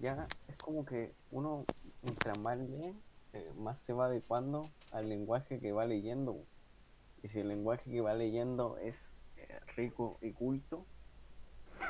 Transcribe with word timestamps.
ya 0.00 0.26
es 0.48 0.56
como 0.56 0.84
que 0.84 1.12
uno, 1.30 1.64
mientras 2.02 2.38
más 2.38 2.60
lee, 2.60 2.94
eh, 3.32 3.52
más 3.56 3.78
se 3.80 3.92
va 3.92 4.06
adecuando 4.06 4.68
al 4.92 5.08
lenguaje 5.08 5.58
que 5.60 5.72
va 5.72 5.84
leyendo. 5.84 6.42
Y 7.22 7.28
si 7.28 7.40
el 7.40 7.48
lenguaje 7.48 7.90
que 7.90 8.00
va 8.00 8.14
leyendo 8.14 8.78
es 8.78 9.20
eh, 9.36 9.60
rico 9.76 10.18
y 10.22 10.32
culto, 10.32 10.86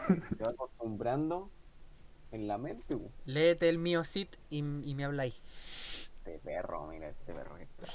se 0.09 0.43
va 0.43 0.51
acostumbrando 0.51 1.51
en 2.33 2.49
la 2.49 2.59
mente. 2.59 2.97
Léete 3.25 3.69
el 3.69 3.79
mío 3.79 4.05
sit 4.05 4.37
y, 4.51 4.59
y 4.59 4.95
me 4.95 5.05
habláis. 5.05 5.41
Este 6.19 6.39
perro, 6.39 6.87
mira 6.89 7.09
este 7.09 7.33
perro 7.33 7.57
que 7.57 7.63
está. 7.63 7.87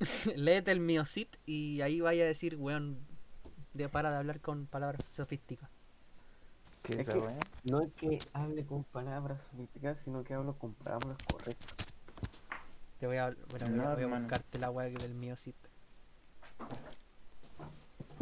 Léete 0.36 0.72
el 0.72 0.80
mío 0.80 1.04
sit 1.04 1.36
y 1.44 1.82
ahí 1.82 2.00
vaya 2.00 2.24
a 2.24 2.26
decir, 2.26 2.56
weón, 2.56 2.98
de 3.74 3.88
para 3.88 4.10
de 4.10 4.16
hablar 4.16 4.40
con 4.40 4.66
palabras 4.66 5.04
sofísticas. 5.08 5.68
¿Qué 6.90 7.02
Es 7.02 7.08
esa 7.08 7.12
que- 7.12 7.18
weá? 7.20 7.38
No 7.64 7.82
es 7.82 7.92
que 7.94 8.18
hable 8.32 8.64
con 8.66 8.84
palabras 8.84 9.44
sofisticadas, 9.50 9.98
sino 10.00 10.24
que 10.24 10.34
hablo 10.34 10.54
con 10.58 10.74
palabras 10.74 11.16
correctas. 11.30 11.86
Te 12.98 13.06
voy 13.06 13.16
a, 13.18 13.34
bueno, 13.50 13.66
voy 13.76 13.84
a- 13.86 13.94
voy 13.94 14.02
a 14.04 14.18
buscarte 14.18 14.58
la 14.58 14.70
weá 14.70 14.88
del 14.90 15.14
mío 15.14 15.36
sit. 15.36 15.54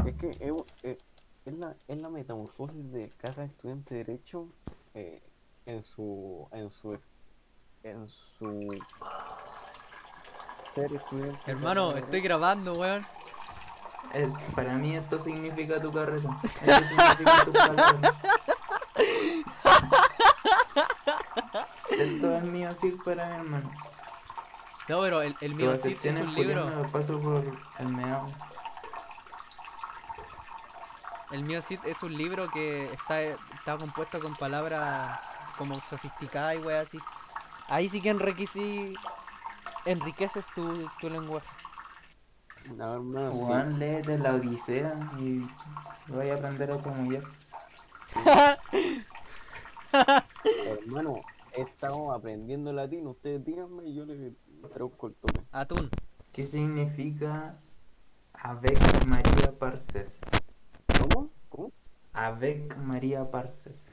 Es 0.06 0.14
que 0.16 0.30
es, 0.40 0.52
es- 0.82 0.98
es 1.46 1.54
la, 1.54 1.74
es 1.88 1.98
la 1.98 2.08
metamorfosis 2.10 2.92
de 2.92 3.10
cada 3.18 3.44
estudiante 3.44 3.94
de 3.94 4.04
derecho 4.04 4.48
eh, 4.94 5.22
en 5.66 5.82
su 5.82 6.46
en 6.52 6.70
su 6.70 6.98
en 7.82 8.06
su 8.08 8.78
ser 10.74 10.92
estudiante. 10.92 11.50
Hermano, 11.50 11.88
derecho. 11.88 12.04
estoy 12.06 12.20
grabando, 12.20 12.74
weón. 12.74 13.06
Eh, 14.14 14.30
para 14.54 14.74
mí 14.74 14.94
esto 14.96 15.20
significa 15.22 15.80
tu 15.80 15.92
carrera. 15.92 16.40
Esto 16.42 16.84
significa 16.88 17.44
tu 17.44 17.52
palabra. 17.52 18.14
Esto 21.90 22.36
es 22.36 22.42
mío 22.44 22.74
sí 22.80 22.90
para 23.04 23.28
mi 23.28 23.34
hermano. 23.36 23.70
No, 24.88 25.00
pero 25.00 25.22
el, 25.22 25.36
el 25.40 25.54
mío 25.54 25.76
sit 25.76 26.04
es 26.04 26.18
un 26.18 26.34
libro. 26.34 26.66
me 26.66 26.76
lo 26.76 26.90
paso 26.90 27.20
por 27.20 27.44
el 27.78 27.88
meado. 27.88 28.28
El 31.30 31.44
mío 31.44 31.60
sit 31.60 31.84
es 31.84 32.02
un 32.02 32.16
libro 32.16 32.50
que 32.50 32.90
está, 32.92 33.20
está 33.20 33.76
compuesto 33.76 34.18
con 34.20 34.34
palabras 34.36 35.20
como 35.58 35.80
sofisticadas 35.82 36.56
y 36.56 36.58
weá 36.58 36.80
así. 36.80 36.98
Ahí 37.68 37.88
sí 37.88 38.00
que 38.00 38.08
enriquecí, 38.08 38.94
enriqueces 39.84 40.46
tu, 40.54 40.88
tu 41.00 41.10
lenguaje. 41.10 41.46
No, 42.76 42.94
hermano, 42.94 43.32
sí. 43.34 43.40
Juan, 43.44 43.78
léete 43.78 44.18
la 44.18 44.34
Odisea 44.34 44.98
y 45.18 45.46
vaya 46.06 46.34
a 46.34 46.36
aprender 46.38 46.70
a 46.72 46.82
chamullar. 46.82 47.22
Hermano, 50.66 51.20
he 51.58 51.62
estado 51.62 52.12
aprendiendo 52.12 52.72
latín. 52.72 53.06
Ustedes 53.06 53.44
díganme 53.44 53.86
y 53.86 53.94
yo 53.94 54.04
le 54.04 54.32
traduzco 54.72 55.08
el 55.08 55.14
toque. 55.14 55.40
Atún. 55.52 55.90
¿Qué 56.32 56.46
significa 56.46 57.58
Avec 58.34 58.78
María 59.06 59.52
Parces? 59.58 60.18
¿Cómo? 60.98 61.30
¿Cómo? 61.48 61.72
Avec 62.12 62.76
María 62.76 63.30
Parces. 63.30 63.84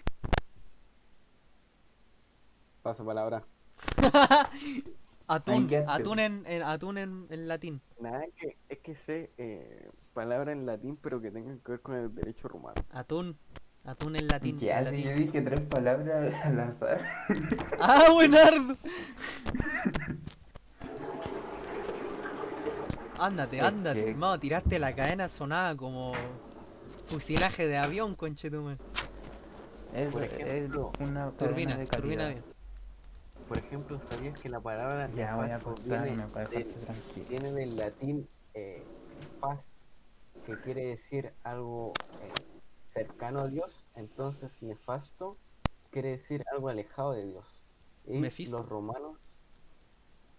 Pasa 2.82 3.04
palabra. 3.04 3.44
Atún. 5.28 5.68
Atún 5.88 6.20
en, 6.20 6.44
en- 6.46 6.62
atún 6.62 6.98
en, 7.00 7.26
en 7.32 7.48
latín. 7.48 7.82
Nada, 8.00 8.24
es 8.26 8.34
que, 8.36 8.58
es 8.70 8.80
que 8.80 8.94
sé 8.96 9.32
eh, 9.40 9.90
palabras 10.14 10.54
en 10.56 10.68
latín, 10.68 10.98
pero 11.02 11.20
que 11.20 11.32
tengan 11.32 11.60
que 11.60 11.72
ver 11.72 11.82
con 11.82 11.96
el 11.96 12.14
derecho 12.14 12.48
romano. 12.48 12.76
Atún. 12.92 13.36
Atún 13.86 14.16
en 14.16 14.28
latín. 14.28 14.60
Ya, 14.60 14.80
en 14.80 14.86
si 14.86 14.92
latín. 14.92 15.04
yo 15.04 15.16
dije 15.16 15.42
tres 15.42 15.62
palabras 15.62 16.34
al 16.44 16.60
azar. 16.60 17.02
Ah, 17.80 18.06
buenardo. 18.12 18.74
Ándate, 23.20 23.62
ándate, 23.62 24.10
hermano. 24.10 24.40
Tiraste 24.40 24.80
la 24.80 24.94
cadena 24.94 25.28
sonada 25.28 25.76
como 25.76 26.14
fusilaje 27.08 27.68
de 27.68 27.78
avión, 27.78 28.16
conchetume. 28.16 28.78
Es, 29.94 30.12
Por 30.12 30.24
es 30.24 30.34
ejemplo, 30.34 30.92
una 31.00 31.32
Turbina, 31.32 31.76
de 31.76 31.86
turbina. 31.86 32.36
Por 33.48 33.58
ejemplo, 33.60 34.00
¿sabías 34.02 34.40
que 34.40 34.50
la 34.50 34.60
palabra 34.60 35.10
Ya 35.16 35.36
voy 35.36 35.52
a 35.52 35.60
viene 36.04 36.24
para 36.34 36.50
del- 36.50 36.76
viene 37.30 37.52
del 37.54 37.78
latín 37.78 38.28
eh, 38.56 38.84
fas, 39.40 39.68
que 40.46 40.58
quiere 40.62 40.88
decir 40.88 41.32
algo 41.44 41.94
eh, 42.22 42.32
cercano 42.96 43.42
a 43.42 43.48
Dios, 43.50 43.90
entonces 43.96 44.64
nefasto 44.64 45.38
quiere 45.92 46.12
decir 46.12 46.46
algo 46.52 46.70
alejado 46.70 47.12
de 47.12 47.26
Dios. 47.26 47.62
Y 48.08 48.46
los 48.48 48.68
romanos, 48.68 49.18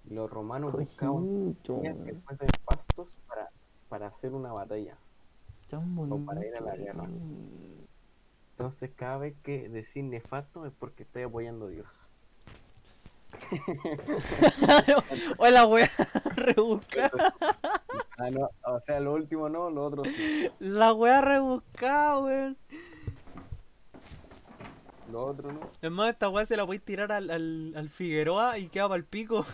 los 0.05 0.31
romanos 0.31 0.73
buscaban 0.73 1.55
que 1.63 2.15
fuesen 2.25 2.49
fastos 2.65 3.21
para, 3.29 3.51
para 3.89 4.07
hacer 4.07 4.33
una 4.33 4.53
batalla. 4.53 4.97
o 5.71 6.19
para 6.25 6.47
ir 6.47 6.57
a 6.57 6.61
la 6.61 6.77
guerra. 6.77 7.05
Entonces 8.53 8.91
cada 8.97 9.19
vez 9.19 9.37
que 9.43 9.69
decir 9.69 10.05
nefasto 10.05 10.65
es 10.65 10.73
porque 10.73 11.03
estoy 11.03 11.23
apoyando 11.25 11.67
a 11.67 11.71
Dios. 11.71 12.09
Hola, 15.39 15.67
wea. 15.67 15.91
Rebuscada. 16.37 17.35
Ah, 18.19 18.31
no, 18.31 18.51
o 18.65 18.81
sea, 18.81 19.01
lo 19.01 19.13
último 19.15 19.49
no, 19.49 19.71
lo 19.71 19.85
otro 19.85 20.05
sí. 20.05 20.49
La 20.59 20.93
wea 20.93 21.21
rebuscada, 21.21 22.19
weón. 22.19 22.57
Lo 25.13 25.27
otro 25.27 25.53
no. 25.53 25.61
Es 25.81 25.91
más, 25.91 26.11
esta 26.11 26.29
wea 26.29 26.45
se 26.47 26.57
la 26.57 26.65
podéis 26.67 26.83
tirar 26.83 27.13
al, 27.13 27.31
al, 27.31 27.73
al 27.77 27.89
Figueroa 27.89 28.59
y 28.59 28.69
queda 28.69 28.89
para 28.89 28.97
el 28.99 29.05
pico. 29.05 29.47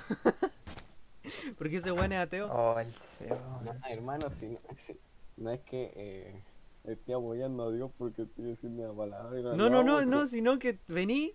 Porque 1.58 1.76
ese 1.76 1.92
weón 1.92 2.12
es 2.12 2.18
ateo. 2.20 2.50
Oh, 2.52 2.78
el 2.78 2.92
feo. 3.18 3.38
No, 3.64 3.72
hermano, 3.88 4.30
si 4.30 4.46
no, 4.46 4.58
si- 4.76 4.98
no 5.36 5.50
es 5.50 5.60
que 5.60 5.92
eh, 5.94 6.42
estoy 6.84 7.14
apoyando 7.14 7.68
a 7.68 7.72
Dios 7.72 7.90
porque 7.96 8.22
estoy 8.22 8.44
diciendo 8.44 8.86
la 8.88 8.94
palabra. 8.94 9.38
y 9.38 9.42
la- 9.42 9.56
No, 9.56 9.70
no, 9.70 9.82
no, 9.82 9.94
porque- 9.94 10.06
no, 10.06 10.26
sino 10.26 10.58
que 10.58 10.78
vení 10.88 11.34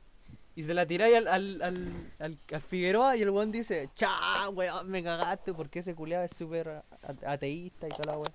y 0.57 0.63
se 0.63 0.73
la 0.73 0.87
tiráis 0.87 1.15
al, 1.17 1.27
al, 1.27 1.61
al, 1.61 2.13
al, 2.17 2.39
al 2.51 2.61
Figueroa 2.63 3.15
y 3.15 3.21
el 3.21 3.29
weón 3.29 3.51
dice, 3.51 3.91
cha, 3.93 4.49
weón, 4.49 4.89
me 4.89 5.03
cagaste 5.03 5.53
porque 5.53 5.79
ese 5.79 5.93
culiado 5.93 6.25
es 6.25 6.35
súper 6.35 6.81
ateísta 7.23 7.85
y 7.85 7.91
toda 7.91 8.05
la 8.05 8.17
weón. 8.17 8.33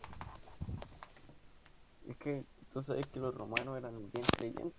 Es 2.07 2.17
que 2.19 2.45
tú 2.73 2.81
sabes 2.81 3.07
que 3.09 3.19
los 3.19 3.35
romanos 3.35 3.77
eran 3.77 4.09
bien 4.13 4.25
creyentes. 4.37 4.73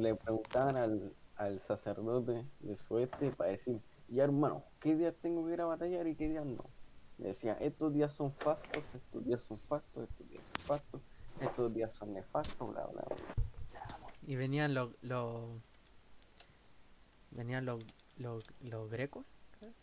Le 0.00 0.16
preguntaban 0.16 0.76
al, 0.76 1.14
al 1.36 1.60
sacerdote 1.60 2.44
de 2.58 2.74
su 2.74 2.98
este 2.98 3.30
para 3.30 3.50
decir, 3.50 3.80
ya 4.08 4.24
hermano, 4.24 4.64
¿qué 4.80 4.96
días 4.96 5.14
tengo 5.22 5.46
que 5.46 5.52
ir 5.52 5.60
a 5.60 5.66
batallar 5.66 6.08
y 6.08 6.16
qué 6.16 6.28
días 6.28 6.44
no? 6.44 6.64
Le 7.18 7.28
decía, 7.28 7.56
estos 7.60 7.92
días 7.92 8.12
son 8.12 8.32
fastos, 8.32 8.84
estos 8.92 9.24
días 9.24 9.40
son 9.40 9.60
fastos, 9.60 10.08
estos 10.08 10.28
días 10.28 10.42
son 10.42 10.66
fastos, 10.66 11.00
estos 11.40 11.72
días 11.72 11.92
son 11.92 12.14
nefastos, 12.14 12.68
bla, 12.68 12.84
bla, 12.86 13.02
bla. 13.02 13.16
Y 14.26 14.34
venían 14.34 14.74
los... 14.74 14.90
los 15.02 15.44
venían 17.34 17.64
los, 17.64 17.84
los, 18.16 18.44
los 18.62 18.90
grecos. 18.90 19.26
¿qué 19.58 19.66
es? 19.66 19.74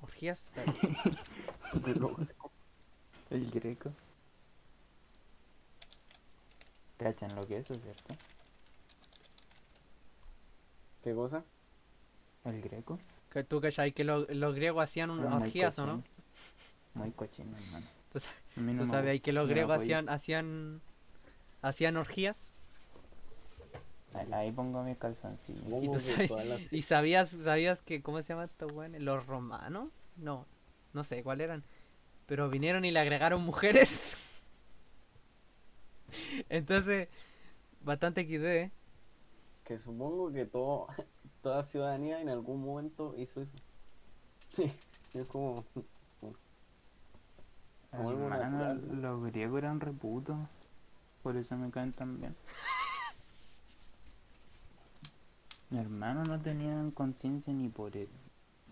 Orgías. 0.00 0.50
El 3.30 3.50
greco. 3.50 3.92
¿Cachan 6.96 7.34
lo 7.36 7.46
que 7.46 7.58
es 7.58 7.66
cierto? 7.66 8.16
¿Qué 11.02 11.14
cosa? 11.14 11.44
El 12.44 12.62
greco. 12.62 12.98
Que 13.30 13.44
tú 13.44 13.60
cachai 13.60 13.92
que 13.92 14.04
los, 14.04 14.28
los 14.30 14.54
griegos 14.54 14.82
hacían 14.82 15.10
un, 15.10 15.20
Era 15.20 15.30
muy 15.30 15.42
orgías, 15.42 15.78
¿o 15.78 15.86
no? 15.86 16.02
Muy 16.94 17.10
cochino, 17.12 17.56
hermano. 17.56 17.86
Entonces, 18.06 18.30
no 18.56 18.84
¿Tú 18.84 18.90
sabes 18.90 19.20
que 19.20 19.32
los 19.32 19.46
lo 19.46 19.50
griegos 19.50 19.80
hacían, 19.80 20.08
hacían, 20.08 20.80
hacían 21.60 21.98
orgías? 21.98 22.54
Ahí- 24.32 24.52
pongo 24.52 24.82
mi 24.82 24.94
calzoncillo. 24.96 25.58
Supongo 25.58 25.82
¿Y 25.82 25.86
tú 25.86 25.92
que 25.94 26.00
sabes- 26.00 26.28
todas 26.28 26.46
las- 26.46 26.72
¿Y 26.72 26.82
sabías, 26.82 27.28
sabías 27.30 27.82
que, 27.82 28.02
cómo 28.02 28.20
se 28.22 28.28
llama 28.32 28.44
estos 28.44 28.72
weones? 28.72 29.00
¿Los 29.02 29.26
romanos? 29.26 29.90
No, 30.16 30.46
no 30.92 31.04
sé 31.04 31.22
cuál 31.22 31.40
eran. 31.40 31.64
Pero 32.26 32.50
vinieron 32.50 32.84
y 32.84 32.90
le 32.90 32.98
agregaron 33.00 33.42
mujeres. 33.42 34.16
Entonces, 36.48 37.08
bastante 37.82 38.22
XD, 38.22 38.44
¿eh? 38.64 38.70
que 39.64 39.78
supongo 39.78 40.32
que 40.32 40.46
todo, 40.46 40.86
toda 41.42 41.62
ciudadanía 41.62 42.20
en 42.22 42.30
algún 42.30 42.62
momento 42.64 43.14
hizo 43.16 43.42
eso. 43.42 43.52
Sí, 44.50 44.72
es 45.12 45.28
como... 45.28 45.62
como 47.90 48.10
Hermano, 48.12 48.74
los 48.74 49.22
griegos 49.24 49.58
eran 49.58 49.80
reputos. 49.80 50.38
Por 51.22 51.36
eso 51.36 51.54
me 51.56 51.70
caen 51.70 51.92
tan 51.92 52.18
bien. 52.18 52.34
Mi 55.70 55.78
hermano 55.78 56.24
no 56.24 56.40
tenían 56.40 56.90
conciencia 56.90 57.52
ni 57.52 57.68
por 57.68 57.96
el... 57.96 58.08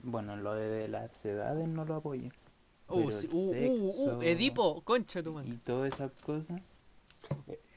Bueno, 0.02 0.36
lo 0.36 0.54
de 0.54 0.88
las 0.88 1.24
edades 1.24 1.68
no 1.68 1.84
lo 1.84 1.96
apoyo. 1.96 2.30
Uh, 2.88 3.04
Pero 3.04 3.20
sí, 3.20 3.28
uh, 3.32 3.38
uh, 3.40 4.18
uh, 4.18 4.22
Edipo, 4.22 4.80
concha 4.82 5.22
tu 5.22 5.32
madre. 5.32 5.50
Y 5.50 5.56
todas 5.58 5.92
esas 5.92 6.12
cosas. 6.22 6.60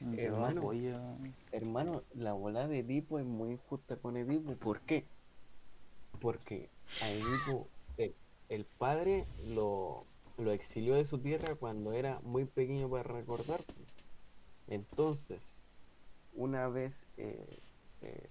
Yo 0.00 0.16
hermano. 0.16 0.60
apoyo. 0.60 0.98
Hermano, 1.50 2.02
la 2.14 2.32
bola 2.32 2.68
de 2.68 2.78
Edipo 2.78 3.18
es 3.18 3.26
muy 3.26 3.52
injusta 3.52 3.96
con 3.96 4.16
Edipo. 4.16 4.54
¿Por 4.54 4.80
qué? 4.80 5.04
Porque 6.20 6.70
a 7.02 7.10
Edipo, 7.10 7.66
el, 7.96 8.14
el 8.48 8.64
padre 8.64 9.26
lo, 9.54 10.04
lo 10.38 10.52
exilió 10.52 10.94
de 10.94 11.04
su 11.04 11.18
tierra 11.18 11.56
cuando 11.56 11.92
era 11.92 12.20
muy 12.22 12.44
pequeño 12.44 12.88
para 12.88 13.02
recordar. 13.02 13.60
Entonces, 14.68 15.66
una 16.34 16.68
vez 16.68 17.08
eh, 17.16 17.58
eh, 18.02 18.28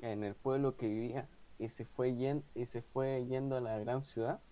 en 0.00 0.24
el 0.24 0.36
pueblo 0.36 0.76
que 0.76 0.88
vivía 0.88 1.28
y 1.58 1.68
se 1.70 1.84
fue, 1.84 2.12
yen- 2.14 2.44
y 2.54 2.66
se 2.66 2.82
fue 2.82 3.26
yendo 3.26 3.56
a 3.56 3.60
la 3.60 3.78
gran 3.78 4.02
ciudad, 4.02 4.42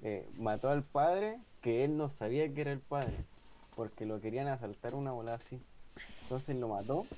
eh, 0.00 0.28
mató 0.34 0.68
al 0.70 0.84
padre 0.90 1.44
que 1.60 1.84
él 1.84 1.96
no 1.96 2.08
sabía 2.08 2.52
que 2.54 2.60
era 2.62 2.72
el 2.72 2.82
padre, 2.82 3.26
porque 3.74 4.06
lo 4.06 4.20
querían 4.20 4.48
asaltar 4.48 4.94
una 4.94 5.12
bola 5.12 5.34
así. 5.34 5.66
Entonces 6.22 6.56
lo 6.56 6.68
mató 6.68 7.14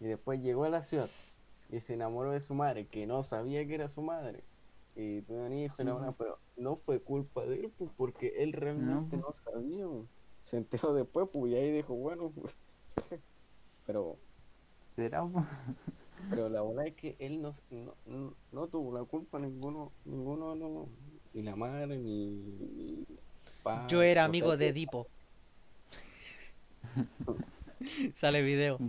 y 0.00 0.06
después 0.06 0.40
llegó 0.40 0.64
a 0.64 0.70
la 0.70 0.82
ciudad 0.82 1.10
y 1.68 1.80
se 1.80 1.94
enamoró 1.94 2.32
de 2.32 2.40
su 2.40 2.54
madre, 2.54 2.88
que 2.88 3.06
no 3.06 3.22
sabía 3.22 3.66
que 3.66 3.74
era 3.74 3.88
su 3.88 4.02
madre. 4.02 4.44
Y 4.94 5.22
tuvo 5.22 5.46
un 5.46 5.52
hijo 5.54 5.76
buena, 5.84 6.12
pero 6.16 6.38
no 6.56 6.76
fue 6.76 7.02
culpa 7.02 7.44
de 7.46 7.60
él, 7.66 7.72
pues, 7.76 7.90
porque 7.96 8.42
él 8.42 8.52
realmente 8.52 9.16
No, 9.16 9.28
no, 9.28 9.32
sabía. 9.32 9.86
pues. 9.86 10.08
Se 10.42 10.56
enteró 10.56 10.94
después, 10.94 11.30
pues, 11.32 11.52
y 11.52 11.56
ahí 11.56 11.70
dijo, 11.72 11.94
bueno, 11.94 12.32
pues, 12.34 12.54
pero, 13.84 14.16
¿Será? 14.96 15.22
Pero 16.30 16.48
la 16.48 16.62
verdad 16.62 16.86
es 16.86 16.94
que 16.94 17.16
él 17.18 17.40
no, 17.42 17.54
no, 17.70 17.94
no, 18.06 18.34
no 18.52 18.66
tuvo 18.68 18.92
la 18.98 19.04
culpa 19.04 19.38
ninguno, 19.38 19.92
ninguno, 20.04 20.54
no, 20.54 20.88
ni 21.34 21.42
la 21.42 21.56
madre, 21.56 21.96
ni, 21.98 22.26
ni 22.30 23.04
pa- 23.62 23.86
Yo 23.88 24.02
era 24.02 24.24
amigo 24.24 24.56
de 24.56 24.68
Edipo. 24.68 25.06
Sale 28.14 28.42
video. 28.42 28.78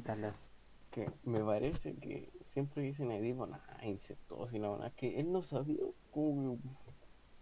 Que 0.92 1.08
me 1.24 1.40
parece 1.44 1.94
que 1.98 2.28
siempre 2.48 2.82
dicen 2.82 3.12
a 3.12 3.18
Edipo, 3.18 3.46
nada, 3.46 3.64
incestuoso 3.84 4.56
y 4.58 4.60
la 4.60 4.70
verdad 4.72 4.88
es 4.88 4.94
que 4.96 5.20
él 5.20 5.32
no 5.32 5.44
sabía 5.44 5.84
cómo 6.12 6.58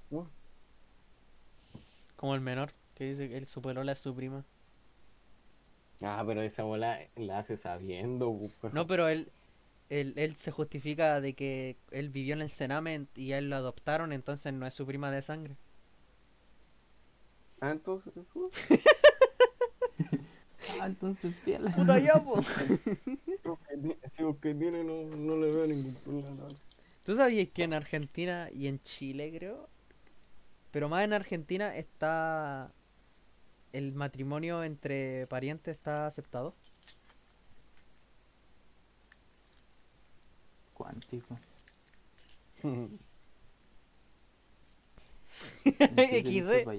bueno, 0.09 0.29
Como 2.17 2.35
el 2.35 2.41
menor, 2.41 2.71
que 2.93 3.05
dice 3.05 3.29
que 3.29 3.37
él 3.37 3.47
su 3.47 3.61
polola 3.61 3.93
es 3.93 3.99
su 3.99 4.13
prima. 4.13 4.43
Ah, 6.01 6.21
pero 6.27 6.41
esa 6.41 6.63
bola 6.63 6.99
la 7.15 7.39
hace 7.39 7.55
sabiendo, 7.55 8.37
pero- 8.61 8.73
No, 8.73 8.85
pero 8.85 9.07
él, 9.07 9.31
él, 9.89 10.13
él 10.17 10.35
se 10.35 10.51
justifica 10.51 11.21
de 11.21 11.33
que 11.33 11.77
él 11.91 12.09
vivió 12.09 12.33
en 12.33 12.41
el 12.41 12.49
Sename 12.49 13.07
y 13.15 13.31
a 13.33 13.37
él 13.37 13.49
lo 13.49 13.55
adoptaron, 13.55 14.13
entonces 14.13 14.53
no 14.53 14.65
es 14.67 14.73
su 14.73 14.85
prima 14.85 15.11
de 15.11 15.21
sangre. 15.21 15.57
Ah, 17.59 17.71
entonces, 17.71 18.13
uh, 18.35 18.49
Ah, 20.79 20.87
entonces 20.87 21.35
fiel. 21.35 21.63
Puta 21.75 21.99
ya, 21.99 22.13
po. 22.23 22.41
si 24.11 24.21
lo 24.21 24.39
que 24.39 24.53
tiene 24.53 24.83
no, 24.83 25.03
no 25.03 25.37
le 25.37 25.51
veo 25.51 25.67
ningún 25.67 25.95
problema. 25.95 26.47
¿Tú 27.03 27.15
sabías 27.15 27.47
que 27.49 27.63
en 27.63 27.73
Argentina 27.73 28.49
y 28.53 28.67
en 28.67 28.81
Chile, 28.81 29.31
creo? 29.35 29.69
Pero 30.71 30.89
más 30.89 31.03
en 31.03 31.13
Argentina 31.13 31.75
está. 31.75 32.73
El 33.73 33.93
matrimonio 33.93 34.63
entre 34.63 35.27
parientes 35.27 35.77
está 35.77 36.07
aceptado. 36.07 36.53
Cuántico. 40.77 41.35
XD. 45.65 46.67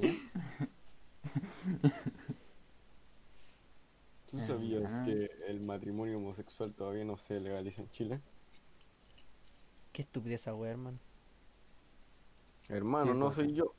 ¿Tú 4.31 4.39
sabías 4.39 4.85
Ajá. 4.85 5.05
que 5.05 5.29
el 5.49 5.65
matrimonio 5.65 6.19
homosexual 6.19 6.73
todavía 6.75 7.05
no 7.05 7.17
se 7.17 7.41
legaliza 7.41 7.83
en 7.83 7.91
Chile? 7.91 8.21
Qué 9.93 10.03
estupidez 10.03 10.43
esa 10.43 10.55
wea, 10.55 10.71
hermano. 10.71 10.99
Hermano, 12.69 13.13
¿Qué 13.15 13.19
no 13.19 13.25
cosa? 13.27 13.37
soy 13.37 13.53
yo. 13.55 13.75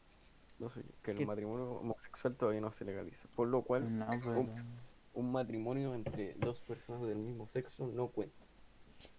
No 0.60 0.70
soy 0.70 0.84
yo. 0.84 0.90
Que 1.02 1.12
el 1.12 1.26
matrimonio 1.28 1.72
homosexual 1.76 2.36
todavía 2.36 2.60
no 2.60 2.74
se 2.74 2.84
legaliza. 2.84 3.30
Por 3.38 3.48
lo 3.48 3.62
cual, 3.62 4.00
No, 4.00 4.06
pero. 4.10 4.46
un 5.14 5.32
matrimonio 5.32 5.96
entre 5.96 6.34
dos 6.34 6.60
personas 6.62 7.08
del 7.08 7.20
mismo 7.20 7.46
sexo 7.46 7.88
no 7.88 8.10
cuenta. 8.10 8.49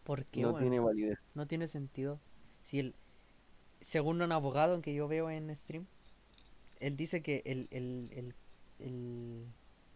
¿Por 0.05 0.25
qué, 0.25 0.43
No 0.43 0.56
tiene 0.56 0.81
validez. 0.81 1.19
No 1.35 1.47
tiene 1.47 1.69
sentido. 1.69 2.19
Si 2.64 2.79
el, 2.81 2.94
según 3.81 4.23
un 4.23 4.32
abogado 4.32 4.81
que 4.82 4.94
yo 4.94 5.08
veo 5.08 5.31
en 5.31 5.55
stream, 5.56 5.87
él 6.81 6.97
dice 6.97 7.23
que 7.23 7.43
el, 7.44 7.69
el, 7.70 8.08
el, 8.12 8.35
el- 8.79 9.47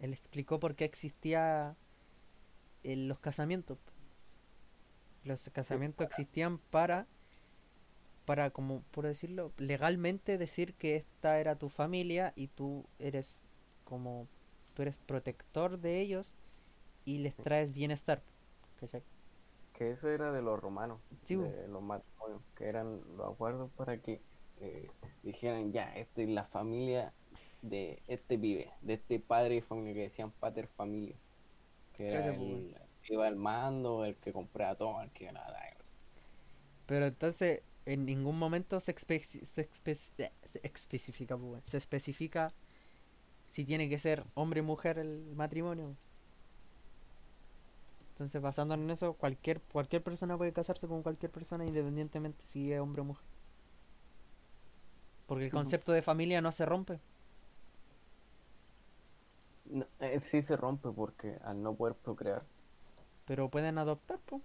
él 0.01 0.13
explicó 0.13 0.61
por 0.61 0.75
qué 0.75 0.85
existía 0.85 1.77
el- 2.83 3.09
los 3.09 3.19
casamientos. 3.19 3.79
Los 5.25 5.49
casamientos 5.51 6.07
existían 6.07 6.59
para, 6.59 7.07
para, 8.25 8.51
como 8.51 8.83
por 8.91 9.07
decirlo, 9.07 9.53
legalmente 9.59 10.39
decir 10.39 10.75
que 10.75 10.97
esta 10.97 11.41
era 11.41 11.57
tu 11.57 11.69
familia 11.69 12.33
y 12.37 12.49
tú 12.49 12.85
eres 12.99 13.43
como, 13.85 14.29
tú 14.75 14.83
eres 14.83 14.99
protector 14.99 15.79
de 15.79 16.01
ellos 16.01 16.35
y 17.05 17.19
les 17.19 17.37
traes 17.37 17.73
bienestar. 17.75 18.23
¿cachai? 18.81 19.03
Que 19.75 19.91
eso 19.91 20.09
era 20.09 20.33
de 20.33 20.41
los 20.43 20.59
romanos, 20.61 21.01
Sí, 21.25 21.37
de 21.37 21.69
los 21.69 21.83
matrimonios, 21.83 22.43
que 22.57 22.67
eran 22.67 23.03
los 23.17 23.33
acuerdos 23.35 23.71
para 23.77 23.99
que 24.01 24.23
eh, 24.61 24.89
dijeran, 25.23 25.73
ya, 25.73 25.95
esta 25.97 26.23
es 26.23 26.29
la 26.31 26.45
familia 26.45 27.13
de 27.63 28.03
este 28.09 28.39
pibe, 28.39 28.73
de 28.83 28.95
este 28.95 29.21
padre 29.21 29.57
de 29.57 29.63
familia, 29.63 29.95
que 29.95 30.01
decían 30.03 30.31
pater 30.33 30.69
familias, 30.69 31.29
que 31.95 32.09
era 32.11 32.29
Cállate, 32.33 32.35
el 32.35 32.77
que 33.03 33.15
iba 33.15 33.27
al 33.27 33.37
mando, 33.37 34.05
el 34.05 34.17
que 34.17 34.33
compraba 34.33 34.77
todo, 34.77 35.03
el 35.03 35.11
que 35.13 35.33
nada. 35.33 35.61
Pero 36.87 37.07
entonces 37.07 37.63
en 37.87 38.07
ningún 38.07 38.39
momento 38.39 38.81
se, 38.81 38.95
espe- 38.95 39.21
se, 39.21 39.69
espe- 39.71 40.13
eh, 40.19 40.31
se 40.53 40.61
especifica, 40.63 41.37
pues, 41.37 41.63
se 41.65 41.79
especifica 41.79 42.49
si 43.51 43.65
tiene 43.65 43.89
que 43.89 43.99
ser 43.99 44.25
hombre 44.35 44.61
y 44.61 44.63
mujer 44.63 44.99
el 44.99 45.35
matrimonio. 45.37 45.97
Entonces 48.15 48.41
basándonos 48.43 48.85
en 48.85 48.91
eso, 48.93 49.15
cualquier 49.15 49.61
cualquier 49.63 50.03
persona 50.03 50.39
puede 50.39 50.53
casarse 50.55 50.89
con 50.89 51.03
cualquier 51.03 51.31
persona 51.33 51.67
independientemente 51.67 52.45
si 52.47 52.73
es 52.73 52.81
hombre 52.81 53.03
o 53.03 53.05
mujer. 53.07 53.27
Porque 55.27 55.45
el 55.45 55.51
Sí, 55.51 55.59
concepto 55.59 55.93
de 55.93 56.01
familia 56.01 56.41
no 56.41 56.51
se 56.51 56.65
rompe. 56.65 57.01
No, 59.67 59.87
eh, 60.01 60.21
sí 60.21 60.41
se 60.41 60.57
rompe 60.57 60.91
porque 60.91 61.37
al 61.45 61.63
no 61.63 61.77
poder 61.77 61.97
procrear. 61.97 62.47
Pero 63.27 63.51
pueden 63.51 63.77
adoptar, 63.79 64.19
pues. 64.25 64.43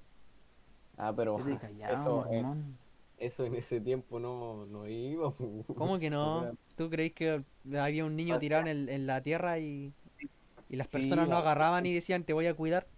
Ah, 0.98 1.14
pero 1.16 1.42
callado, 1.60 1.68
eso, 1.88 2.26
eh, 2.32 2.46
Ramón. 2.46 2.78
eso 3.18 3.46
en 3.46 3.56
ese 3.56 3.82
tiempo 3.82 4.20
no, 4.20 4.66
no 4.66 4.88
iba. 4.88 5.34
¿Cómo 5.76 6.00
que 6.00 6.10
O 6.22 6.30
no? 6.36 6.52
sea, 6.52 6.54
¿Tú 6.76 6.90
creéis 6.90 7.14
que 7.14 7.44
había 7.78 8.06
un 8.06 8.16
niño 8.16 8.36
o 8.36 8.40
tirado 8.40 8.62
en, 8.62 8.68
el- 8.68 8.90
en 8.90 9.08
la 9.08 9.22
tierra 9.22 9.60
y, 9.60 9.94
y 10.70 10.78
las 10.78 10.88
Sí, 10.88 10.90
personas 10.90 11.30
lo 11.30 11.38
la- 11.38 11.38
agarraban 11.38 11.86
y 11.86 11.94
decían 11.94 12.26
te 12.26 12.34
voy 12.34 12.48
a 12.48 12.56
cuidar? 12.56 12.90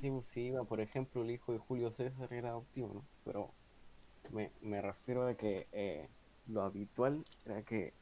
Sí, 0.00 0.10
pues 0.10 0.24
sí, 0.26 0.46
iba, 0.46 0.64
por 0.64 0.80
ejemplo, 0.80 1.22
el 1.22 1.30
hijo 1.30 1.52
de 1.52 1.58
Julio 1.58 1.90
César 1.90 2.32
era 2.32 2.50
adoptivo, 2.50 2.90
¿no? 2.92 3.04
Pero 3.24 3.50
me, 4.32 4.50
me 4.60 4.80
refiero 4.80 5.26
a 5.26 5.34
que 5.34 5.66
eh, 5.72 6.08
lo 6.46 6.62
habitual 6.62 7.24
era 7.44 7.62
que 7.62 7.94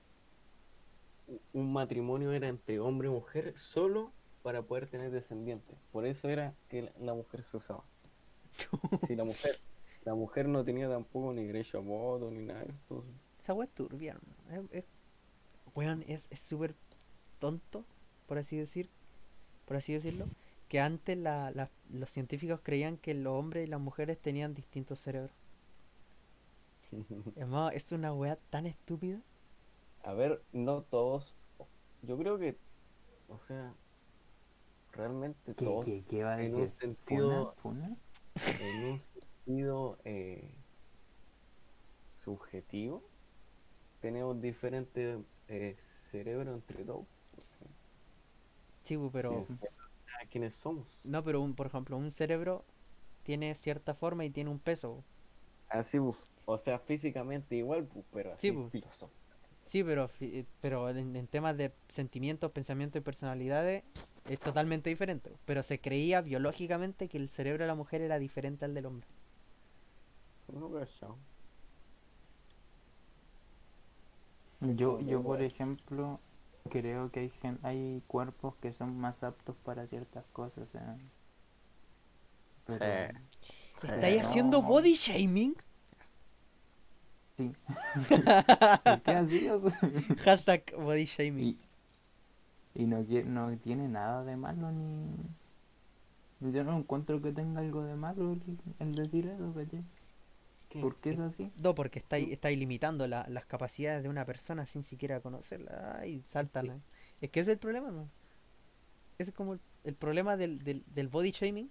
un 1.53 1.73
matrimonio 1.73 2.33
era 2.33 2.49
entre 2.49 2.79
hombre 2.81 3.09
y 3.09 3.11
mujer 3.11 3.57
solo 3.57 4.13
para 4.43 4.63
poder 4.63 4.87
tener 4.89 5.11
descendientes. 5.11 5.77
Por 5.91 6.07
eso 6.07 6.29
era 6.29 6.55
que 6.69 6.93
la, 7.01 7.15
mujer 7.15 7.43
se 7.45 7.57
usaba. 7.57 7.85
Si 9.07 9.17
la 9.17 9.25
mujer, 9.25 9.57
la 10.05 10.15
mujer 10.15 10.49
no 10.49 10.65
tenía 10.65 10.89
tampoco 10.89 11.33
ni 11.33 11.45
derecho 11.45 11.79
a 11.79 11.81
voto 11.81 12.31
ni 12.31 12.45
nada 12.45 12.61
de 12.61 12.67
eso, 12.67 12.75
entonces, 12.89 13.15
Esa 13.41 13.55
weá 13.55 13.67
es 13.67 13.75
turbia, 13.75 14.13
hermano. 14.13 14.69
Es, 14.73 14.79
es- 14.83 14.85
weón, 15.75 16.05
es 16.07 16.27
es 16.31 16.39
súper 16.41 16.75
tonto, 17.41 17.85
por 18.29 18.39
así 18.39 18.57
decir, 18.57 18.89
por 19.67 19.77
así 19.77 19.93
decirlo, 19.93 20.27
que 20.69 20.81
antes 20.81 21.17
la, 21.19 21.51
la- 21.53 21.71
los 21.91 22.11
científicos 22.11 22.61
creían 22.63 22.97
que 22.99 23.15
los 23.15 23.33
hombres 23.35 23.67
y 23.67 23.71
las 23.71 23.81
mujeres 23.81 24.19
tenían 24.21 24.55
distintos 24.55 25.01
cerebros. 25.01 25.33
Hermano, 27.37 27.71
es 27.71 27.93
una 27.93 28.13
weá 28.13 28.37
tan 28.51 28.67
estúpida. 28.67 29.21
A 30.05 30.15
ver, 30.15 30.41
no 30.53 30.83
todos. 30.83 31.35
Yo 32.03 32.17
creo 32.19 32.39
que, 32.39 32.57
o 33.29 33.39
sea, 33.39 33.75
realmente 34.93 35.55
¿Qué, 35.57 35.67
todos 35.67 35.85
qué, 35.85 36.05
qué 36.09 36.23
va 36.25 36.35
a 36.35 36.39
en 36.39 36.55
decir? 36.55 36.61
un 36.61 36.69
sentido- 36.69 37.55
en 38.59 38.85
un 38.85 38.99
sentido 38.99 39.99
eh, 40.05 40.51
subjetivo, 42.19 43.03
tenemos 44.01 44.41
diferentes 44.41 45.19
eh, 45.49 45.77
cerebros 45.79 46.55
entre 46.57 46.85
todos. 46.85 47.07
Sí, 48.85 48.97
pero 49.13 49.47
a 50.23 50.27
quiénes 50.27 50.55
somos. 50.55 50.99
no, 51.05 51.23
pero 51.23 51.41
un, 51.41 51.55
por 51.55 51.67
ejemplo, 51.67 51.97
un 51.97 52.11
cerebro 52.11 52.65
tiene 53.23 53.55
cierta 53.55 53.95
forma 53.95 54.25
y 54.25 54.31
tiene 54.31 54.51
un 54.51 54.61
peso. 54.61 55.05
Así, 55.69 55.99
buf, 55.99 56.31
o 56.47 56.57
sea, 56.59 56.79
físicamente 56.79 57.57
igual, 57.57 57.89
pero 58.13 58.33
así 58.33 58.57
Sí, 58.57 58.69
filosófico. 58.71 59.13
Sí, 59.65 59.83
pero 59.85 60.09
pero 60.61 60.91
en, 60.91 61.17
en 61.17 61.27
temas 61.29 61.57
de 61.57 61.73
sentimientos, 61.89 62.53
pensamientos 62.53 63.01
y 63.01 63.05
personalidades 63.05 63.85
es 64.29 64.41
totalmente 64.41 64.91
diferente. 64.91 65.39
Pero 65.45 65.63
se 65.63 65.81
creía 65.81 66.21
biológicamente 66.23 67.09
que 67.09 67.19
el 67.19 67.31
cerebro 67.31 67.65
de 67.65 67.69
la 67.69 67.75
mujer 67.75 68.03
era 68.03 68.19
diferente 68.19 68.65
al 68.65 68.75
del 68.75 68.87
hombre. 68.87 69.09
Yo, 74.61 75.01
yo 75.01 75.23
por 75.23 75.43
ejemplo, 75.43 76.21
creo 76.71 77.11
que 77.11 77.21
hay, 77.21 77.31
gen- 77.31 77.59
hay 77.63 78.03
cuerpos 78.07 78.55
que 78.57 78.73
son 78.73 78.99
más 78.99 79.23
aptos 79.23 79.57
para 79.65 79.87
ciertas 79.87 80.25
cosas. 80.33 80.75
¿eh? 80.75 80.99
Pero- 82.67 83.19
¿Estáis 83.83 84.23
no. 84.23 84.29
haciendo 84.29 84.63
body 84.63 84.95
shaming? 84.95 85.55
Sí. 87.37 87.53
¿Por 88.85 89.03
qué 89.03 89.13
así? 89.13 89.49
O 89.49 89.61
sea, 89.61 89.79
Hashtag 90.25 90.65
body 90.77 91.05
shaming. 91.05 91.49
y 91.49 91.59
y 92.75 92.87
no, 92.87 93.05
no 93.27 93.57
tiene 93.59 93.89
nada 93.89 94.25
de 94.25 94.37
malo 94.37 94.71
ni... 94.73 95.07
Yo 96.53 96.65
no 96.65 96.77
encuentro 96.79 97.21
que 97.23 97.33
tenga 97.33 97.61
algo 97.61 97.83
de 97.85 97.95
malo 97.97 98.33
el, 98.33 98.43
el 98.81 98.95
decir 98.95 99.27
eso, 99.29 99.53
¿cachai? 99.55 99.85
¿Por 100.81 100.97
qué 100.97 101.11
es 101.11 101.19
así? 101.21 101.51
No, 101.57 101.75
porque 101.75 101.99
estáis, 102.01 102.31
estáis 102.31 102.59
limitando 102.59 103.07
la- 103.07 103.27
las 103.29 103.47
capacidades 103.47 104.03
de 104.03 104.09
una 104.09 104.25
persona 104.25 104.67
sin 104.67 104.83
siquiera 104.85 105.21
conocerla. 105.21 105.99
Ay, 106.01 106.23
saltan. 106.27 106.71
ahí. 106.71 106.81
Es 107.21 107.31
que 107.31 107.41
ese 107.41 107.53
es 107.53 107.55
el 107.55 107.59
problema, 107.61 107.91
¿no? 107.91 108.09
Ese 109.19 109.31
es 109.31 109.37
como 109.37 109.55
el, 109.55 109.61
el 109.85 109.95
problema 109.95 110.37
del, 110.37 110.65
del, 110.65 110.83
del 110.95 111.09
body 111.09 111.31
shaming. 111.31 111.71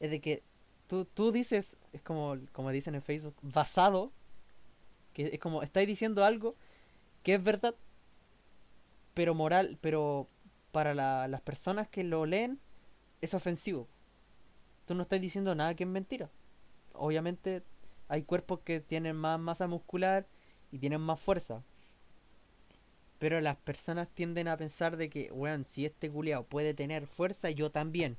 Es 0.00 0.10
de 0.10 0.20
que 0.20 0.42
tú, 0.88 1.04
tú 1.06 1.32
dices, 1.32 1.76
es 1.92 2.02
como, 2.02 2.36
como 2.52 2.70
dicen 2.70 2.94
en 2.94 3.02
Facebook, 3.02 3.34
basado. 3.42 4.12
Que 5.14 5.26
es 5.34 5.38
como, 5.40 5.62
estáis 5.62 5.86
diciendo 5.88 6.24
algo 6.24 6.54
que 7.22 7.34
es 7.34 7.42
verdad, 7.44 7.74
pero 9.14 9.34
moral, 9.34 9.78
pero 9.80 10.28
para 10.72 10.94
la- 10.94 11.28
las 11.28 11.40
personas 11.40 11.88
que 11.88 12.04
lo 12.04 12.26
leen 12.26 12.58
es 13.20 13.34
ofensivo. 13.34 13.88
Tú 14.86 14.94
no 14.94 15.02
estás 15.02 15.20
diciendo 15.20 15.54
nada 15.54 15.74
que 15.74 15.84
es 15.84 15.88
mentira. 15.90 16.30
Obviamente 16.94 17.62
hay 18.12 18.24
cuerpos 18.24 18.60
que 18.60 18.78
tienen 18.80 19.16
más 19.16 19.40
masa 19.40 19.66
muscular 19.66 20.26
y 20.70 20.78
tienen 20.78 21.00
más 21.00 21.18
fuerza. 21.18 21.62
Pero 23.18 23.40
las 23.40 23.56
personas 23.56 24.06
tienden 24.10 24.48
a 24.48 24.58
pensar 24.58 24.98
de 24.98 25.08
que, 25.08 25.32
weón, 25.32 25.64
si 25.64 25.86
este 25.86 26.10
culiao 26.10 26.44
puede 26.44 26.74
tener 26.74 27.06
fuerza, 27.06 27.48
yo 27.48 27.70
también. 27.70 28.18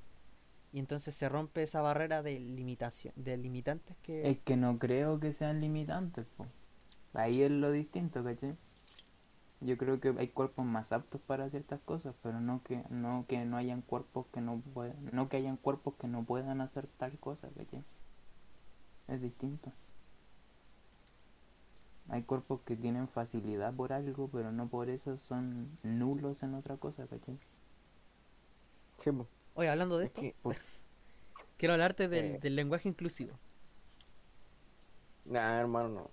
Y 0.72 0.80
entonces 0.80 1.14
se 1.14 1.30
rompe 1.30 1.62
esa 1.62 1.84
barrera 1.84 2.24
de 2.24 2.40
limitación, 2.40 3.14
de 3.16 3.38
limitantes 3.38 3.96
que... 4.02 4.28
Es 4.32 4.40
que 4.40 4.58
no 4.58 4.80
creo 4.80 5.20
que 5.20 5.32
sean 5.32 5.62
limitantes, 5.62 6.26
po. 6.38 6.48
Ahí 7.14 7.44
es 7.44 7.52
lo 7.52 7.72
distinto, 7.72 8.24
¿cachai? 8.24 8.56
Yo 9.62 9.78
creo 9.78 10.00
que 10.00 10.12
hay 10.18 10.30
cuerpos 10.30 10.66
más 10.66 10.92
aptos 10.92 11.22
para 11.22 11.52
ciertas 11.52 11.80
cosas, 11.82 12.16
pero 12.24 12.42
no 12.42 12.64
que 12.64 12.84
no 12.90 13.26
que 13.28 13.46
no 13.46 13.58
hayan 13.58 13.84
cuerpos 13.84 14.26
que 14.34 14.42
no 14.42 14.60
puedan, 14.74 14.98
no 15.12 15.30
que 15.30 15.38
hayan 15.38 15.56
cuerpos 15.56 15.94
que 16.02 16.08
no 16.08 16.24
puedan 16.24 16.62
hacer 16.62 16.88
tal 16.98 17.20
cosa, 17.20 17.48
¿cachai? 17.56 17.84
Es 19.08 19.22
distinto. 19.22 19.72
Hay 22.10 22.24
cuerpos 22.24 22.62
que 22.62 22.76
tienen 22.78 23.08
facilidad 23.10 23.74
por 23.76 23.94
algo, 23.94 24.30
pero 24.30 24.52
no 24.52 24.70
por 24.70 24.90
eso 24.90 25.18
son 25.20 25.78
nulos 25.84 26.44
en 26.44 26.54
otra 26.56 26.78
cosa, 26.78 27.08
¿cachai? 27.08 27.40
Sí. 28.98 29.12
Oye, 29.56 29.70
hablando 29.70 29.98
de 29.98 30.06
Es 30.06 30.12
esto, 30.12 30.22
que, 30.22 30.36
quiero 31.58 31.74
hablarte 31.74 32.08
del, 32.08 32.36
eh, 32.36 32.40
del 32.40 32.56
lenguaje 32.56 32.90
inclusivo. 32.90 33.40
nah, 35.26 35.60
hermano, 35.60 35.90
no. 35.90 36.10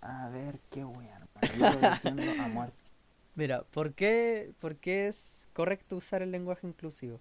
A 0.00 0.28
ver, 0.30 0.60
qué 0.70 0.84
wea, 0.84 1.16
hermano. 1.16 1.54
Yo 1.54 1.68
lo 1.68 1.80
defiendo 1.80 2.34
a 2.38 2.48
muerte. 2.48 2.82
Mira, 3.34 3.62
¿por 3.64 3.94
qué, 3.94 4.54
¿por 4.58 4.76
qué 4.78 5.06
es 5.08 5.48
correcto 5.52 5.96
usar 5.96 6.22
el 6.22 6.30
lenguaje 6.32 6.66
inclusivo? 6.66 7.20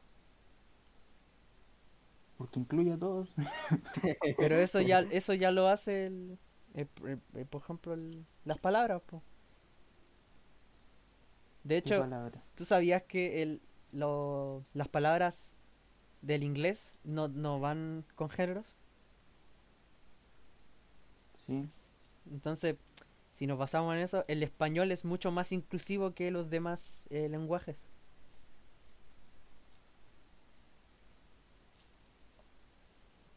Porque 2.38 2.60
incluye 2.60 2.94
a 2.94 2.98
todos. 2.98 3.34
Pero 4.38 4.56
eso 4.58 4.82
ya, 4.82 5.02
eso 5.10 5.34
ya 5.34 5.52
lo 5.52 5.68
hace 5.68 6.08
el, 6.08 6.40
el- 6.78 6.90
el- 7.06 7.22
el- 7.36 7.46
por 7.48 7.62
ejemplo, 7.62 7.94
el- 7.94 8.26
las 8.46 8.60
palabras, 8.60 9.02
po. 9.04 9.22
De 11.64 11.76
¿Qué 11.84 11.96
hecho, 11.96 12.00
palabra? 12.00 12.44
¿tú 12.56 12.66
sabías 12.66 13.04
que 13.04 13.42
el, 13.44 13.62
lo- 13.94 14.64
las 14.74 14.88
palabras 14.88 15.52
del 16.22 16.44
inglés 16.44 16.94
no, 17.04 17.28
no 17.30 17.60
van 17.60 18.06
con 18.16 18.30
géneros? 18.30 18.66
Sí. 21.46 21.70
Entonces, 22.32 22.76
si 23.34 23.48
nos 23.48 23.58
basamos 23.58 23.96
en 23.96 24.02
eso, 24.02 24.24
el 24.28 24.44
español 24.44 24.92
es 24.92 25.06
mucho 25.06 25.32
más 25.32 25.52
inclusivo 25.52 26.14
que 26.14 26.32
los 26.32 26.50
demás 26.50 27.06
eh, 27.10 27.28
lenguajes. 27.30 27.78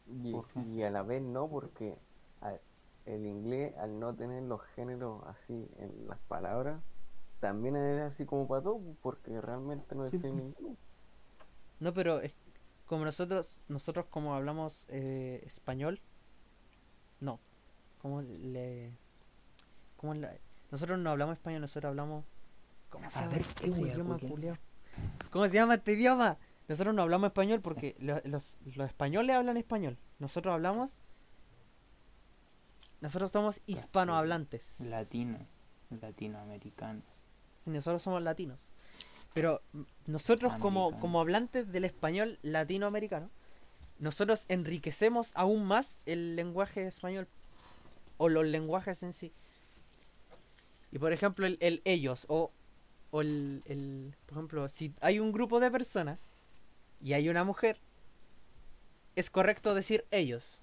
Y, 0.07 0.81
a 0.83 0.89
la 0.91 1.03
vez 1.03 1.21
no, 1.23 1.47
porque 1.49 1.95
el 3.13 3.25
inglés, 3.25 3.75
al 3.77 3.99
no 3.99 4.13
tener 4.15 4.43
los 4.43 4.61
géneros 4.75 5.21
así 5.27 5.67
en 5.77 6.07
las 6.07 6.19
palabras, 6.27 6.81
también 7.39 7.75
es 7.75 7.99
así 7.99 8.25
como 8.25 8.47
para 8.47 8.61
todo, 8.61 8.79
porque 9.01 9.39
realmente 9.41 9.95
no 9.95 10.09
Sí, 10.09 10.17
define 10.17 10.33
pues. 10.33 10.43
ninguno. 10.43 10.77
No, 11.79 11.93
pero 11.93 12.21
es 12.21 12.37
como 12.85 13.05
nosotros, 13.05 13.59
nosotros 13.67 14.05
como 14.09 14.35
hablamos 14.35 14.85
eh, 14.89 15.41
español, 15.45 15.99
no, 17.19 17.39
como 18.01 18.21
le, 18.21 18.91
como 19.97 20.13
la- 20.13 20.35
nosotros 20.71 20.99
no 20.99 21.09
hablamos 21.11 21.33
español, 21.37 21.61
nosotros 21.61 21.89
hablamos, 21.89 22.23
¿cómo 22.89 23.09
se 23.11 23.19
llama 23.21 23.37
este 23.37 23.63
¿qué 23.63 23.69
wea, 23.71 23.93
idioma, 23.93 24.15
culiao? 24.17 24.31
culiao? 24.35 24.57
¿Cómo 25.31 25.47
se 25.47 25.53
llama 25.55 25.73
este 25.75 25.93
idioma? 25.93 26.37
Nosotros 26.67 26.93
no 26.95 27.01
hablamos 27.01 27.27
español 27.27 27.61
porque 27.61 27.95
lo- 27.99 28.21
los, 28.25 28.55
los 28.75 28.87
españoles 28.87 29.35
hablan 29.35 29.57
español, 29.57 29.97
nosotros 30.19 30.53
hablamos, 30.53 31.01
nosotros 33.01 33.31
somos 33.31 33.59
hispanohablantes. 33.65 34.79
Latino. 34.79 35.37
Latinoamericano. 36.01 37.01
Sí, 37.63 37.69
nosotros 37.69 38.01
somos 38.01 38.21
latinos. 38.21 38.59
Pero 39.33 39.61
nosotros 40.07 40.53
como, 40.59 40.89
como 40.99 41.19
hablantes 41.21 41.71
del 41.71 41.85
español 41.85 42.37
latinoamericano, 42.41 43.29
nosotros 43.99 44.45
enriquecemos 44.49 45.31
aún 45.35 45.65
más 45.65 45.97
el 46.05 46.35
lenguaje 46.35 46.85
español 46.87 47.27
o 48.17 48.29
los 48.29 48.45
lenguajes 48.45 49.03
en 49.03 49.13
sí. 49.13 49.31
Y 50.91 50.99
por 50.99 51.13
ejemplo, 51.13 51.45
el, 51.45 51.57
el 51.61 51.81
ellos 51.85 52.25
o, 52.29 52.51
o 53.11 53.21
el, 53.21 53.61
el- 53.65 54.13
Por 54.25 54.37
ejemplo, 54.37 54.67
si 54.69 54.93
hay 55.01 55.19
un 55.19 55.31
grupo 55.31 55.59
de 55.59 55.71
personas 55.71 56.19
y 57.01 57.13
hay 57.13 57.29
una 57.29 57.43
mujer, 57.43 57.79
es 59.15 59.29
correcto 59.29 59.73
decir 59.75 60.05
ellos. 60.11 60.60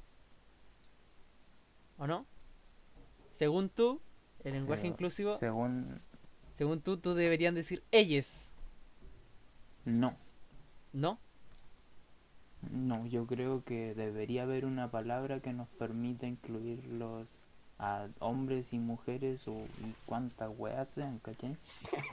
¿O 1.98 2.06
no? 2.06 2.26
Según 3.30 3.68
tú, 3.68 4.00
el 4.44 4.52
lenguaje 4.54 4.82
Pero 4.82 4.92
inclusivo 4.94 5.38
Según. 5.38 6.00
según 6.54 6.80
tú, 6.80 6.96
tú 6.96 7.14
deberían 7.14 7.54
decir 7.54 7.82
ellos, 7.92 8.52
No. 9.84 10.14
¿no? 10.92 11.18
No, 12.72 13.06
yo 13.06 13.26
creo 13.26 13.62
que 13.62 13.94
debería 13.94 14.42
haber 14.42 14.64
una 14.64 14.90
palabra 14.90 15.40
que 15.40 15.52
nos 15.52 15.68
permita 15.68 16.26
incluir 16.26 16.84
los 16.86 17.28
a 17.78 18.08
hombres 18.18 18.72
y 18.72 18.78
mujeres 18.80 19.46
o 19.46 19.52
y 19.54 19.94
cuantas 20.06 20.50
weas 20.58 20.88
sean, 20.88 21.20
¿cachai? 21.20 21.56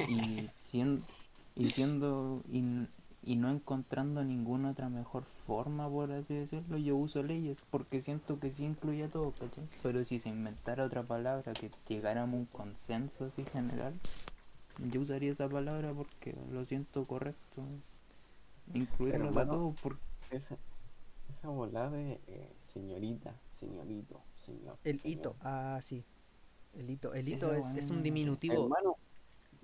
Y 0.08 0.48
siendo, 0.70 1.04
y 1.56 1.72
siendo 1.72 2.44
y, 2.52 2.88
y 3.26 3.36
no 3.38 3.50
encontrando 3.50 4.24
ninguna 4.24 4.72
otra 4.72 4.88
mejor 4.88 5.24
forma, 5.48 5.90
por 5.90 6.12
así 6.12 6.36
decirlo, 6.36 6.78
yo 6.78 6.96
uso 6.96 7.24
leyes 7.24 7.58
porque 7.72 8.02
siento 8.02 8.40
que 8.40 8.52
sí 8.52 8.64
incluye 8.64 9.06
a 9.06 9.10
todo, 9.10 9.32
¿cachai? 9.32 9.68
Pero 9.82 10.06
si 10.06 10.20
se 10.20 10.30
inventara 10.30 10.86
otra 10.86 11.02
palabra 11.02 11.54
que 11.54 11.72
llegáramos 11.88 12.36
a 12.36 12.38
un 12.38 12.46
consenso 12.46 13.26
así 13.26 13.44
general, 13.46 13.94
yo 14.92 15.02
usaría 15.02 15.32
esa 15.32 15.50
palabra 15.50 15.92
porque 15.94 16.36
lo 16.52 16.66
siento 16.66 17.04
correcto. 17.06 17.64
Incluirlos 18.74 19.36
a 19.36 19.46
todos 19.46 19.76
porque 19.82 20.02
Esa, 20.30 20.58
esa 21.30 21.50
volada 21.50 21.90
de 21.90 22.20
eh, 22.28 22.52
señorita, 22.60 23.34
señorito, 23.52 24.22
señor. 24.36 24.78
El 24.84 25.00
señor. 25.00 25.18
hito, 25.18 25.36
ah, 25.42 25.80
sí. 25.82 26.04
El 26.74 26.90
hito, 26.90 27.14
el 27.14 27.28
hito 27.28 27.54
es, 27.54 27.66
es 27.76 27.90
un 27.90 28.04
diminutivo. 28.04 28.64
Hermano, 28.66 28.98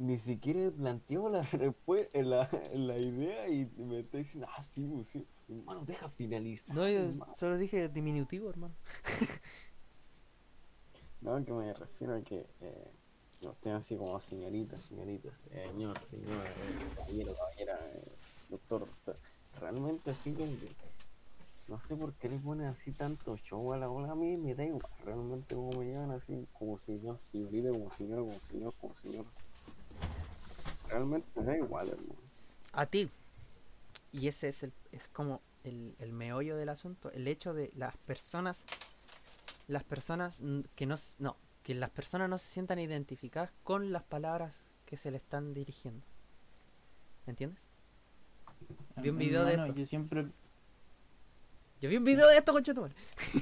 ni 0.01 0.17
siquiera 0.17 0.71
planteó 0.71 1.29
la 1.29 1.41
respuesta, 1.53 2.21
la, 2.23 2.49
la 2.73 2.97
idea 2.97 3.47
y 3.49 3.69
me 3.77 3.99
está 3.99 4.17
diciendo, 4.17 4.47
ah, 4.55 4.63
sí, 4.63 4.87
pues, 4.87 5.07
sí. 5.07 5.27
Hermano, 5.47 5.83
deja 5.85 6.09
finalizar. 6.09 6.75
No, 6.75 6.87
yo 6.87 7.01
hermano. 7.01 7.35
solo 7.35 7.57
dije 7.57 7.89
diminutivo, 7.89 8.49
hermano. 8.49 8.73
No, 11.21 11.45
que 11.45 11.53
me 11.53 11.71
refiero 11.71 12.15
a 12.15 12.21
que 12.21 12.47
eh, 12.61 12.91
no 13.43 13.51
estén 13.51 13.73
así 13.73 13.95
como 13.95 14.19
señoritas, 14.19 14.81
señoritas, 14.81 15.37
señor, 15.37 15.99
señor, 15.99 16.47
eh, 16.47 16.95
caballero, 16.95 17.35
caballera, 17.35 17.79
eh, 17.93 18.11
doctor, 18.49 18.79
doctor. 18.79 19.15
Realmente 19.59 20.09
así 20.09 20.33
como 20.33 20.47
que 20.47 20.67
no 21.67 21.77
sé 21.79 21.95
por 21.95 22.13
qué 22.15 22.27
le 22.27 22.39
ponen 22.39 22.65
así 22.65 22.91
tanto 22.91 23.37
show 23.37 23.71
a 23.71 23.77
la 23.77 23.85
bola 23.85 24.13
a 24.13 24.15
mí, 24.15 24.35
me 24.35 24.55
da 24.55 24.65
igual. 24.65 24.81
Realmente 25.05 25.53
como 25.53 25.69
me 25.73 25.93
llaman 25.93 26.09
así 26.17 26.47
como 26.53 26.79
señor, 26.79 27.19
señorita, 27.19 27.69
como 27.69 27.91
señor, 27.91 28.19
como 28.21 28.39
señor, 28.39 28.73
como 28.81 28.95
señor. 28.95 29.25
Realmente 30.91 31.27
me 31.35 31.45
da 31.45 31.57
igual, 31.57 31.89
hermano. 31.89 32.19
A 32.73 32.85
ti. 32.85 33.09
y 34.13 34.27
ese 34.27 34.49
es 34.49 34.63
el 34.63 34.73
es 34.91 35.07
como 35.07 35.41
el, 35.63 35.95
el 35.99 36.11
meollo 36.11 36.57
del 36.57 36.69
asunto, 36.69 37.11
el 37.11 37.27
hecho 37.27 37.53
de 37.53 37.71
las 37.75 37.95
personas 37.97 38.65
las 39.67 39.83
personas 39.83 40.41
que 40.75 40.85
no 40.85 40.95
no, 41.19 41.37
que 41.63 41.73
las 41.75 41.89
personas 41.89 42.29
no 42.29 42.37
se 42.37 42.47
sientan 42.47 42.79
identificadas 42.79 43.51
con 43.63 43.91
las 43.91 44.03
palabras 44.03 44.55
que 44.85 44.97
se 44.97 45.11
le 45.11 45.17
están 45.17 45.53
dirigiendo. 45.53 46.03
¿Me 47.25 47.31
entiendes? 47.31 47.59
Vi 48.97 49.09
un 49.09 49.17
video 49.17 49.45
de 49.45 49.53
esto. 49.53 49.73
Yo 49.73 49.85
siempre. 49.85 50.27
Yo 51.79 51.89
vi 51.89 51.97
un 51.97 52.03
video 52.03 52.27
de 52.27 52.37
esto, 52.37 52.53
conchetumare. 52.53 52.93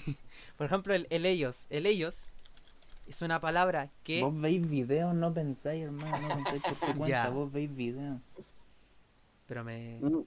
Por 0.57 0.65
ejemplo, 0.65 0.93
el, 0.93 1.07
el 1.09 1.25
ellos, 1.25 1.65
el 1.69 1.85
ellos 1.85 2.27
es 3.09 3.21
una 3.23 3.39
palabra 3.41 3.89
que 4.03 4.21
Vos 4.23 4.39
veis 4.39 4.67
videos, 4.69 5.13
no 5.15 5.33
pensáis, 5.33 5.83
hermano, 5.83 6.27
no 6.27 6.35
pensáis 6.35 6.61
por 6.63 6.73
tu 6.75 6.79
cuenta, 6.97 7.07
Ya. 7.07 7.29
vos 7.29 7.51
veis 7.51 7.75
videos. 7.75 8.21
pero 9.47 9.63
me 9.63 9.99
Mm. 10.01 10.23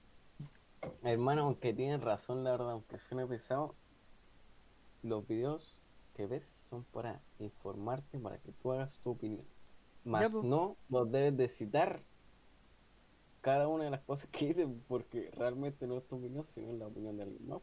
Hermano, 1.04 1.42
aunque 1.42 1.72
tienes 1.72 2.02
razón, 2.02 2.42
la 2.42 2.50
verdad, 2.52 2.72
aunque 2.72 2.98
suene 2.98 3.24
pesado, 3.26 3.74
los 5.04 5.26
videos 5.28 5.78
que 6.16 6.26
ves 6.26 6.44
son 6.68 6.82
para 6.84 7.20
informarte, 7.38 8.18
para 8.18 8.38
que 8.38 8.50
tú 8.52 8.72
hagas 8.72 8.98
tu 8.98 9.10
opinión. 9.10 9.44
Más 10.04 10.32
po. 10.32 10.42
no 10.42 10.76
vos 10.88 11.10
debes 11.10 11.36
de 11.36 11.48
citar 11.48 12.00
cada 13.42 13.68
una 13.68 13.84
de 13.84 13.90
las 13.90 14.00
cosas 14.00 14.28
que 14.32 14.46
dicen, 14.48 14.82
porque 14.88 15.30
realmente 15.36 15.86
no 15.86 15.98
es 15.98 16.06
tu 16.08 16.16
opinión, 16.16 16.42
sino 16.44 16.72
es 16.72 16.78
la 16.78 16.88
opinión 16.88 17.16
de 17.16 17.22
alguien 17.24 17.48
más. 17.48 17.60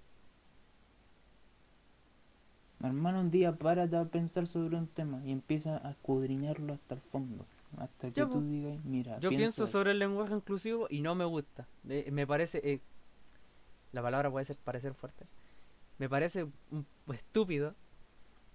Hermano, 2.82 3.20
un 3.22 3.32
día 3.32 3.52
párate 3.54 3.98
a 3.98 4.06
pensar 4.06 4.48
sobre 4.48 4.78
un 4.78 4.88
tema 4.88 5.22
y 5.26 5.32
empieza 5.32 5.86
a 5.86 5.92
escudriñarlo 5.92 6.74
hasta 6.74 6.96
el 6.96 7.02
fondo. 7.02 7.46
Hasta 7.78 8.08
que 8.08 8.14
Ya, 8.14 8.28
tú 8.28 8.42
digas, 8.42 8.84
mira, 8.86 9.20
Yo 9.20 9.30
pienso 9.30 9.68
sobre 9.68 9.92
el 9.92 10.00
lenguaje 10.00 10.34
inclusivo 10.34 10.88
y 10.90 11.02
no 11.02 11.14
me 11.14 11.26
gusta. 11.26 11.68
Eh, 11.88 12.10
me 12.12 12.26
parece. 12.26 12.62
eh, 12.64 12.80
la 13.92 14.02
palabra 14.02 14.32
puede 14.32 14.46
ser 14.46 14.56
parecer 14.58 14.94
fuerte. 14.94 15.26
Me 15.98 16.08
parece 16.10 16.48
estúpido 17.14 17.76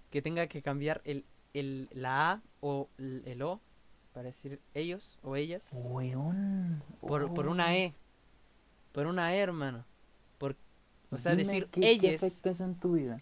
que 0.09 0.21
tenga 0.21 0.47
que 0.47 0.61
cambiar 0.61 1.01
el, 1.05 1.23
el, 1.53 1.87
la 1.93 2.31
A 2.31 2.41
o 2.61 2.89
el, 2.97 3.21
el 3.25 3.41
O 3.43 3.59
para 4.13 4.25
decir 4.27 4.59
ellos 4.73 5.19
o 5.23 5.35
ellas 5.35 5.67
Weón. 5.73 6.81
por, 7.01 7.31
por 7.33 7.47
una 7.47 7.75
E. 7.75 7.93
Por 8.91 9.05
una 9.07 9.35
E, 9.35 9.39
hermano. 9.39 9.85
Por, 10.39 10.55
o 11.11 11.17
sea, 11.17 11.35
Dime 11.35 11.43
decir 11.45 11.67
qué- 11.67 11.81
¿Qué 11.81 11.89
ellas. 11.91 12.23
afecta 12.23 12.49
eso 12.49 12.63
en 12.63 12.75
tu 12.75 12.93
vida? 12.93 13.21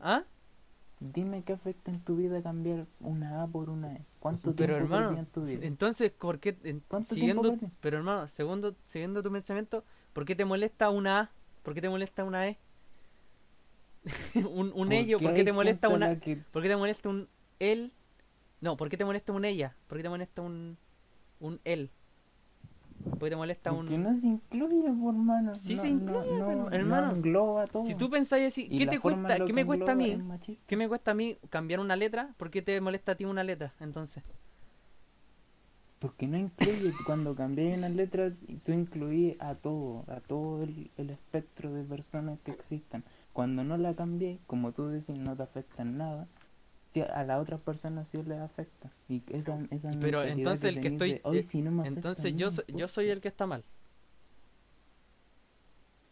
¿Ah? 0.00 0.22
Dime 0.98 1.42
qué 1.44 1.52
afecta 1.52 1.90
en 1.90 2.00
tu 2.00 2.16
vida 2.16 2.42
cambiar 2.42 2.86
una 3.00 3.42
A 3.42 3.46
por 3.46 3.68
una 3.68 3.92
E. 3.94 4.00
¿Cuánto 4.20 4.52
Pero, 4.52 4.76
tiempo 4.76 4.94
hermano, 4.94 5.18
en 5.18 5.26
tu 5.26 5.44
vida? 5.44 5.66
Entonces, 5.66 6.10
¿por 6.10 6.38
qué? 6.40 6.56
en- 6.64 6.82
¿Cuánto 6.88 7.14
siguiendo, 7.14 7.54
pero 7.80 7.98
hermano, 7.98 8.28
segundo, 8.28 8.74
siguiendo 8.84 9.22
tu 9.22 9.30
pensamiento, 9.30 9.84
¿por 10.12 10.24
qué 10.24 10.34
te 10.34 10.44
molesta 10.44 10.90
una 10.90 11.20
A? 11.20 11.30
¿Por 11.62 11.74
qué 11.74 11.80
te 11.82 11.88
molesta 11.90 12.24
una 12.24 12.48
E? 12.48 12.58
un 14.50 14.72
un 14.74 14.92
ello, 14.92 15.18
¿por 15.20 15.34
qué 15.34 15.44
te 15.44 15.52
molesta 15.52 15.88
una 15.88 16.18
que- 16.20 16.36
¿Por 16.52 16.62
qué 16.62 16.68
te 16.68 16.76
molesta 16.76 17.08
un 17.08 17.28
él? 17.58 17.92
No, 18.60 18.76
¿por 18.76 18.88
qué 18.88 18.96
te 18.96 19.04
molesta 19.04 19.32
un 19.32 19.44
ella? 19.44 19.76
¿Por 19.88 19.98
qué 19.98 20.02
te 20.02 20.08
molesta 20.08 20.42
un 20.42 20.78
un 21.40 21.60
él? 21.64 21.90
¿Por 23.10 23.18
qué 23.20 23.30
te 23.30 23.36
molesta 23.36 23.70
Porque 23.72 23.94
un 23.94 24.02
no 24.02 24.16
se 24.16 24.26
incluye, 24.26 24.90
por 24.92 25.14
hermano. 25.14 25.54
Sí 25.54 25.74
no, 25.76 25.82
se 25.82 25.88
incluye, 25.88 26.38
no, 26.38 26.70
hermano, 26.70 27.08
no 27.08 27.16
engloba 27.16 27.66
todo. 27.66 27.84
Si 27.84 27.94
tú 27.94 28.10
pensáis 28.10 28.48
así, 28.48 28.68
¿qué 28.68 28.86
te 28.86 28.98
cuesta? 28.98 29.38
¿Qué 29.38 29.44
que 29.46 29.52
me 29.52 29.64
cuesta 29.64 29.92
a 29.92 29.94
mí? 29.94 30.18
¿Qué 30.66 30.76
me 30.76 30.88
cuesta 30.88 31.12
a 31.12 31.14
mí 31.14 31.38
cambiar 31.48 31.80
una 31.80 31.96
letra? 31.96 32.34
¿Por 32.36 32.50
qué 32.50 32.62
te 32.62 32.80
molesta 32.80 33.12
a 33.12 33.14
ti 33.14 33.24
una 33.24 33.44
letra? 33.44 33.74
Entonces, 33.80 34.22
Porque 35.98 36.26
no 36.26 36.36
incluye, 36.36 36.92
cuando 37.06 37.34
cambias 37.34 37.78
una 37.78 37.88
letra, 37.88 38.32
tú 38.64 38.72
incluís 38.72 39.36
a 39.40 39.54
todo, 39.54 40.04
a 40.08 40.20
todo 40.20 40.62
el, 40.62 40.90
el 40.96 41.10
espectro 41.10 41.72
de 41.72 41.84
personas 41.84 42.38
que 42.40 42.50
existan. 42.50 43.04
Cuando 43.32 43.64
no 43.64 43.76
la 43.76 43.94
cambies, 43.94 44.38
como 44.46 44.72
tú 44.72 44.88
decís, 44.88 45.18
no 45.18 45.36
te 45.36 45.42
afecta 45.42 45.82
en 45.82 45.98
nada. 45.98 46.28
Sí, 46.96 47.02
a 47.02 47.24
las 47.24 47.42
otras 47.42 47.60
personas 47.60 48.08
sí 48.08 48.16
les 48.22 48.38
afecta. 48.38 48.90
Y 49.06 49.22
esa, 49.28 49.58
esa 49.70 49.90
Pero 50.00 50.22
entonces 50.22 50.76
el 50.76 50.80
que 50.80 50.88
estoy- 50.88 51.12
de, 51.12 51.20
"Ay, 51.24 51.38
eh, 51.40 51.42
si 51.42 51.60
no 51.60 51.70
me 51.70 51.86
entonces 51.86 52.34
yo 52.36 52.48
yo 52.48 52.48
importa". 52.48 52.88
soy 52.88 53.10
el 53.10 53.20
que 53.20 53.28
está 53.28 53.46
mal. 53.46 53.62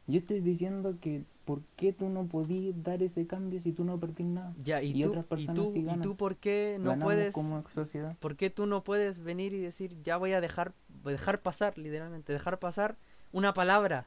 Yo 0.07 0.19
estoy 0.19 0.41
diciendo 0.41 0.99
que, 1.01 1.25
¿por 1.47 1.63
qué 1.77 1.95
tú 1.95 2.11
no 2.11 2.27
podías 2.27 2.75
dar 2.83 3.03
ese 3.03 3.27
cambio 3.27 3.63
si 3.63 3.73
tú 3.73 3.85
no 3.85 3.99
perdís 3.99 4.27
nada? 4.27 4.53
Ya, 4.63 4.83
y, 4.83 4.91
Y 4.91 5.03
tú, 5.03 5.09
otras 5.09 5.25
y 5.25 5.29
personas 5.29 5.57
tú, 5.57 5.71
sí 5.73 5.81
y 5.81 5.85
ganan. 5.85 6.03
tú 6.03 6.17
por 6.17 6.37
qué 6.37 6.77
no 6.79 6.99
puedes 6.99 7.33
como 7.35 7.65
sociedad. 7.71 8.15
¿Por 8.21 8.37
qué 8.37 8.51
tú 8.51 8.67
no 8.67 8.85
puedes 8.85 9.21
venir 9.25 9.55
y 9.55 9.61
decir, 9.61 9.97
ya 10.03 10.19
voy 10.19 10.33
a 10.33 10.43
dejar, 10.43 10.75
dejar 11.03 11.41
pasar, 11.41 11.79
literalmente, 11.79 12.31
dejar 12.35 12.59
pasar 12.59 12.99
una 13.33 13.55
palabra? 13.55 14.07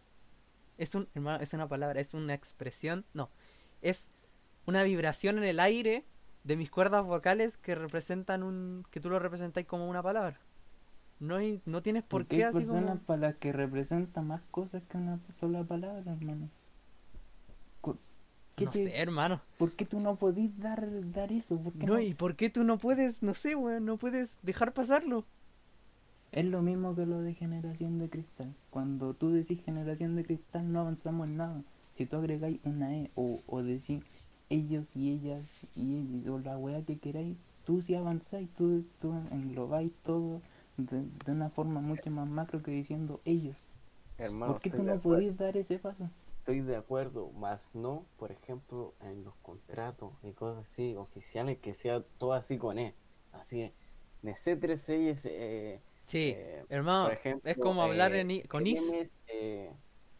Es 0.78 0.94
un, 0.94 1.08
hermano, 1.16 1.42
es 1.42 1.52
una 1.56 1.68
palabra, 1.68 2.00
es 2.00 2.13
una 2.13 2.36
expresión, 2.36 3.04
no, 3.16 3.32
es 3.82 4.12
una 4.68 4.84
vibración 4.84 5.40
en 5.40 5.46
el 5.46 5.60
aire 5.60 6.06
de 6.48 6.56
mis 6.56 6.72
cuerdas 6.72 7.06
vocales 7.06 7.58
que 7.58 7.76
representan 7.76 8.42
un, 8.42 8.86
que 8.90 9.00
tú 9.02 9.10
lo 9.10 9.20
representáis 9.20 9.68
como 9.68 9.90
una 9.90 10.02
palabra. 10.02 10.40
No, 11.20 11.36
hay- 11.36 11.62
no 11.66 11.82
tienes 11.82 12.04
por 12.04 12.26
qué 12.26 12.46
así 12.46 12.60
personas 12.60 12.92
como... 12.92 13.00
para 13.02 13.20
las 13.22 13.36
que 13.36 13.52
representa 13.52 14.22
más 14.22 14.42
cosas 14.50 14.82
que 14.90 14.98
una 14.98 15.20
sola 15.40 15.64
palabra, 15.64 16.14
hermano. 16.14 16.50
¿Qué 18.56 18.66
No 18.66 18.72
te- 18.72 18.86
sé, 18.86 18.98
hermano. 18.98 19.40
¿Por 19.60 19.74
qué 19.74 19.86
tú 19.86 20.00
no 20.00 20.16
podís 20.16 20.58
dar, 20.60 20.88
dar 21.12 21.32
eso? 21.32 21.58
¿Por 21.60 21.74
qué 21.74 21.86
No, 21.86 21.94
no? 21.96 22.00
y 22.00 22.16
por 22.16 22.36
qué 22.36 22.50
tú 22.50 22.64
no 22.64 22.80
puedes, 22.80 23.22
no 23.22 23.36
sé, 23.36 23.56
weón, 23.56 23.86
no 23.86 23.98
puedes 23.98 24.40
dejar 24.42 24.74
pasarlo. 24.74 25.26
Es 26.32 26.44
lo 26.46 26.62
mismo 26.64 26.96
que 26.96 27.06
lo 27.06 27.20
de 27.22 27.36
generación 27.36 28.00
de 28.00 28.10
cristal. 28.10 28.54
Cuando 28.72 29.14
tú 29.14 29.30
decís 29.32 29.62
generación 29.64 30.16
de 30.16 30.24
cristal 30.26 30.72
no 30.72 30.80
avanzamos 30.82 31.28
en 31.30 31.38
nada. 31.38 31.62
Si 31.98 32.06
tú 32.08 32.16
agregáis 32.18 32.60
una 32.64 32.96
E 32.98 33.12
o, 33.16 33.42
o 33.46 33.62
decís 33.62 34.02
ellos 34.50 34.96
y 34.96 35.12
ellas 35.12 35.46
y 35.76 35.98
ellos, 35.98 36.28
o 36.36 36.40
la 36.40 36.58
wea 36.58 36.82
que 36.84 36.98
queráis, 36.98 37.38
tú 37.66 37.82
sí 37.82 37.96
avanzáis, 37.96 38.50
tú, 38.58 38.84
tú 39.00 39.14
englobáis 39.32 39.92
todo 40.06 40.42
de, 40.78 41.04
de 41.26 41.32
una 41.32 41.50
forma 41.50 41.82
mucho 41.82 42.12
más 42.12 42.28
macro 42.28 42.62
que 42.64 42.72
diciendo 42.72 43.22
ellos. 43.26 43.56
Hermano, 44.18 44.56
¿Por 44.56 44.62
qué 44.62 44.70
estoy 44.70 44.82
tú 44.82 44.84
de 44.84 44.92
no 44.92 45.00
acuerdo. 45.00 45.26
podís 45.26 45.38
dar 45.38 45.58
ese 45.58 45.80
paso? 45.80 46.10
Estoy 46.40 46.62
de 46.62 46.78
acuerdo, 46.78 47.30
más 47.32 47.70
no, 47.76 48.06
por 48.18 48.32
ejemplo, 48.32 48.96
en 49.02 49.24
los 49.26 49.36
contratos 49.42 50.14
y 50.24 50.32
cosas 50.32 50.66
así 50.70 50.96
oficiales, 50.96 51.58
que 51.60 51.74
sea 51.74 52.02
todo 52.18 52.34
así 52.34 52.58
con 52.58 52.80
E. 52.80 52.96
Así 53.34 53.62
es. 53.64 53.74
Nosotros 54.22 54.88
ellos, 54.90 55.26
eh, 55.26 55.82
Sí, 56.04 56.38
eh, 56.38 56.66
hermano, 56.70 57.10
por 57.10 57.14
ejemplo, 57.14 57.52
es 57.52 57.58
como 57.58 57.84
hablar 57.84 58.14
eh, 58.14 58.22
en 58.22 58.32
i- 58.32 58.44
con 58.44 58.66
is. 58.66 58.96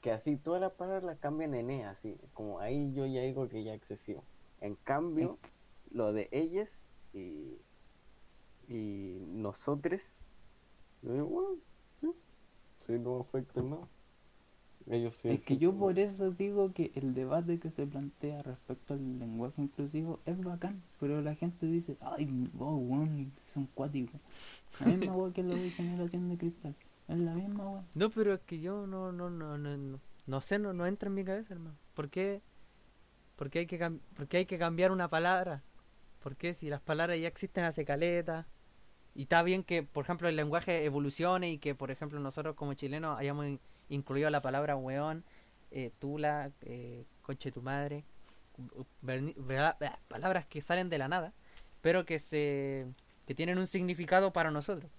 Que 0.08 0.14
así 0.14 0.38
todas 0.38 0.62
las 0.62 0.72
palabras 0.72 1.18
cambian 1.20 1.54
en 1.54 1.70
E, 1.70 1.84
así. 1.84 2.16
Como 2.34 2.62
ahí 2.62 2.94
yo 2.94 3.06
ya 3.06 3.24
digo 3.24 3.50
que 3.50 3.66
ya 3.66 3.74
es 3.74 3.78
excesivo. 3.80 4.24
En 4.62 4.76
cambio, 4.76 5.38
lo 5.92 6.14
de 6.14 6.30
ellas 6.32 6.88
y, 7.14 7.58
y 8.70 9.18
nosotros, 9.28 10.26
yo 11.02 11.12
digo, 11.12 11.26
bueno, 11.26 11.50
sí, 12.00 12.08
sí, 12.78 12.94
no 12.94 13.20
afecta 13.20 13.60
en 13.60 13.72
nada. 13.72 13.88
Ellos 14.90 15.14
sí. 15.14 15.28
Es 15.28 15.44
que 15.44 15.58
yo 15.58 15.74
por 15.74 16.00
eso 16.00 16.32
digo 16.32 16.72
que 16.72 16.94
el 16.96 17.14
debate 17.14 17.60
que 17.60 17.70
se 17.70 17.86
plantea 17.86 18.44
respecto 18.44 18.94
al 18.94 19.20
lenguaje 19.20 19.62
inclusivo 19.62 20.22
es 20.26 20.42
bacán, 20.42 20.82
pero 21.02 21.22
la 21.22 21.36
gente 21.36 21.66
dice, 21.66 21.98
ay, 22.00 22.50
oh, 22.58 22.78
weón, 22.78 23.34
son 23.54 23.66
cuáticos. 23.74 24.22
La 24.80 24.86
misma 24.86 25.16
que 25.34 25.44
lo 25.44 25.54
de 25.54 25.70
generación 25.70 26.30
de 26.30 26.38
cristal, 26.38 26.76
No, 27.96 28.10
pero 28.10 28.34
es 28.34 28.42
que 28.42 28.60
yo 28.60 28.86
no, 28.88 29.12
no, 29.12 29.30
no, 29.30 29.58
no, 29.58 30.00
no, 30.26 30.42
sé, 30.42 30.60
no, 30.60 30.74
no 30.74 30.86
entra 30.86 31.08
en 31.08 31.16
mi 31.16 31.24
cabeza, 31.24 31.54
hermano. 31.54 31.78
¿Por 31.94 32.10
qué? 32.10 32.42
¿Por 33.36 33.50
hay 33.56 33.68
que, 33.68 33.78
por 34.16 34.28
qué 34.28 34.38
hay 34.38 34.46
que 34.46 34.58
cambiar 34.58 34.92
una 34.92 35.10
palabra? 35.10 35.64
¿Por 36.22 36.36
qué 36.36 36.54
si 36.54 36.70
las 36.70 36.82
palabras 36.82 37.20
ya 37.20 37.28
existen 37.28 37.64
hace 37.66 37.86
caleta? 37.86 38.48
Y 39.16 39.24
está 39.24 39.44
bien 39.44 39.64
que, 39.64 39.84
por 39.84 40.06
ejemplo, 40.06 40.28
el 40.28 40.36
lenguaje 40.36 40.86
evolucione 40.86 41.52
y 41.52 41.58
que, 41.60 41.76
por 41.76 41.92
ejemplo, 41.92 42.20
nosotros 42.20 42.56
como 42.56 42.74
chilenos 42.74 43.18
hayamos 43.18 43.46
in- 43.48 43.60
incluido 43.90 44.30
la 44.30 44.42
palabra 44.42 44.76
weón, 44.76 45.24
eh, 45.72 45.92
tula, 46.00 46.52
eh, 46.62 47.06
conche 47.22 47.52
tu 47.52 47.62
madre, 47.62 48.04
palabras 50.08 50.46
que 50.46 50.62
salen 50.62 50.90
de 50.90 50.98
la 50.98 51.08
nada, 51.08 51.34
pero 51.82 52.06
que 52.06 52.20
se 52.20 52.88
que 53.26 53.36
tienen 53.36 53.58
un 53.58 53.68
significado 53.68 54.32
para 54.32 54.52
nosotros. 54.52 54.90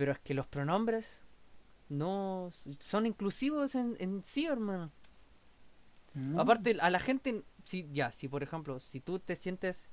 Pero 0.00 0.12
es 0.12 0.18
que 0.20 0.32
los 0.32 0.46
pronombres 0.46 1.24
no 1.90 2.50
son 2.78 3.04
inclusivos 3.04 3.74
en, 3.74 3.98
en 4.00 4.24
sí, 4.24 4.46
hermano. 4.46 4.90
No, 6.14 6.40
Aparte, 6.40 6.78
a 6.80 6.88
la 6.88 6.98
gente, 7.00 7.44
si 7.64 7.86
ya, 7.92 8.10
si 8.10 8.26
por 8.26 8.42
ejemplo, 8.42 8.80
si 8.80 9.00
tú 9.00 9.18
te 9.18 9.36
sientes, 9.36 9.90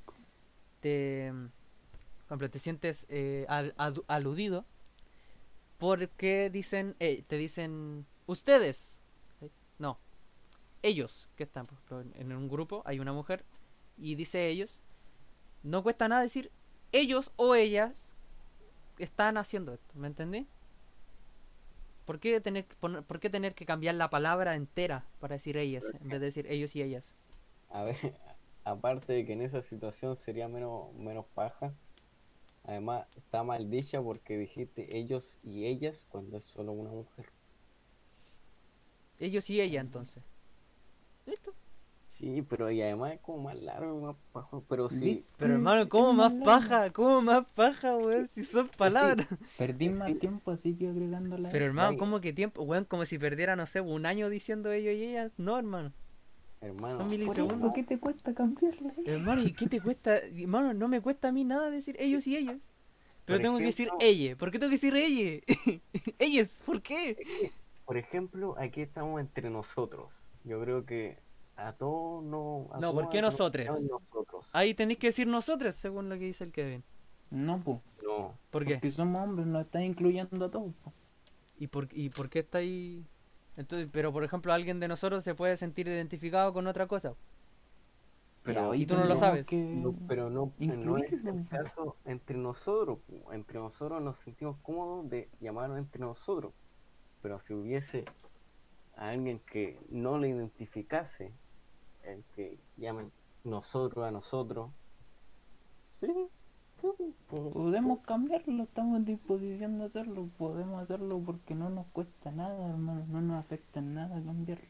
te, 0.80 1.34
por 1.34 2.26
ejemplo, 2.28 2.50
te 2.50 2.60
sientes 2.60 3.06
eh, 3.10 3.46
al- 3.50 3.76
aludido, 4.08 4.66
porque 5.78 6.50
dicen, 6.50 6.96
eh, 7.00 7.24
te 7.28 7.38
dicen 7.38 8.06
ustedes, 8.26 9.00
¿sí? 9.40 9.52
no, 9.78 10.00
ellos, 10.84 11.30
que 11.36 11.44
están, 11.44 11.66
por 11.66 11.76
ejemplo, 11.76 12.02
en, 12.02 12.14
en 12.32 12.38
un 12.38 12.50
grupo, 12.50 12.84
hay 12.86 13.00
una 13.00 13.14
mujer 13.14 13.46
y 13.98 14.16
dice 14.16 14.48
ellos, 14.48 14.80
no 15.64 15.84
cuesta 15.84 16.08
nada 16.08 16.22
decir 16.22 16.52
ellos 16.94 17.32
o 17.36 17.56
ellas 17.56 18.14
están 18.98 19.38
haciendo 19.38 19.74
esto, 19.74 19.94
¿me 19.96 20.08
entendí? 20.08 20.48
¿Por 22.06 22.20
qué 22.20 22.40
tener 22.40 22.66
que 22.66 22.76
poner, 22.76 23.04
por 23.04 23.20
qué 23.20 23.30
tener 23.30 23.54
que 23.54 23.66
cambiar 23.66 23.96
la 23.96 24.10
palabra 24.10 24.56
entera 24.56 25.06
para 25.20 25.36
decir 25.36 25.58
ellas 25.58 25.86
en 26.02 26.08
vez 26.08 26.20
de 26.20 26.26
decir 26.26 26.48
ellos 26.48 26.76
y 26.76 26.82
ellas? 26.82 27.14
A 27.70 27.84
ver, 27.84 27.98
aparte 28.64 29.14
de 29.14 29.26
que 29.26 29.34
en 29.34 29.42
esa 29.42 29.62
situación 29.62 30.16
sería 30.16 30.48
menos, 30.48 30.94
menos 30.94 31.26
paja, 31.36 31.74
además 32.64 33.06
está 33.18 33.44
mal 33.44 33.70
dicha 33.70 34.02
porque 34.02 34.38
dijiste 34.38 34.98
ellos 34.98 35.38
y 35.44 35.66
ellas 35.66 36.06
cuando 36.10 36.38
es 36.38 36.46
solo 36.46 36.72
una 36.72 36.92
mujer. 36.92 37.26
Ellos 39.20 39.50
y 39.50 39.60
ella 39.60 39.82
entonces. 39.82 40.24
¿Listo? 41.26 41.54
Sí, 42.18 42.44
pero 42.50 42.72
y 42.72 42.82
además 42.82 43.14
es 43.14 43.20
como 43.20 43.44
más 43.44 43.56
largo, 43.62 44.02
más 44.02 44.16
paja, 44.34 44.60
pero 44.68 44.90
sí. 44.90 45.24
Pero 45.38 45.54
hermano, 45.54 45.88
¿cómo 45.88 46.14
más 46.14 46.32
largo. 46.32 46.46
paja? 46.46 46.90
¿Cómo 46.92 47.22
más 47.22 47.46
paja, 47.54 47.96
weón? 47.96 48.28
Si 48.30 48.44
son 48.44 48.68
palabras. 48.76 49.28
Perdí 49.58 49.90
Sí. 49.90 49.94
más 49.94 50.18
tiempo 50.20 50.50
así 50.52 50.74
que 50.74 50.88
agregándola. 50.90 51.50
Pero 51.50 51.66
hermano, 51.66 51.90
Ay. 51.90 51.98
¿cómo 51.98 52.20
que 52.20 52.34
tiempo? 52.34 52.64
Weón, 52.64 52.86
como 52.86 53.06
si 53.06 53.20
perdiera, 53.20 53.56
no 53.56 53.68
sé, 53.68 53.82
un 53.82 54.08
año 54.08 54.30
diciendo 54.30 54.72
ellos 54.72 54.96
y 54.96 55.04
ellas. 55.04 55.32
No, 55.38 55.60
hermano. 55.60 55.94
Hermano, 56.60 56.98
Son 56.98 57.08
Por 57.08 57.18
milisegundos. 57.20 57.58
eso, 57.60 57.74
¿qué 57.74 57.84
te 57.84 58.00
cuesta 58.00 58.34
cambiarla? 58.34 58.94
Hermano, 59.06 59.44
¿y 59.44 59.52
qué 59.54 59.68
te 59.68 59.80
cuesta? 59.80 60.18
Hermano, 60.18 60.74
no 60.74 60.88
me 60.88 61.02
cuesta 61.02 61.28
a 61.28 61.32
mí 61.32 61.44
nada 61.44 61.70
decir 61.70 61.96
ellos 62.00 62.26
y 62.26 62.36
ellas. 62.36 62.58
Pero 63.26 63.38
Por 63.38 63.44
tengo 63.44 63.58
que 63.60 63.66
decir 63.66 63.90
ella. 64.00 64.36
¿Por 64.36 64.50
qué 64.52 64.58
tengo 64.58 64.72
que 64.72 64.78
decir 64.78 64.96
ella? 64.96 65.40
ellas, 66.20 66.60
¿por 66.66 66.82
qué? 66.82 67.16
por 67.86 67.96
ejemplo, 67.98 68.56
aquí 68.58 68.82
estamos 68.82 69.20
entre 69.22 69.52
nosotros. 69.52 70.14
Yo 70.46 70.60
creo 70.62 70.84
que 70.86 71.20
a 71.58 71.74
todos 71.74 72.24
no. 72.24 72.68
a 72.72 72.76
No, 72.80 72.92
todos 72.92 73.04
¿por 73.04 73.10
qué 73.12 73.22
nos 73.22 73.34
nosotros? 73.34 73.68
nosotros. 73.82 74.50
Ahí 74.54 74.74
tenéis 74.74 75.00
que 75.00 75.08
decir 75.08 75.28
nosotras, 75.28 75.76
según 75.76 76.08
lo 76.10 76.16
que 76.18 76.26
dice 76.26 76.44
el 76.44 76.52
Kevin. 76.52 76.84
No, 77.32 77.60
pues. 77.60 77.80
No, 78.06 78.34
¿Por 78.52 78.64
qué? 78.66 78.76
Porque 78.76 78.92
somos 78.92 79.22
hombres, 79.22 79.48
nos 79.48 79.66
estás 79.66 79.82
incluyendo 79.84 80.46
a 80.46 80.50
todos. 80.52 80.74
po. 80.84 80.94
¿Y 81.60 81.68
por, 81.68 81.88
¿Y 81.92 82.10
por 82.10 82.30
qué 82.30 82.40
está 82.40 82.60
ahí? 82.60 83.04
Entonces, 83.58 83.90
pero 83.92 84.14
por 84.14 84.24
ejemplo, 84.24 84.54
alguien 84.54 84.80
de 84.80 84.88
nosotros 84.88 85.24
se 85.24 85.34
puede 85.36 85.58
sentir 85.58 85.88
identificado 85.88 86.54
con 86.54 86.68
otra 86.68 86.88
cosa. 86.88 87.16
pero, 88.44 88.72
ahí 88.72 88.84
y 88.84 88.86
tú 88.86 88.96
no 88.96 89.04
lo 89.06 89.16
sabes. 89.18 89.46
que- 89.48 89.58
no, 89.58 89.94
pero 90.08 90.30
no, 90.30 90.54
no 90.60 90.98
es 90.98 91.26
el 91.26 91.46
caso 91.50 91.98
entre 92.06 92.38
nosotros. 92.38 93.00
Entre 93.32 93.60
nosotros 93.60 94.02
nos 94.02 94.18
sentimos 94.18 94.56
cómodos 94.62 95.10
de 95.10 95.28
llamarnos 95.42 95.80
entre 95.80 96.00
nosotros. 96.02 96.54
Pero 97.22 97.40
si 97.40 97.54
hubiese 97.54 98.06
alguien 98.96 99.40
que 99.40 99.78
no 99.90 100.18
le 100.18 100.30
identificase, 100.30 101.32
el 102.14 102.24
que 102.36 102.58
llamen 102.78 103.12
nosotros 103.44 104.06
a 104.06 104.12
nosotros, 104.12 104.70
sí, 105.92 106.08
Podemos 107.28 108.00
cambiarlo, 108.02 108.64
estamos 108.64 108.98
en 108.98 109.06
disposición 109.06 109.80
de 109.80 109.86
hacerlo. 109.86 110.30
Podemos 110.38 110.82
hacerlo 110.84 111.20
porque 111.26 111.56
no 111.56 111.70
nos 111.70 111.88
cuesta 111.88 112.32
nada, 112.32 112.70
hermano. 112.70 113.06
No 113.10 113.22
nos 113.22 113.44
afecta 113.44 113.80
en 113.80 113.96
nada 113.96 114.22
cambiarlo. 114.24 114.68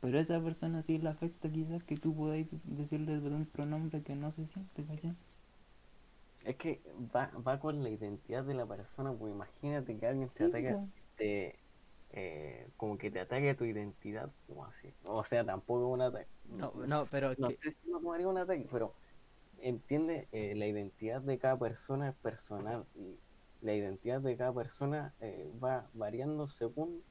Pero 0.00 0.18
a 0.18 0.20
esa 0.20 0.40
persona 0.40 0.82
sí 0.82 0.98
le 0.98 1.08
afecta 1.08 1.50
quizás 1.50 1.82
que 1.84 1.96
tú 1.96 2.14
podáis 2.14 2.46
decirle 2.64 3.18
de 3.18 3.28
un 3.28 3.46
pronombre 3.46 4.02
que 4.02 4.14
no 4.14 4.30
se 4.32 4.46
siente, 4.46 4.84
¿cachai? 4.84 5.14
Es 6.44 6.56
que 6.56 6.80
va, 7.14 7.30
va 7.46 7.58
con 7.58 7.82
la 7.82 7.90
identidad 7.90 8.44
de 8.44 8.54
la 8.54 8.64
persona, 8.66 9.12
pues 9.12 9.34
imagínate 9.34 9.96
que 9.96 10.06
alguien 10.06 10.28
te 10.28 10.46
Sí, 10.46 10.52
te, 11.16 11.58
eh, 12.10 12.68
como 12.76 12.96
que 12.98 13.10
te 13.10 13.20
ataque 13.20 13.50
a 13.50 13.56
tu 13.56 13.64
identidad, 13.64 14.30
como 14.46 14.64
así. 14.64 14.94
O 15.04 15.22
sea, 15.24 15.44
tampoco 15.44 15.88
es 15.88 15.94
un 15.94 16.02
ataque. 16.02 16.28
No, 16.46 16.72
no, 16.86 17.06
pero 17.10 17.34
No 17.38 17.48
que- 17.48 17.56
sé 17.62 17.76
si 17.82 17.90
tomaría 17.90 18.26
un 18.28 18.38
ataque, 18.38 18.66
pero 18.70 18.94
entiende, 19.60 20.28
eh, 20.32 20.54
la 20.54 20.66
identidad 20.66 21.20
de 21.20 21.38
cada 21.38 21.58
persona 21.58 22.08
es 22.10 22.14
personal 22.16 22.86
y 22.94 23.18
la 23.60 23.74
identidad 23.74 24.20
de 24.20 24.36
cada 24.36 24.54
persona 24.54 25.14
eh, 25.20 25.50
va 25.62 25.88
variando 25.94 26.46
según 26.48 27.02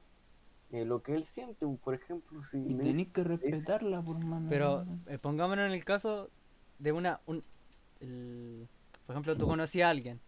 eh, 0.70 0.84
lo 0.84 1.02
que 1.02 1.14
él 1.14 1.24
siente. 1.24 1.66
Por 1.82 1.94
ejemplo, 1.94 2.42
si 2.42 2.58
Y 2.58 2.74
dice- 2.74 3.10
que 3.12 3.24
respetarla 3.24 4.02
por 4.02 4.18
más 4.18 4.42
Pero 4.48 4.84
eh, 5.06 5.18
pongámonos 5.18 5.66
en 5.66 5.72
el 5.72 5.84
caso 5.84 6.30
de 6.78 6.92
una... 6.92 7.20
Un, 7.26 7.42
el- 8.00 8.68
por 9.06 9.14
ejemplo, 9.14 9.36
tú 9.36 9.46
conocí 9.46 9.80
a 9.80 9.88
alguien. 9.90 10.20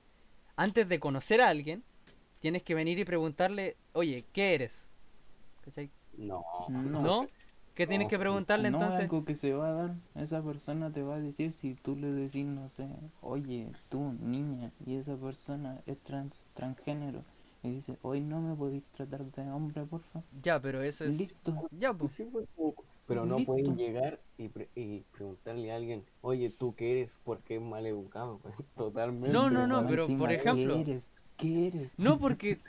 Antes 0.57 0.89
de 0.89 0.99
conocer 1.01 1.41
a 1.43 1.49
alguien, 1.49 1.85
tienes 2.41 2.63
que 2.63 2.75
venir 2.75 2.99
y 2.99 3.05
preguntarle, 3.05 3.77
oye, 3.93 4.25
¿qué 4.33 4.55
eres? 4.55 4.87
¿Cachai? 5.65 5.91
no, 6.17 6.43
No. 6.69 7.03
¿No? 7.03 7.27
¿Qué 7.75 7.87
tienes 7.87 8.07
No, 8.07 8.11
que 8.11 8.19
preguntarle 8.19 8.71
no 8.71 8.77
es 8.79 8.83
entonces? 8.83 9.05
algo 9.05 9.25
que 9.25 9.37
se 9.37 9.55
va 9.55 9.69
a 9.69 9.73
dar. 9.73 9.95
Esa 10.15 10.43
persona 10.43 10.91
te 10.93 11.03
va 11.03 11.15
a 11.15 11.21
decir 11.21 11.53
si 11.55 11.75
tú 11.75 11.97
le 11.97 12.09
decís, 12.09 12.45
no 12.45 12.69
sé, 12.69 12.87
oye, 13.23 13.69
tú, 13.89 14.13
niña, 14.21 14.71
y 14.85 14.97
esa 14.97 15.17
persona 15.17 15.81
es 15.87 15.99
trans, 16.01 16.51
transgénero. 16.55 17.23
Y 17.63 17.71
dice, 17.71 17.97
hoy 18.03 18.21
no 18.21 18.41
me 18.41 18.55
podéis 18.55 18.85
tratar 18.97 19.25
de 19.25 19.51
hombre, 19.51 19.83
porfa. 19.85 20.23
Ya, 20.43 20.61
pero 20.61 20.83
eso 20.83 21.05
es... 21.05 21.17
Listo. 21.19 21.69
Ya, 21.71 21.95
pues. 21.95 22.13
Sí, 22.13 22.25
pues, 22.31 22.47
pero 23.07 23.25
no 23.25 23.37
Listo. 23.39 23.53
pueden 23.53 23.77
llegar 23.77 24.21
y, 24.37 24.49
pre- 24.49 24.69
y 24.75 25.01
preguntarle 25.13 25.73
a 25.73 25.77
alguien, 25.77 26.05
oye, 26.23 26.51
¿tú 26.51 26.75
qué 26.75 26.93
eres? 27.01 27.19
Porque 27.25 27.57
es 27.57 27.63
mal 27.63 27.87
educado. 27.87 28.41
Pues, 28.43 28.57
totalmente. 28.77 29.31
No, 29.31 29.49
no, 29.49 29.67
no, 29.67 29.87
pero, 29.87 30.07
por 30.19 30.33
ejemplo- 30.33 30.75
¿Qué 30.75 30.81
eres? 30.81 31.03
¿Qué 31.41 31.67
eres? 31.69 31.91
No, 31.97 32.19
porque 32.21 32.61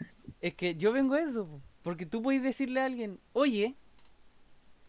es 0.41 0.53
que 0.55 0.75
yo 0.75 0.91
vengo 0.91 1.13
a 1.15 1.21
eso. 1.21 1.45
po. 1.47 1.61
Porque 1.83 2.05
tú 2.05 2.21
puedes 2.21 2.43
decirle 2.43 2.79
a 2.81 2.85
alguien, 2.85 3.19
oye, 3.33 3.75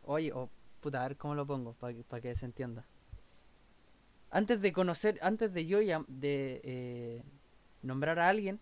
oye, 0.05 0.33
o 0.33 0.49
puta, 0.81 1.03
a 1.05 1.09
ver 1.09 1.17
cómo 1.17 1.35
lo 1.35 1.47
pongo 1.47 1.73
para 1.75 1.95
que, 1.95 2.03
pa' 2.05 2.21
que 2.21 2.35
se 2.35 2.45
entienda. 2.45 2.85
Antes 4.31 4.61
de 4.61 4.73
conocer, 4.73 5.19
antes 5.23 5.53
de 5.53 5.67
yo 5.67 5.81
llam- 5.81 6.07
de 6.09 6.61
eh, 6.65 7.23
nombrar 7.83 8.19
a 8.19 8.29
alguien, 8.29 8.61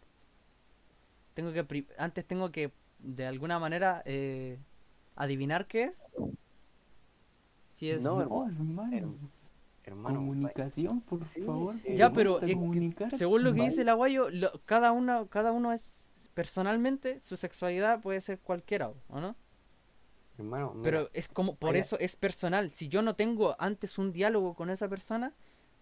tengo 1.34 1.52
que 1.52 1.86
antes 1.96 2.24
tengo 2.26 2.50
que 2.50 2.72
de 2.98 3.26
alguna 3.26 3.58
manera 3.58 4.02
eh, 4.04 4.58
adivinar 5.16 5.66
qué 5.66 5.84
es. 5.84 6.04
Si 7.74 7.88
es 7.88 8.02
No, 8.02 8.24
No, 8.24 8.46
hermano, 8.46 9.14
hermano. 9.90 10.08
her- 10.08 10.14
hermano, 10.14 10.18
Comunicación, 10.18 11.00
por 11.02 11.24
Sí, 11.26 11.42
favor. 11.42 11.76
eh, 11.84 11.94
Ya, 11.96 12.08
¿Te 12.08 12.14
pero 12.14 12.40
comunicar? 12.40 13.16
según 13.16 13.44
lo 13.44 13.52
que 13.54 13.62
dice 13.62 13.82
el 13.82 13.88
aguayo, 13.88 14.30
lo- 14.30 14.52
cada 14.64 14.92
uno 14.92 15.26
cada 15.28 15.52
uno 15.52 15.72
es 15.72 16.08
personalmente 16.34 17.20
su 17.20 17.36
sexualidad 17.36 18.00
puede 18.00 18.20
ser 18.20 18.38
cualquiera, 18.38 18.92
¿o 19.08 19.20
no? 19.20 19.36
hermano, 20.38 20.70
mira, 20.70 20.82
Pero 20.82 21.10
es 21.12 21.28
como, 21.28 21.54
por 21.56 21.76
eso 21.76 21.98
es 21.98 22.16
personal. 22.16 22.70
Si 22.72 22.88
yo 22.88 23.02
no 23.02 23.14
tengo 23.14 23.56
antes 23.58 23.98
un 23.98 24.10
diálogo 24.12 24.54
con 24.54 24.70
esa 24.70 24.88
persona, 24.88 25.34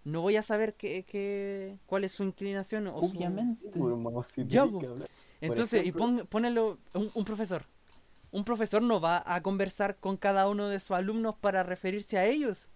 no 0.05 0.21
voy 0.23 0.37
a 0.37 0.43
saber 0.43 0.75
qué, 0.75 1.05
qué, 1.05 1.79
cuál 1.87 2.03
es 2.05 2.13
su 2.13 2.25
inclinación 2.25 2.89
o 2.89 2.99
su- 3.01 3.07
Obviamente. 3.17 3.69
pues, 3.71 3.93
hermano, 3.93 4.23
si 4.25 4.45
Ya. 4.47 4.67
Entonces, 5.41 5.83
ejemplo- 5.83 5.89
y 5.89 5.93
pon, 6.19 6.27
ponelo, 6.27 6.79
un, 6.95 7.09
un 7.15 7.25
profesor. 7.25 7.63
Un 8.33 8.45
profesor 8.45 8.83
no 8.83 9.01
va 9.01 9.23
a 9.25 9.41
conversar 9.43 9.97
con 9.97 10.17
cada 10.17 10.49
uno 10.49 10.67
de 10.69 10.81
sus 10.81 10.91
alumnos 10.91 11.37
para 11.37 11.63
referirse 11.63 12.19
a 12.19 12.27
ellos. 12.27 12.69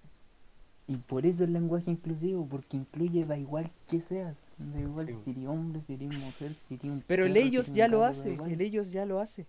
Y 0.87 0.97
por 0.97 1.25
eso 1.27 1.45
el 1.45 1.53
lenguaje 1.53 1.91
inclusivo, 1.91 2.47
porque 2.47 2.77
incluye 2.77 3.25
da 3.25 3.37
igual 3.39 3.71
que 3.89 4.01
seas. 4.01 4.37
Da 4.59 4.81
igual 4.81 5.07
Sí. 5.07 5.15
si 5.25 5.31
eres 5.31 5.47
hombre, 5.47 5.81
si 5.87 5.95
eres 5.95 6.09
mujer, 6.09 6.57
si 6.69 6.75
eres 6.75 6.85
un 6.85 7.05
Pero 7.07 7.25
el 7.25 7.33
perro, 7.33 7.47
ellos 7.47 7.75
ya 7.75 7.89
lo 7.89 8.05
hace. 8.05 8.35
El 8.35 8.61
ellos 8.61 8.91
ya 8.91 9.07
lo 9.07 9.21
hace. 9.21 9.47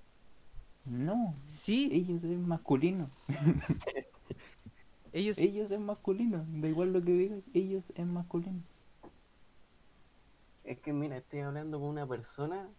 No, 0.86 1.34
Sí, 1.48 1.89
ellos 1.91 2.24
es 2.24 2.38
masculino. 2.38 3.10
ellos... 5.13 5.38
Ellos 5.38 5.72
es 5.72 5.80
masculino. 5.80 6.46
Da 6.50 6.67
igual 6.67 6.93
lo 6.93 7.02
que 7.02 7.13
digas, 7.13 7.43
ellos 7.54 7.91
es 7.96 8.06
masculino. 8.06 8.62
Es 10.63 10.80
que 10.80 10.93
mira, 10.93 11.17
estoy 11.17 11.41
hablando 11.41 11.80
con 11.80 11.89
una 11.89 12.08
persona, 12.08 12.69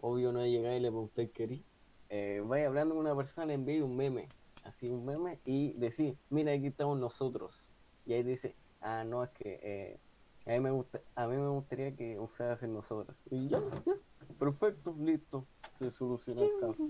obvio 0.00 0.32
no 0.32 0.44
llegar 0.44 0.76
y 0.76 0.80
le 0.80 0.88
pregunté 0.88 1.30
qué 1.30 1.44
eres. 1.44 1.60
Eh, 2.08 2.42
vaya 2.44 2.66
hablando 2.66 2.94
con 2.94 3.06
una 3.06 3.14
persona, 3.14 3.46
le 3.46 3.54
envío 3.54 3.86
un 3.86 3.96
meme, 3.96 4.26
así 4.64 4.88
un 4.88 5.04
meme, 5.04 5.38
y 5.44 5.72
decir, 5.74 6.16
mira, 6.28 6.52
aquí 6.52 6.66
estamos 6.66 6.98
nosotros. 6.98 7.69
Y 8.06 8.12
ahí 8.14 8.22
dice, 8.22 8.56
ah, 8.80 9.04
no, 9.04 9.22
es 9.24 9.30
que 9.30 9.60
eh, 9.62 10.00
a, 10.46 10.50
mí 10.52 10.60
me 10.60 10.70
gusta, 10.70 11.00
a 11.14 11.26
mí 11.26 11.36
me 11.36 11.48
gustaría 11.48 11.94
que 11.94 12.18
usaras 12.18 12.62
en 12.62 12.74
nosotros. 12.74 13.16
Y 13.30 13.48
ya, 13.48 13.60
ya, 13.86 13.94
perfecto, 14.38 14.94
listo, 14.98 15.46
se 15.78 15.90
solucionó 15.90 16.42
el 16.42 16.50
caso. 16.60 16.88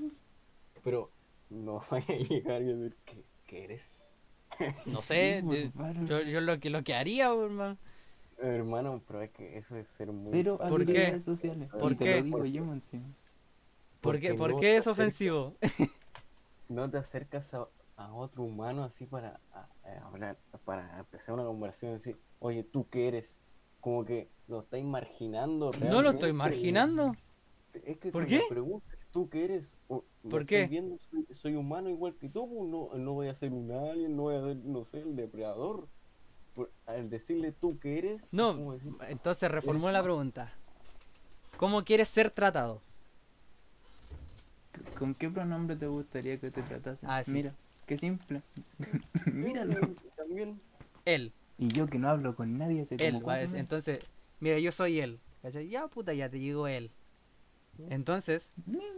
Pero 0.82 1.10
no 1.50 1.82
vaya 1.90 2.14
a 2.14 2.18
llegar 2.18 2.62
y 2.62 2.66
decir, 2.66 2.96
¿qué, 3.04 3.24
qué 3.46 3.64
eres? 3.64 4.04
No 4.86 5.02
sé, 5.02 5.42
Sí, 5.48 5.72
yo, 5.74 6.04
yo- 6.06 6.22
yo 6.22 6.40
lo 6.40 6.58
que 6.60 6.70
lo 6.70 6.82
que 6.82 6.94
haría, 6.94 7.28
hermano. 7.32 7.76
Hermano, 8.38 9.02
pero 9.06 9.20
es 9.22 9.30
que 9.32 9.58
eso 9.58 9.76
es 9.76 9.86
ser 9.86 10.10
muy... 10.12 10.32
Pero 10.32 10.56
¿Por 10.56 10.86
qué? 10.86 11.20
sociales. 11.20 11.68
¿Por 11.78 11.96
qué? 11.98 12.22
digo 12.22 12.44
yo 12.46 12.62
encima. 12.72 13.04
¿Por 14.00 14.18
qué, 14.18 14.28
Porque 14.28 14.34
por 14.34 14.50
no 14.52 14.60
qué 14.60 14.76
es 14.78 14.86
acercas- 14.86 14.92
ofensivo? 14.92 15.54
no 16.68 16.88
te 16.90 16.96
acercas 16.96 17.52
a, 17.52 17.68
a 17.96 18.14
otro 18.14 18.44
humano 18.44 18.82
así 18.82 19.04
para 19.04 19.38
a- 19.49 19.49
a 19.49 19.49
hablar, 19.98 20.38
para 20.64 20.98
empezar 20.98 21.34
una 21.34 21.44
conversación 21.44 21.92
y 21.92 21.94
decir, 21.94 22.20
oye, 22.38 22.64
¿tú 22.64 22.88
qué 22.88 23.08
eres? 23.08 23.40
Como 23.80 24.04
que 24.04 24.30
lo 24.46 24.60
estáis 24.60 24.84
marginando 24.84 25.72
No 25.72 26.02
lo 26.02 26.10
realmente, 26.10 26.14
estoy 26.16 26.32
marginando. 26.32 27.16
Es 27.84 27.98
que 27.98 28.10
¿Por 28.10 28.26
qué? 28.26 28.42
pregunta, 28.48 28.86
¿tú 29.12 29.28
qué 29.28 29.44
eres? 29.44 29.76
O, 29.88 30.04
¿Por 30.28 30.42
estoy 30.42 30.46
qué? 30.46 30.68
viendo, 30.68 30.98
soy, 30.98 31.26
soy 31.30 31.54
humano 31.54 31.88
igual 31.88 32.16
que 32.18 32.28
tú, 32.28 32.48
pues, 32.48 32.68
no, 32.68 32.90
no 32.98 33.12
voy 33.12 33.28
a 33.28 33.34
ser 33.34 33.52
un 33.52 33.70
alien, 33.72 34.16
no 34.16 34.22
voy 34.24 34.36
a 34.36 34.40
ser, 34.42 34.56
no 34.56 34.84
sé, 34.84 35.00
el 35.00 35.16
depredador. 35.16 35.88
Por- 36.54 36.72
al 36.86 37.08
decirle 37.10 37.52
tú 37.52 37.78
qué 37.78 37.98
eres, 37.98 38.22
es 38.22 38.28
No, 38.32 38.76
entonces 39.08 39.50
reformó 39.50 39.90
la 39.90 40.02
pregunta. 40.02 40.50
¿Cómo 41.56 41.84
quieres 41.84 42.08
ser 42.08 42.30
tratado? 42.30 42.80
¿Con 44.98 45.14
qué 45.14 45.28
pronombre 45.30 45.76
te 45.76 45.86
gustaría 45.86 46.38
que 46.38 46.50
te 46.50 46.62
tratasen? 46.62 47.08
Ah, 47.08 47.22
sí. 47.24 47.32
Mira, 47.32 47.54
qué 47.90 47.98
simple. 47.98 48.40
Míralo. 49.26 49.74
También. 50.16 50.60
Él. 51.04 51.32
Y 51.58 51.66
yo 51.68 51.86
que 51.86 51.98
no 51.98 52.08
hablo 52.08 52.36
con 52.36 52.56
nadie 52.56 52.82
hace 52.82 52.94
Él, 52.94 53.20
entonces, 53.54 53.98
mira, 54.38 54.58
yo 54.60 54.70
soy 54.70 55.00
él. 55.00 55.18
¿cachai? 55.42 55.68
Ya, 55.68 55.88
puta, 55.88 56.14
ya 56.14 56.28
te 56.30 56.36
digo 56.36 56.68
él. 56.68 56.92
Entonces, 57.88 58.52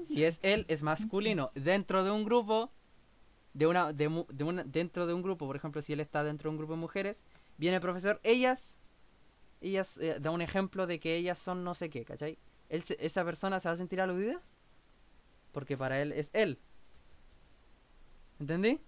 si 0.04 0.24
es 0.24 0.40
él, 0.42 0.66
es 0.68 0.82
masculino. 0.82 1.50
Dentro 1.54 2.04
de 2.04 2.10
un 2.10 2.24
grupo, 2.24 2.70
de 3.54 3.66
una, 3.66 3.92
de, 3.94 4.08
mu- 4.10 4.26
de 4.28 4.44
una, 4.44 4.62
dentro 4.64 5.06
de 5.06 5.14
un 5.14 5.22
grupo, 5.22 5.46
por 5.46 5.56
ejemplo, 5.56 5.80
si 5.80 5.94
él 5.94 6.00
está 6.00 6.22
dentro 6.22 6.50
de 6.50 6.52
un 6.52 6.58
grupo 6.58 6.74
de 6.74 6.80
mujeres, 6.80 7.24
viene 7.56 7.76
el 7.76 7.80
profesor, 7.80 8.20
ellas, 8.24 8.76
ellas, 9.62 9.96
eh, 9.98 10.18
da 10.20 10.30
un 10.32 10.42
ejemplo 10.42 10.86
de 10.86 11.00
que 11.00 11.16
ellas 11.16 11.38
son 11.38 11.64
no 11.64 11.74
sé 11.74 11.88
qué, 11.88 12.04
¿cachai? 12.04 12.36
Él 12.68 12.82
se- 12.82 12.98
esa 13.00 13.24
persona 13.24 13.58
se 13.58 13.68
va 13.68 13.74
a 13.74 13.76
sentir 13.78 14.00
aludida 14.02 14.40
porque 15.52 15.76
para 15.78 16.00
él 16.02 16.12
es 16.12 16.30
él. 16.34 16.58
¿Entendí? 18.42 18.80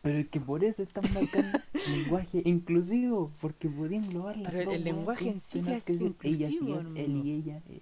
Pero 0.00 0.18
es 0.18 0.28
que 0.28 0.38
por 0.38 0.62
eso 0.62 0.82
es 0.84 0.88
tan 0.90 1.02
bacán 1.12 1.50
el 1.74 2.02
lenguaje 2.04 2.40
inclusivo, 2.44 3.32
porque 3.40 3.68
podía 3.68 3.98
englobar 3.98 4.36
las 4.36 4.52
Pero 4.52 4.70
el- 4.70 4.84
lenguaje 4.84 5.28
en 5.30 5.40
sí 5.40 5.60
ya 5.60 5.78
es 5.78 5.84
que 5.84 5.94
ella 5.94 6.06
inclusivo, 6.06 6.78
es 6.78 6.86
él 6.94 7.16
y 7.24 7.32
ella. 7.32 7.62
eh. 7.68 7.80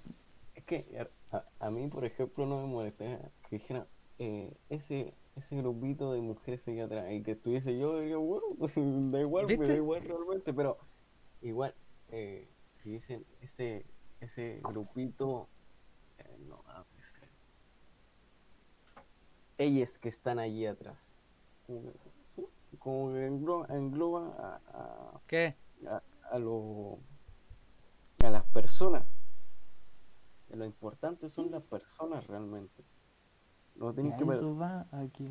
Es 0.54 0.64
que 0.64 1.06
a, 1.30 1.44
a 1.60 1.70
mí, 1.70 1.88
por 1.88 2.06
ejemplo, 2.06 2.46
no 2.46 2.62
me 2.62 2.68
molesta 2.72 3.04
que 3.50 3.56
dijera 3.58 3.86
eh, 4.18 4.50
ese, 4.70 5.12
ese 5.36 5.56
grupito 5.56 6.12
de 6.14 6.22
mujeres 6.22 6.66
ahí 6.68 6.80
atrás 6.80 7.12
y 7.12 7.22
que 7.22 7.32
estuviese 7.32 7.78
yo, 7.78 8.00
diría, 8.00 8.16
bueno, 8.16 8.46
pues 8.58 8.74
da 8.76 9.20
igual, 9.20 9.46
me 9.58 9.66
da 9.66 9.76
igual 9.76 10.02
realmente, 10.02 10.54
pero 10.54 10.78
igual, 11.42 11.74
eh, 12.12 12.48
si 12.70 12.92
dicen 12.92 13.26
ese, 13.42 13.84
ese 14.22 14.60
grupito, 14.62 15.48
eh, 16.18 16.24
no, 16.48 16.62
ellas 19.62 19.98
que 19.98 20.08
están 20.08 20.38
allí 20.38 20.66
atrás, 20.66 21.16
como 21.66 21.92
que, 21.92 22.10
sí, 22.36 22.46
como 22.78 23.12
que 23.12 23.26
engloba, 23.26 23.66
engloba 23.70 24.26
a- 24.38 24.60
a, 24.78 25.20
¿Qué? 25.26 25.56
a, 25.86 26.02
a 26.30 26.38
lo 26.38 26.98
a 28.24 28.30
las 28.30 28.44
personas 28.46 29.04
lo 30.50 30.64
importante 30.64 31.28
son 31.28 31.50
las 31.50 31.62
personas 31.62 32.26
realmente 32.26 32.84
no 33.74 33.92
tenéis 33.94 34.16
que 34.16 34.26
per- 34.26 34.36
eso 34.36 34.56
va 34.56 34.86
a 34.92 35.06
que 35.08 35.28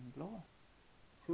engloba. 0.00 0.44
sí, 1.20 1.32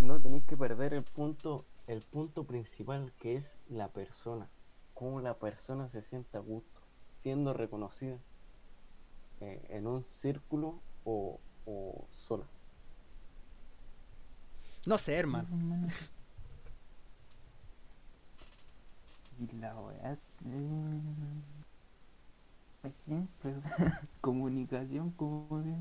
no 0.00 0.20
tenéis 0.20 0.44
que 0.44 0.56
perder 0.56 0.94
el 0.94 1.04
punto 1.04 1.66
el 1.86 2.00
punto 2.02 2.44
principal 2.44 3.12
que 3.20 3.36
es 3.36 3.60
la 3.68 3.88
persona 3.92 4.48
cómo 4.94 5.20
la 5.20 5.38
persona 5.38 5.88
se 5.88 6.02
siente 6.02 6.36
a 6.36 6.40
gusto 6.40 6.80
siendo 7.18 7.52
reconocida 7.52 8.18
eh, 9.40 9.64
en 9.70 9.86
un 9.86 10.02
círculo 10.04 10.80
o, 11.04 11.38
o 11.66 12.04
sola 12.10 12.44
No 14.86 14.98
sé, 14.98 15.14
hermano. 15.16 15.48
Y 19.38 19.56
la 19.56 19.74
weá 19.78 20.12
es, 20.12 20.18
eh, 20.46 21.00
es 22.84 22.92
simple, 23.06 23.54
o 23.56 23.60
sea, 23.60 24.00
comunicación 24.20 25.10
como 25.12 25.60
de... 25.62 25.74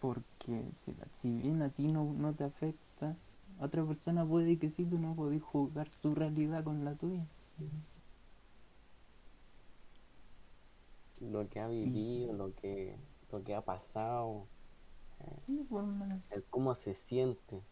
Porque 0.00 0.64
si, 0.84 0.94
la- 0.94 1.06
si 1.20 1.30
bien 1.30 1.60
a 1.60 1.68
ti 1.68 1.92
no, 1.92 2.04
no 2.14 2.32
te 2.32 2.44
afecta, 2.44 3.14
a 3.60 3.64
otra 3.66 3.84
persona 3.84 4.24
puede 4.24 4.58
que 4.58 4.70
sí, 4.70 4.86
tú 4.86 4.98
no 4.98 5.14
podés 5.14 5.42
juzgar 5.42 5.88
su 5.90 6.14
realidad 6.14 6.64
con 6.64 6.82
la 6.84 6.94
tuya. 6.94 7.26
Lo 11.20 11.48
que 11.48 11.60
ha 11.60 11.68
vivido 11.68 12.32
lo 12.32 12.54
que 12.54 12.96
lo 13.30 13.42
que 13.42 13.54
ha 13.54 13.62
pasado 13.62 14.46
Sí, 15.46 15.66
pues, 15.68 15.84
el 16.30 16.44
cómo 16.44 16.74
se 16.74 16.94
siente. 16.94 17.62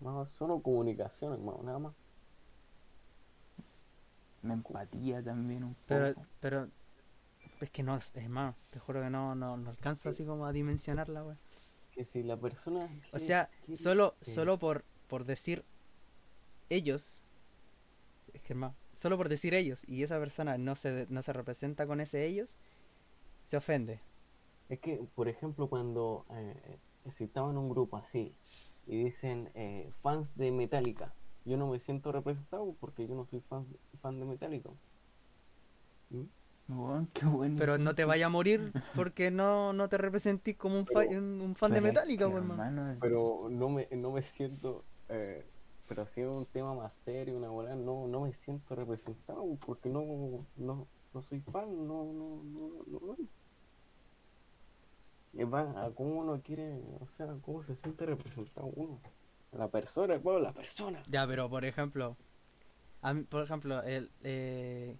No, 0.00 0.26
solo 0.26 0.60
comunicación, 0.60 1.32
hermano, 1.32 1.62
nada 1.62 1.78
más. 1.78 1.94
La 4.42 4.54
empatía 4.54 5.22
también 5.22 5.64
un 5.64 5.76
Pero, 5.86 6.14
poco. 6.14 6.26
pero, 6.40 6.68
es 7.60 7.70
que 7.70 7.82
no, 7.82 7.96
es 7.96 8.28
más, 8.28 8.54
te 8.70 8.78
juro 8.78 9.00
que 9.00 9.10
no, 9.10 9.34
no, 9.34 9.56
no 9.56 9.70
alcanza 9.70 10.10
así 10.10 10.24
como 10.24 10.46
a 10.46 10.52
dimensionarla, 10.52 11.24
wey. 11.24 11.36
Que 11.92 12.04
si 12.04 12.22
la 12.22 12.36
persona. 12.36 12.88
O 13.12 13.18
sea, 13.18 13.50
solo, 13.74 14.14
solo 14.20 14.58
por, 14.58 14.84
por 15.08 15.24
decir 15.24 15.64
ellos, 16.68 17.22
es 18.34 18.42
que 18.42 18.52
hermano, 18.52 18.74
solo 18.96 19.16
por 19.16 19.28
decir 19.28 19.54
ellos 19.54 19.84
y 19.86 20.02
esa 20.02 20.18
persona 20.18 20.58
no 20.58 20.74
se, 20.74 21.06
no 21.08 21.22
se 21.22 21.32
representa 21.32 21.86
con 21.86 22.00
ese 22.00 22.26
ellos, 22.26 22.56
se 23.44 23.56
ofende. 23.56 24.00
Es 24.68 24.80
que, 24.80 25.00
por 25.14 25.28
ejemplo, 25.28 25.68
cuando 25.68 26.26
eh, 26.32 26.78
si 27.12 27.24
estaba 27.24 27.50
en 27.50 27.58
un 27.58 27.68
grupo 27.68 27.96
así 27.96 28.34
y 28.88 29.04
dicen 29.04 29.50
eh, 29.54 29.88
fans 30.02 30.36
de 30.36 30.50
Metallica, 30.50 31.14
yo 31.44 31.56
no 31.56 31.68
me 31.68 31.78
siento 31.78 32.10
representado 32.10 32.74
porque 32.80 33.06
yo 33.06 33.14
no 33.14 33.24
soy 33.26 33.40
fan, 33.48 33.64
fan 34.02 34.18
de 34.18 34.26
Metallica. 34.26 34.70
¿Mm? 36.10 36.22
Weón, 36.68 37.06
qué 37.14 37.24
bueno. 37.26 37.54
Pero 37.58 37.78
no 37.78 37.94
te 37.94 38.04
vaya 38.04 38.26
a 38.26 38.28
morir 38.28 38.72
porque 38.96 39.30
no, 39.30 39.72
no 39.72 39.88
te 39.88 39.98
representís 39.98 40.56
como 40.56 40.78
un, 40.80 40.86
fa- 40.86 41.00
Pero- 41.06 41.18
un, 41.20 41.40
un 41.40 41.54
fan 41.54 41.72
de 41.72 41.80
Metallica, 41.80 42.24
hermano, 42.26 42.96
Pero 43.00 43.46
no 43.50 43.68
me, 43.68 43.86
no 43.92 44.10
me 44.10 44.22
siento. 44.22 44.84
eh, 45.08 45.44
pero 45.86 46.06
si 46.06 46.20
es 46.20 46.28
un 46.28 46.46
tema 46.46 46.74
más 46.74 46.92
serio, 46.92 47.36
una 47.36 47.48
bola, 47.48 47.74
no, 47.74 48.06
no 48.06 48.22
me 48.22 48.32
siento 48.32 48.74
representado 48.74 49.44
porque 49.64 49.88
no, 49.88 50.44
no, 50.56 50.86
no 51.14 51.22
soy 51.22 51.40
fan, 51.40 51.86
no, 51.86 52.04
no, 52.04 52.42
no, 52.44 53.00
no. 53.00 53.16
Es 55.34 55.52
va 55.52 55.84
a 55.84 55.90
cómo 55.90 56.20
uno 56.20 56.40
quiere, 56.42 56.80
o 57.00 57.06
sea, 57.08 57.26
cómo 57.42 57.62
se 57.62 57.74
siente 57.74 58.06
representado 58.06 58.66
uno. 58.74 58.98
La 59.52 59.68
persona, 59.68 60.16
bueno, 60.18 60.40
la 60.40 60.52
persona. 60.52 61.02
Ya, 61.08 61.26
pero 61.26 61.48
por 61.48 61.64
ejemplo, 61.64 62.16
a 63.02 63.14
mí, 63.14 63.22
por 63.22 63.42
ejemplo, 63.42 63.82
el, 63.82 64.10
eh, 64.22 64.96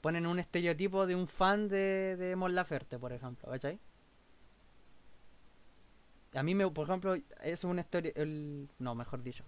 ponen 0.00 0.26
un 0.26 0.38
estereotipo 0.38 1.06
de 1.06 1.14
un 1.14 1.26
fan 1.26 1.68
de, 1.68 2.16
de 2.16 2.36
Mon 2.36 2.54
Laferte, 2.54 2.98
por 2.98 3.12
ejemplo, 3.12 3.48
¿cachai? 3.50 3.78
A 6.34 6.42
mí, 6.42 6.54
me, 6.54 6.68
por 6.70 6.86
ejemplo, 6.86 7.16
es 7.42 7.64
un 7.64 7.78
estereo... 7.78 8.12
El, 8.14 8.68
no, 8.78 8.94
mejor 8.94 9.22
dicho. 9.22 9.44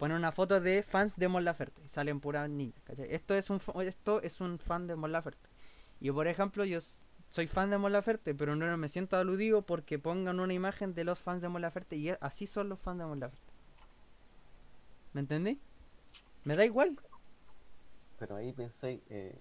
Ponen 0.00 0.16
una 0.16 0.32
foto 0.32 0.62
de 0.62 0.82
fans 0.82 1.14
de 1.18 1.28
Mon 1.28 1.44
Laferte 1.44 1.82
y 1.84 1.88
salen 1.88 2.20
puras 2.20 2.48
niñas, 2.48 2.80
¿cachai? 2.84 3.14
Esto 3.14 3.34
es 3.34 3.50
un, 3.50 3.60
esto 3.82 4.22
es 4.22 4.40
un 4.40 4.58
fan 4.58 4.86
de 4.86 4.96
Mon 4.96 5.12
Laferte. 5.12 5.46
Yo, 6.00 6.14
por 6.14 6.26
ejemplo, 6.26 6.64
yo 6.64 6.78
soy 7.28 7.46
fan 7.46 7.68
de 7.68 7.76
Mon 7.76 7.92
Laferte, 7.92 8.34
pero 8.34 8.56
no 8.56 8.74
me 8.78 8.88
siento 8.88 9.18
aludido 9.18 9.60
porque 9.60 9.98
pongan 9.98 10.40
una 10.40 10.54
imagen 10.54 10.94
de 10.94 11.04
los 11.04 11.18
fans 11.18 11.42
de 11.42 11.50
Mon 11.50 11.60
Laferte 11.60 11.96
y 11.96 12.08
así 12.22 12.46
son 12.46 12.70
los 12.70 12.80
fans 12.80 12.98
de 13.00 13.04
Mon 13.04 13.20
Laferte. 13.20 13.52
¿Me 15.12 15.20
entendí? 15.20 15.60
Me 16.44 16.56
da 16.56 16.64
igual. 16.64 16.98
Pero 18.18 18.36
ahí 18.36 18.54
pensáis, 18.54 19.02
eh, 19.10 19.38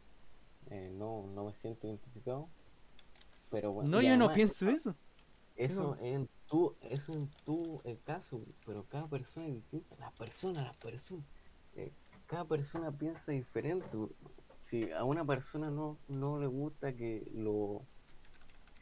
eh, 0.71 0.91
no, 0.93 1.25
no 1.33 1.45
me 1.45 1.53
siento 1.53 1.87
identificado. 1.87 2.49
Pero 3.49 3.71
bueno. 3.71 3.89
No, 3.89 4.01
yo 4.01 4.17
no 4.17 4.33
pienso 4.33 4.67
eso. 4.67 4.93
Eso 5.59 5.97
en 5.99 6.29
tu, 6.47 6.75
eso 6.81 7.13
en 7.13 7.29
tu 7.45 7.81
el 7.83 8.01
caso, 8.01 8.41
pero 8.65 8.87
cada 8.87 9.07
persona 9.09 9.47
es 9.47 9.55
distinta. 9.55 9.95
Las 9.99 10.13
personas, 10.13 10.63
las 10.65 10.77
personas. 10.77 11.25
eh, 11.75 11.91
cada 12.27 12.45
persona 12.45 12.91
piensa 12.97 13.31
diferente. 13.33 13.97
Si 14.63 14.91
a 14.91 15.03
una 15.03 15.25
persona 15.25 15.69
no, 15.71 15.99
no 16.07 16.39
le 16.39 16.47
gusta 16.47 16.95
que 16.95 17.29
lo, 17.33 17.87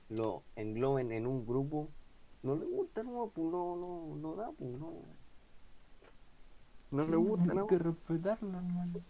lo 0.09 0.45
engloben 0.55 1.11
en 1.11 1.27
un 1.27 1.45
grupo, 1.45 1.95
no 2.43 2.55
le 2.55 2.65
gusta, 2.65 3.03
no, 3.03 3.31
pues 3.33 3.47
no, 3.51 3.75
no, 3.77 4.15
no 4.17 4.35
da, 4.35 4.51
pues 4.53 4.71
no. 4.71 5.17
No 6.91 7.03
sí, 7.03 7.11
le 7.11 7.17
gusta, 7.17 7.53
hay 7.53 7.59
no. 7.59 7.67
que 7.67 7.79
respetarlo, 7.79 8.57
hermano. 8.57 9.05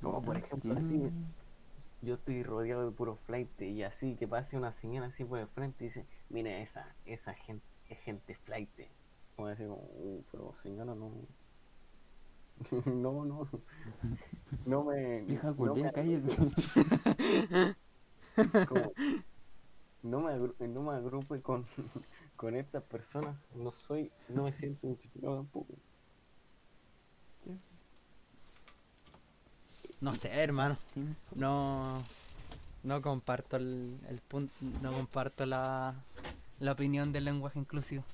No, 0.00 0.22
por 0.24 0.36
ejemplo, 0.36 0.74
sí. 0.80 1.06
así, 1.06 1.12
yo 2.02 2.14
estoy 2.14 2.42
rodeado 2.42 2.84
de 2.84 2.90
puro 2.92 3.16
flight 3.16 3.60
y 3.62 3.82
así 3.82 4.16
que 4.16 4.28
pase 4.28 4.56
una 4.56 4.72
señora 4.72 5.08
así 5.08 5.24
por 5.24 5.38
el 5.38 5.48
frente 5.48 5.84
y 5.84 5.88
dice, 5.88 6.06
mira 6.28 6.58
esa, 6.58 6.94
esa 7.04 7.34
gente, 7.34 7.64
es 7.88 7.98
gente 8.00 8.34
flight. 8.34 8.70
Como 9.36 9.48
decir, 9.48 9.68
"Uh, 9.68 10.22
pero 10.30 10.52
señora 10.54 10.94
no. 10.94 11.10
no, 12.86 13.24
no. 13.24 13.48
No 14.66 14.84
me. 14.84 15.20
Vieja 15.22 15.54
no 15.56 15.74
me, 15.74 15.90
como- 18.68 18.92
no 20.02 20.20
me, 20.20 20.32
agru- 20.32 20.54
no 20.58 20.82
me 20.82 20.92
agrupe 20.94 21.40
con, 21.42 21.66
con 22.36 22.56
estas 22.56 22.82
personas. 22.84 23.36
No 23.54 23.70
soy, 23.72 24.10
no 24.28 24.44
me 24.44 24.52
siento 24.52 24.86
identificado 24.86 25.36
tampoco. 25.36 25.74
No 30.00 30.14
sé, 30.14 30.28
hermano. 30.28 30.76
No. 31.34 32.02
No 32.82 33.02
comparto 33.02 33.56
el, 33.56 33.98
el 34.08 34.18
punto. 34.20 34.52
No 34.82 34.92
comparto 34.92 35.44
la, 35.44 35.94
la 36.60 36.72
opinión 36.72 37.12
del 37.12 37.24
lenguaje 37.24 37.58
inclusivo. 37.58 38.04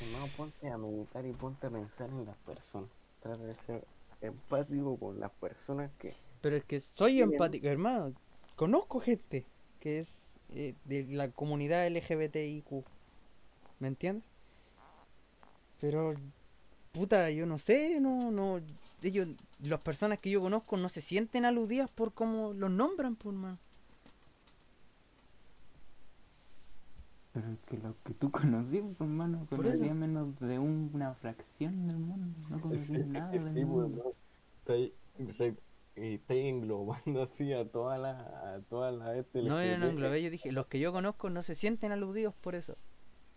hermano, 0.00 0.26
ponte 0.36 0.68
a 0.68 0.76
meditar 0.76 1.24
y 1.24 1.32
ponte 1.32 1.66
a 1.66 1.70
pensar 1.70 2.10
en 2.10 2.24
las 2.26 2.36
personas. 2.38 2.90
Trata 3.22 3.42
de 3.44 3.54
ser 3.54 3.84
empático 4.20 4.96
con 4.96 5.20
las 5.20 5.30
personas 5.32 5.90
que 5.98 6.14
Pero 6.40 6.56
es 6.56 6.64
que 6.64 6.80
soy 6.80 7.20
empático, 7.22 7.68
hermano. 7.68 8.12
Conozco 8.56 9.00
gente 9.00 9.46
que 9.80 9.98
es 9.98 10.32
eh, 10.50 10.74
de 10.84 11.04
la 11.04 11.28
comunidad 11.30 11.86
LGBTIQ. 11.88 12.84
¿Me 13.78 13.88
entiendes? 13.88 14.24
Pero, 15.80 16.14
puta, 16.94 17.30
yo 17.30 17.46
no 17.46 17.58
sé, 17.58 18.00
no, 18.00 18.30
no. 18.30 18.60
Ellos, 19.02 19.28
las 19.60 19.80
personas 19.82 20.18
que 20.20 20.30
yo 20.30 20.40
conozco 20.40 20.76
no 20.78 20.88
se 20.88 21.00
sienten 21.02 21.44
aludidas 21.44 21.90
por 21.90 22.14
cómo 22.14 22.52
los 22.54 22.70
nombran, 22.70 23.16
por 23.16 23.34
más. 23.34 23.58
Pero 27.32 27.50
es 27.52 27.58
que 27.66 27.76
lo 27.78 27.96
que 28.02 28.14
tú 28.14 28.30
conocí, 28.32 28.80
pues, 28.80 29.00
hermano, 29.00 29.46
Por 29.54 29.64
conocía 29.64 29.86
eso. 29.86 29.94
menos 29.94 30.38
de 30.40 30.58
una 30.58 31.14
fracción 31.14 31.86
del 31.86 31.98
mundo. 31.98 32.38
No 32.48 32.60
conocía 32.60 32.98
Sí, 32.98 33.04
nada 33.04 33.38
sí, 33.38 33.38
del 33.38 33.66
pues, 33.66 33.66
mundo. 33.66 34.14
ahí 34.68 34.94
re- 35.38 35.56
eh, 35.96 36.14
está 36.14 36.34
ahí 36.34 36.48
englobando 36.48 37.22
así 37.22 37.52
a 37.52 37.70
toda 37.70 37.98
la 37.98 38.54
a 38.56 38.60
toda 38.62 38.92
la 38.92 39.16
este 39.16 39.42
No, 39.42 39.62
yo 39.64 39.78
no 39.78 39.86
englobé, 39.88 40.22
yo 40.22 40.30
dije, 40.30 40.50
los 40.52 40.66
que 40.66 40.80
yo 40.80 40.92
conozco 40.92 41.30
no 41.30 41.42
se 41.42 41.54
sienten 41.54 41.92
aludidos 41.92 42.34
por 42.34 42.54
eso. 42.54 42.76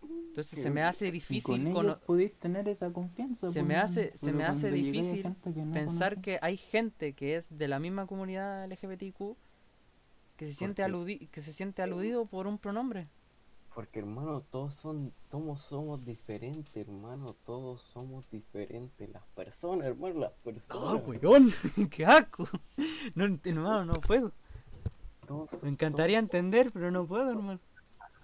Entonces 0.02 0.62
se 0.62 0.70
me 0.70 0.82
hace 0.82 1.06
Y 1.06 1.10
con 1.10 1.12
difícil 1.14 1.66
ellos 1.68 1.96
podéis 2.06 2.32
tener 2.38 2.68
esa 2.68 2.92
confianza. 2.92 3.48
se 3.48 3.52
pues, 3.54 3.66
me 3.66 3.76
hace- 3.76 4.16
se 4.16 4.32
me 4.32 4.44
hace 4.44 4.70
difícil 4.70 5.34
que 5.42 5.64
no 5.64 5.72
pensar 5.72 6.20
que 6.20 6.38
hay 6.40 6.56
gente 6.56 7.12
que 7.14 7.34
es 7.34 7.56
de 7.58 7.66
la 7.68 7.78
misma 7.80 8.06
comunidad 8.06 8.64
LGBTQ 8.70 9.36
que 10.36 10.46
se 10.46 10.52
siente 10.52 10.82
aludi 10.84 11.26
que 11.28 11.40
se 11.40 11.52
siente 11.52 11.82
aludido 11.82 12.26
por 12.26 12.46
un 12.46 12.58
pronombre. 12.58 13.08
Porque 13.74 14.00
hermano, 14.00 14.40
todos 14.50 14.74
son, 14.74 15.12
todos 15.28 15.60
somos 15.60 16.04
diferentes, 16.04 16.76
hermano, 16.76 17.36
todos 17.44 17.80
somos 17.80 18.28
diferentes. 18.30 19.08
Las 19.10 19.24
personas, 19.36 19.86
hermano, 19.86 20.20
las 20.20 20.32
¡Ah, 20.32 20.36
personas. 20.42 21.02
weón! 21.06 21.52
¡Qué 21.90 22.04
asco! 22.04 22.48
No, 23.14 23.24
hermano, 23.24 23.84
no 23.84 23.94
puedo. 23.94 24.32
todos 25.26 25.62
Me 25.62 25.70
encantaría 25.70 26.18
entender, 26.18 26.70
pero 26.72 26.90
no 26.90 27.06
puedo, 27.06 27.30
hermano. 27.30 27.60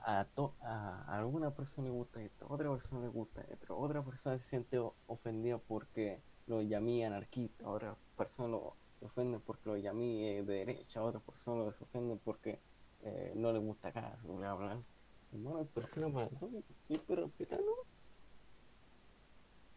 A, 0.07 0.31
to- 0.35 0.57
a 0.61 1.05
alguna 1.19 1.55
persona 1.55 1.87
le 1.89 1.93
gusta 1.95 2.23
esto, 2.23 2.47
a 2.47 2.55
otra 2.55 2.71
persona 2.71 3.03
le 3.03 3.09
gusta 3.09 3.43
esto, 3.43 3.77
otra 3.79 4.05
persona 4.05 4.39
se 4.39 4.49
siente 4.49 4.79
ofendida 5.07 5.59
porque 5.59 6.25
lo 6.47 6.63
llamé 6.63 7.05
anarquista, 7.07 7.69
otra 7.69 8.01
persona 8.17 8.49
lo- 8.51 8.81
se 8.99 9.07
ofende 9.07 9.41
porque 9.41 9.69
lo 9.71 9.77
llamé 9.79 10.05
de 10.05 10.43
derecha, 10.45 11.03
otra 11.03 11.21
persona 11.21 11.65
lo- 11.65 11.73
se 11.73 11.85
ofende 11.85 12.17
porque 12.19 12.65
eh, 13.01 13.33
no 13.37 13.53
le 13.53 13.59
gusta 13.59 13.93
se 14.17 14.29
bla, 14.29 14.55
bla. 14.55 14.87
Hermano, 15.31 15.59
hay 15.59 15.67
personas 15.67 16.13
para 16.13 16.31
todo 16.31 16.51
y 16.89 16.95
hay 16.95 17.05
que 17.05 17.17
respetarlo. 17.17 17.73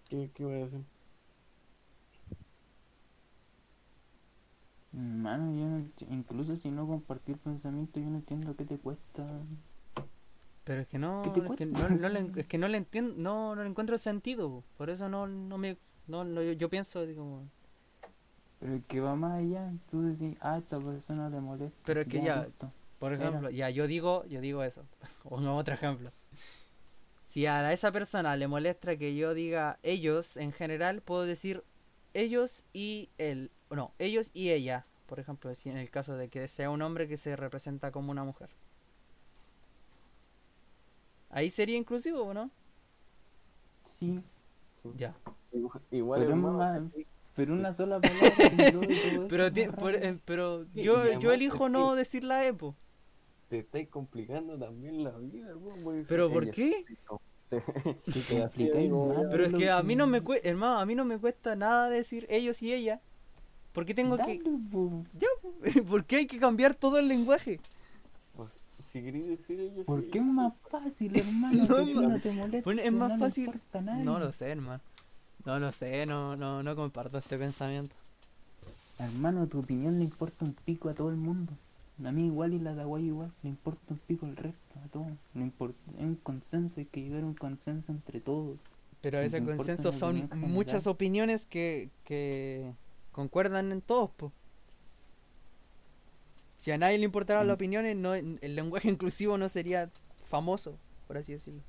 ¿Qué, 0.03 0.31
¿Qué 0.33 0.43
voy 0.43 0.55
a 0.55 0.57
decir? 0.65 0.85
Hermano, 4.91 5.53
yo 5.53 5.65
no 5.69 5.93
incluso 6.13 6.57
si 6.57 6.71
no 6.71 6.87
compartir 6.87 7.39
pensamiento, 7.41 7.99
yo 8.01 8.09
no 8.09 8.17
entiendo 8.17 8.55
qué 8.57 8.65
te 8.65 8.79
cuesta. 8.79 9.47
Pero 10.67 10.81
es 10.81 10.87
que 10.87 10.99
no, 10.99 11.23
¿Qué 11.23 11.29
te 11.29 11.47
es 11.47 11.55
que 11.55 11.65
no, 11.65 11.87
no 11.87 12.09
le, 12.09 12.29
es 12.41 12.45
que 12.45 12.57
no 12.57 12.67
le 12.67 12.77
entiendo, 12.77 13.13
no, 13.15 13.55
no 13.55 13.63
le 13.63 13.69
encuentro 13.69 13.97
sentido. 13.97 14.49
po. 14.49 14.63
Por 14.75 14.89
eso 14.89 15.07
no, 15.07 15.25
no 15.25 15.57
me, 15.57 15.77
no, 16.07 16.25
no, 16.25 16.41
yo, 16.41 16.51
yo 16.51 16.69
pienso, 16.69 17.05
digo, 17.05 17.45
Pero 18.59 18.73
el 18.73 18.83
que 18.83 18.99
va 18.99 19.15
más 19.15 19.39
allá, 19.39 19.71
tú 19.89 20.01
decís, 20.01 20.35
ah, 20.41 20.57
esta 20.57 20.77
persona 20.77 21.29
le 21.29 21.39
molesta. 21.39 21.79
Pero 21.85 22.01
es 22.01 22.07
que 22.09 22.21
ya-. 22.21 22.49
Por 22.99 23.13
Era. 23.13 23.29
ejemplo, 23.29 23.49
ya 23.49 23.69
yo 23.69 23.87
digo, 23.87 24.25
yo 24.25 24.41
digo 24.41 24.61
eso. 24.61 24.83
O 25.23 25.39
no, 25.39 25.55
otro 25.55 25.73
ejemplo. 25.73 26.11
Si 27.27 27.45
a 27.45 27.71
esa 27.71 27.93
persona 27.93 28.35
le 28.35 28.49
molesta 28.49 28.97
que 28.97 29.15
yo 29.15 29.33
diga 29.33 29.79
ellos 29.83 30.35
en 30.35 30.51
general, 30.51 31.01
puedo 31.01 31.23
decir 31.23 31.63
ellos 32.13 32.65
y 32.73 33.09
él. 33.17 33.51
No, 33.69 33.93
ellos 33.99 34.31
y 34.33 34.49
ella. 34.49 34.85
Por 35.05 35.21
ejemplo, 35.21 35.55
si 35.55 35.69
en 35.69 35.77
el 35.77 35.89
caso 35.89 36.17
de 36.17 36.27
que 36.27 36.45
sea 36.49 36.69
un 36.69 36.81
hombre 36.81 37.07
que 37.07 37.15
se 37.15 37.37
representa 37.37 37.91
como 37.91 38.11
una 38.11 38.25
mujer. 38.25 38.49
Ahí 41.29 41.49
sería 41.49 41.77
inclusivo, 41.77 42.21
¿o 42.23 42.33
no? 42.33 42.49
Sí, 43.99 44.19
Ya. 44.97 45.15
Igual, 45.51 45.81
igual, 45.91 46.19
Pero 46.19 46.31
es 46.31 46.37
hermano, 46.37 46.91
pero 47.35 47.53
una 47.53 47.73
sola 47.73 47.99
palabra. 47.99 48.29
Pero, 49.29 49.51
ti- 49.51 49.67
por- 49.67 49.95
eh, 49.95 50.17
pero 50.25 50.65
Sí, 50.73 50.81
yo, 50.83 51.19
yo 51.19 51.31
elijo 51.31 51.69
no 51.69 51.91
que- 51.91 51.97
decir 51.99 52.23
la 52.23 52.45
EPO. 52.45 52.75
te 53.49 53.59
estáis 53.59 53.87
complicando 53.89 54.57
también 54.57 55.03
la 55.03 55.11
vida, 55.17 55.49
hermano. 55.49 55.75
porque 55.83 56.03
¿Pero 56.07 56.29
por 56.31 56.49
qué? 56.51 56.83
Pero 57.49 59.45
es 59.45 59.53
que 59.53 59.69
a 59.69 59.81
mí 59.83 59.95
no 59.95 60.05
me 60.07 60.21
cuesta, 60.21 60.47
hermano, 60.49 60.79
a 60.79 60.85
mí 60.85 60.95
no 60.95 61.05
me 61.05 61.17
cuesta 61.17 61.55
nada 61.55 61.89
decir 61.89 62.25
ellos 62.29 62.61
y 62.61 62.73
ella. 62.73 63.01
¿Por 63.73 63.85
qué 63.85 63.93
tengo 63.93 64.17
Dale, 64.17 64.39
que... 64.39 64.49
po. 64.71 65.05
¿Por 65.87 66.05
qué 66.05 66.17
hay 66.17 66.27
que 66.27 66.39
cambiar 66.39 66.73
todo 66.75 66.97
el 66.99 67.07
lenguaje? 67.07 67.59
Pues, 69.01 69.39
si 69.45 69.83
¿Por 69.83 70.05
qué 70.09 70.19
es 70.19 70.25
más 70.25 70.53
fácil, 70.69 71.17
hermano? 71.17 71.65
No, 71.65 71.85
que 71.85 71.93
no 71.93 72.19
te 72.19 72.31
molestes, 72.31 72.63
Bueno, 72.63 72.81
es 72.81 72.91
más 72.93 73.11
no 73.13 73.17
fácil-. 73.17 73.51
No 74.03 74.19
lo 74.19 74.31
sé, 74.31 74.49
hermano. 74.49 74.81
No 75.45 75.59
lo 75.59 75.71
sé, 75.71 76.05
no, 76.05 76.35
no, 76.35 76.61
no 76.63 76.75
comparto 76.75 77.17
este 77.17 77.37
pensamiento. 77.37 77.95
Hermano, 78.99 79.47
tu 79.47 79.59
opinión 79.59 79.97
le 79.99 80.05
importa 80.05 80.43
un 80.43 80.53
pico 80.53 80.89
a 80.89 80.93
todo 80.93 81.09
el 81.09 81.15
mundo. 81.15 81.53
A 82.03 82.11
mí 82.11 82.27
igual 82.27 82.53
y 82.53 82.59
la 82.59 82.75
de 82.75 82.81
Aguay 82.81 83.05
igual, 83.05 83.31
le 83.43 83.49
importa 83.49 83.81
un 83.89 83.97
pico 83.97 84.25
al 84.25 84.35
resto, 84.35 84.79
a 84.85 84.87
todos. 84.89 85.07
No 85.33 85.43
importa, 85.43 85.77
es 85.97 86.03
un 86.03 86.15
consenso, 86.15 86.79
hay 86.79 86.85
que 86.85 87.01
llegar 87.01 87.23
a 87.23 87.25
un 87.25 87.33
consenso 87.33 87.91
entre 87.91 88.19
todos. 88.19 88.57
Pero 89.01 89.19
ese 89.19 89.43
consenso 89.43 89.91
son 89.93 90.29
muchas 90.35 90.85
opiniones 90.85 91.45
que, 91.45 91.89
que 92.03 92.71
concuerdan 93.11 93.71
en 93.71 93.81
todos, 93.81 94.11
po. 94.11 94.31
Si 96.57 96.71
a 96.71 96.77
nadie 96.77 96.97
le 96.97 97.05
importaran 97.05 97.47
las 97.47 97.55
Mm. 97.55 97.55
opiniones, 97.55 97.95
no, 97.95 98.13
el 98.15 98.55
lenguaje 98.55 98.89
inclusivo 98.89 99.37
no 99.37 99.49
sería 99.49 99.89
famoso, 100.23 100.77
por 101.07 101.17
así 101.17 101.33
decirlo. 101.33 101.61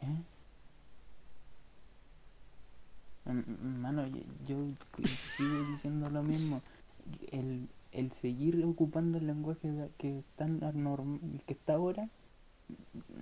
¿Qué? 0.00 0.06
Hermano, 3.26 4.06
yo, 4.06 4.20
yo 4.46 4.56
sigo 5.36 5.64
diciendo 5.64 6.10
lo 6.10 6.22
mismo. 6.22 6.62
El, 7.32 7.68
el 7.92 8.12
seguir 8.12 8.64
ocupando 8.64 9.18
el 9.18 9.26
lenguaje 9.26 9.90
que, 9.98 10.22
tan 10.36 10.60
que 11.46 11.52
está 11.52 11.74
ahora 11.74 12.08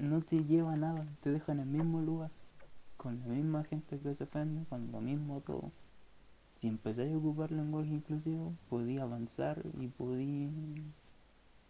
no 0.00 0.20
te 0.22 0.44
lleva 0.44 0.72
a 0.74 0.76
nada, 0.76 1.06
te 1.22 1.30
deja 1.30 1.52
en 1.52 1.60
el 1.60 1.66
mismo 1.66 2.00
lugar, 2.00 2.30
con 2.96 3.20
la 3.20 3.26
misma 3.26 3.64
gente 3.64 3.98
que 3.98 4.14
se 4.14 4.24
ofende, 4.24 4.64
con 4.68 4.90
lo 4.92 5.00
mismo 5.00 5.40
todo. 5.40 5.70
Si 6.62 6.66
empezáis 6.68 7.12
a 7.12 7.18
ocupar 7.18 7.52
lenguaje 7.52 7.90
inclusivo, 7.90 8.54
podía 8.70 9.02
avanzar 9.02 9.62
y 9.78 9.88
podía... 9.88 10.48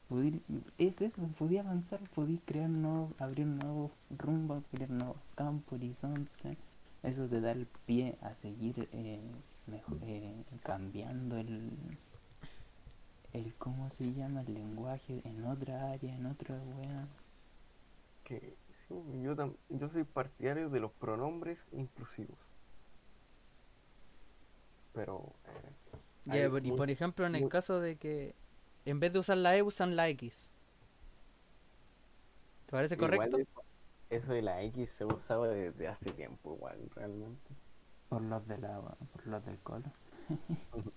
podí- 0.09 0.41
es 0.79 1.01
eso, 1.01 1.23
podía 1.39 1.63
avanzar, 1.63 2.01
podía 2.15 2.39
crear 2.45 2.71
nuevos, 2.71 3.11
abrir 3.19 3.47
nuevos 3.49 3.91
rumbos, 4.17 4.63
crear 4.71 4.91
nuevos 4.91 5.17
campos, 5.35 5.73
horizontes. 5.75 6.57
Eso 7.03 7.27
te 7.29 7.41
da 7.41 7.51
el 7.53 7.67
pie 7.87 8.17
a 8.23 8.35
seguir 8.37 8.89
eh, 8.93 9.21
eh, 10.03 10.45
cambiando 10.63 11.37
el, 11.37 11.71
el, 13.33 13.53
¿cómo 13.57 13.91
se 13.91 14.13
llama? 14.13 14.43
El 14.43 14.55
lenguaje 14.55 15.23
en 15.25 15.45
otra 15.45 15.91
área, 15.91 16.15
en 16.15 16.27
otra 16.27 16.55
wea. 16.77 17.09
que 18.25 18.57
yo, 18.89 19.57
yo 19.69 19.89
soy 19.89 20.05
partidario 20.05 20.71
de 20.71 20.81
los 20.81 20.93
pronombres 20.93 21.73
inclusivos. 21.73 22.52
Pero. 24.93 25.33
eh, 26.33 26.49
y 26.63 26.69
muy- 26.69 26.77
por 26.77 26.91
ejemplo, 26.91 27.27
en 27.27 27.35
el 27.35 27.49
caso 27.49 27.81
de 27.81 27.97
que 27.97 28.35
en 28.85 29.01
vez 29.01 29.13
de 29.13 29.19
usar 29.19 29.39
la 29.39 29.57
E 29.57 29.63
usan 29.63 29.97
la 29.97 30.09
X. 30.09 30.51
¿Te 32.67 32.73
parece 32.73 32.95
igual 32.95 33.11
correcto? 33.13 33.39
Eso, 33.39 33.63
eso 34.11 34.33
de 34.33 34.43
la 34.43 34.63
X 34.63 34.91
se 34.91 35.05
ha 35.05 35.07
usado 35.07 35.45
desde 35.45 35.89
hace 35.89 36.11
tiempo, 36.13 36.55
igual, 36.55 36.79
realmente. 36.95 37.51
Por 38.09 38.23
los 38.23 38.47
de 38.47 38.59
la, 38.59 38.81
por 38.81 39.27
los 39.27 39.45
del 39.45 39.59
colo. 39.59 39.85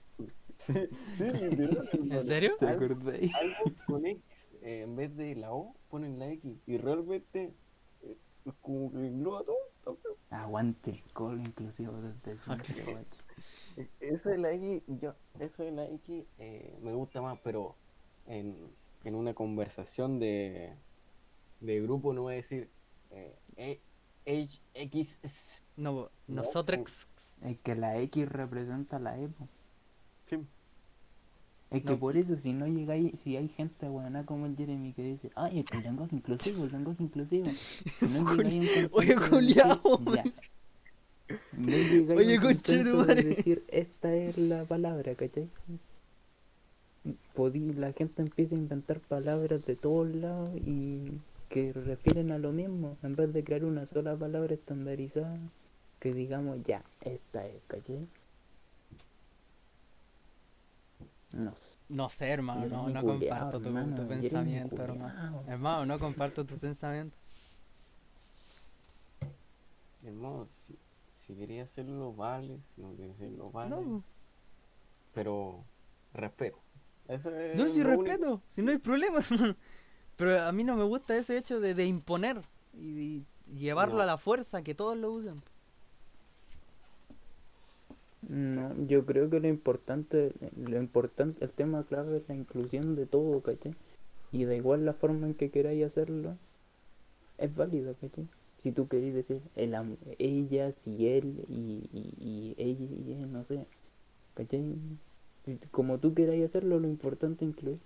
Sí, 0.58 0.74
sí, 1.12 1.26
literal, 1.26 1.90
¿En 1.92 2.24
serio? 2.24 2.56
¿Te 2.58 2.66
Algo- 2.68 2.86
algo 2.96 3.76
con 3.88 4.06
X, 4.06 4.52
eh, 4.62 4.84
en 4.84 4.96
vez 4.96 5.14
de 5.18 5.36
la 5.36 5.52
O, 5.52 5.76
ponen 5.90 6.18
la 6.18 6.30
X. 6.30 6.58
Y 6.66 6.78
realmente, 6.78 7.54
eh, 8.02 8.18
es 8.46 8.54
como 8.62 8.90
que 8.90 9.06
engloba 9.06 9.44
todo. 9.44 9.58
todo. 9.84 10.00
Aguante 10.30 10.92
el 10.92 11.04
colo 11.12 11.42
inclusive 11.42 11.92
desde 12.02 12.40
Ah, 12.48 12.58
Eso 14.00 14.30
de 14.30 14.38
la 14.38 14.52
X, 14.54 14.84
yo, 15.02 15.14
eso 15.40 15.64
de 15.64 15.72
la 15.72 15.86
X 15.86 16.24
eh, 16.40 16.78
me 16.82 16.94
gusta 16.94 17.22
más, 17.22 17.40
pero 17.44 17.76
en, 18.28 18.56
en 19.04 19.16
una 19.16 19.34
conversación 19.34 20.20
de, 20.20 20.74
de 21.60 21.82
grupo 21.82 22.14
no 22.14 22.24
voy 22.24 22.34
a 22.34 22.38
decir 22.38 22.70
eh, 23.12 23.36
eh, 23.58 23.80
H- 24.26 24.62
X. 24.74 25.20
s- 25.24 25.62
No, 25.76 26.10
No, 26.28 26.36
nosotros. 26.36 27.08
Es 27.44 27.60
que 27.60 27.76
la 27.76 27.98
X 28.00 28.30
representa 28.30 28.98
la 29.00 29.20
E, 29.20 29.28
po. 29.28 29.48
Sí. 30.26 30.40
Es 31.72 31.82
que 31.82 31.90
No. 31.90 32.00
por 32.00 32.16
eso, 32.16 32.38
si 32.38 32.54
no 32.54 32.68
llegáis, 32.68 33.20
si 33.24 33.36
hay 33.36 33.50
gente 33.50 33.90
buena 33.90 34.26
como 34.26 34.46
el 34.46 34.56
Jeremy 34.56 34.94
que 34.94 35.02
dice, 35.04 35.32
ay, 35.36 35.60
es 35.60 35.66
que 35.66 35.78
el 35.78 35.84
lenguaje 35.84 36.16
inclusivo, 36.16 36.64
el 36.64 36.72
lenguaje 36.72 37.04
inclusivo. 37.04 37.46
Si 38.00 38.06
no 38.08 38.26
Oye, 38.94 39.16
culiao. 39.16 39.82
No 41.54 42.16
Oye, 42.16 42.40
consenso 42.40 42.98
tu 42.98 43.06
de 43.06 43.16
madre. 43.16 43.24
decir, 43.24 43.64
esta 43.68 44.14
es 44.16 44.38
la 44.38 44.66
palabra, 44.66 45.16
¿cachai? 45.16 45.50
Podí, 47.34 47.74
la 47.74 47.94
gente 47.94 48.22
empieza 48.22 48.56
a 48.56 48.60
inventar 48.60 49.00
palabras 49.00 49.66
de 49.66 49.76
todos 49.76 50.08
lados 50.08 50.50
y 50.56 51.20
que 51.50 51.74
refieren 51.74 52.32
a 52.32 52.38
lo 52.38 52.52
mismo, 52.52 52.98
en 53.04 53.16
vez 53.16 53.32
de 53.34 53.44
crear 53.44 53.66
una 53.66 53.86
sola 53.88 54.16
palabra 54.16 54.54
estandarizada, 54.54 55.38
que 56.00 56.14
digamos, 56.14 56.64
ya, 56.66 56.84
esta 57.02 57.46
es, 57.48 57.62
¿cachai? 57.68 58.08
No 61.34 61.56
sé. 61.56 61.76
No 61.90 62.10
sé, 62.10 62.30
hermano, 62.30 62.66
no, 62.68 62.90
no 62.90 63.02
culiao, 63.02 63.20
comparto 63.20 63.62
tu, 63.62 63.68
hermano, 63.68 63.96
tu 63.96 64.02
Jeremy 64.02 64.22
pensamiento, 64.22 64.82
hermano. 64.84 65.44
Hermano, 65.48 65.86
no 65.86 66.00
comparto 66.00 66.46
tu 66.46 66.58
pensamiento. 66.58 67.16
Hermano, 70.04 70.48
si, 71.28 71.36
quería 71.36 71.64
hacerlo, 71.64 72.14
vale. 72.14 72.60
Si 72.76 72.82
no 72.82 72.96
quería 72.96 73.12
hacerlo, 73.14 73.52
vale. 73.52 73.76
No, 73.76 74.04
Pero 75.14 75.64
respeto. 76.14 76.58
Eso 77.08 77.30
es 77.36 77.56
no, 77.56 77.70
si 77.70 77.82
único. 77.82 78.04
respeto, 78.04 78.42
si 78.52 78.62
no 78.62 78.72
hay 78.72 78.78
problema, 78.78 79.20
hermano. 79.32 79.56
Pero 80.16 80.42
a 80.44 80.52
mí 80.52 80.64
no 80.64 80.76
me 80.76 80.84
gusta 80.84 81.16
ese 81.18 81.38
hecho 81.38 81.60
de, 81.60 81.74
de 81.76 81.86
imponer 81.86 82.42
y, 82.74 83.26
y 83.48 83.58
llevarlo 83.58 83.98
No. 83.98 84.04
a 84.04 84.06
la 84.06 84.18
fuerza, 84.18 84.64
que 84.64 84.76
todos 84.76 84.98
lo 84.98 85.12
usen. 85.12 85.44
No, 88.28 88.74
yo 88.88 89.06
creo 89.06 89.30
que 89.30 89.40
lo 89.40 89.48
importante, 89.48 90.34
lo 90.58 90.78
importante, 90.78 91.44
el 91.46 91.52
tema 91.52 91.84
clave 91.86 92.18
es 92.18 92.28
la 92.28 92.36
inclusión 92.36 92.96
de 92.96 93.06
todo, 93.06 93.42
¿cachai? 93.42 93.76
Y 94.32 94.46
da 94.46 94.56
igual 94.56 94.86
la 94.86 94.94
forma 94.94 95.28
en 95.28 95.36
que 95.36 95.52
queráis 95.52 95.86
hacerlo, 95.86 96.38
es 97.38 97.56
válido, 97.56 97.96
¿cachai? 98.02 98.28
Si 98.66 98.74
tú 98.74 98.90
queréis 98.90 99.16
decir 99.16 99.44
el, 99.56 99.76
am- 99.76 100.00
ella, 100.20 100.74
si 100.74 101.08
él, 101.08 101.46
y, 101.50 101.90
y, 101.94 102.56
y 102.60 102.64
ella 102.64 102.86
y 102.98 103.14
él, 103.14 103.32
no 103.32 103.44
sé, 103.46 103.70
¿cachai? 104.36 104.76
Como 105.72 106.00
tú 106.00 106.14
queráis 106.16 106.46
hacerlo, 106.46 106.80
lo 106.80 106.88
importante 106.90 107.46
es 107.46 107.52
incluir. 107.52 107.82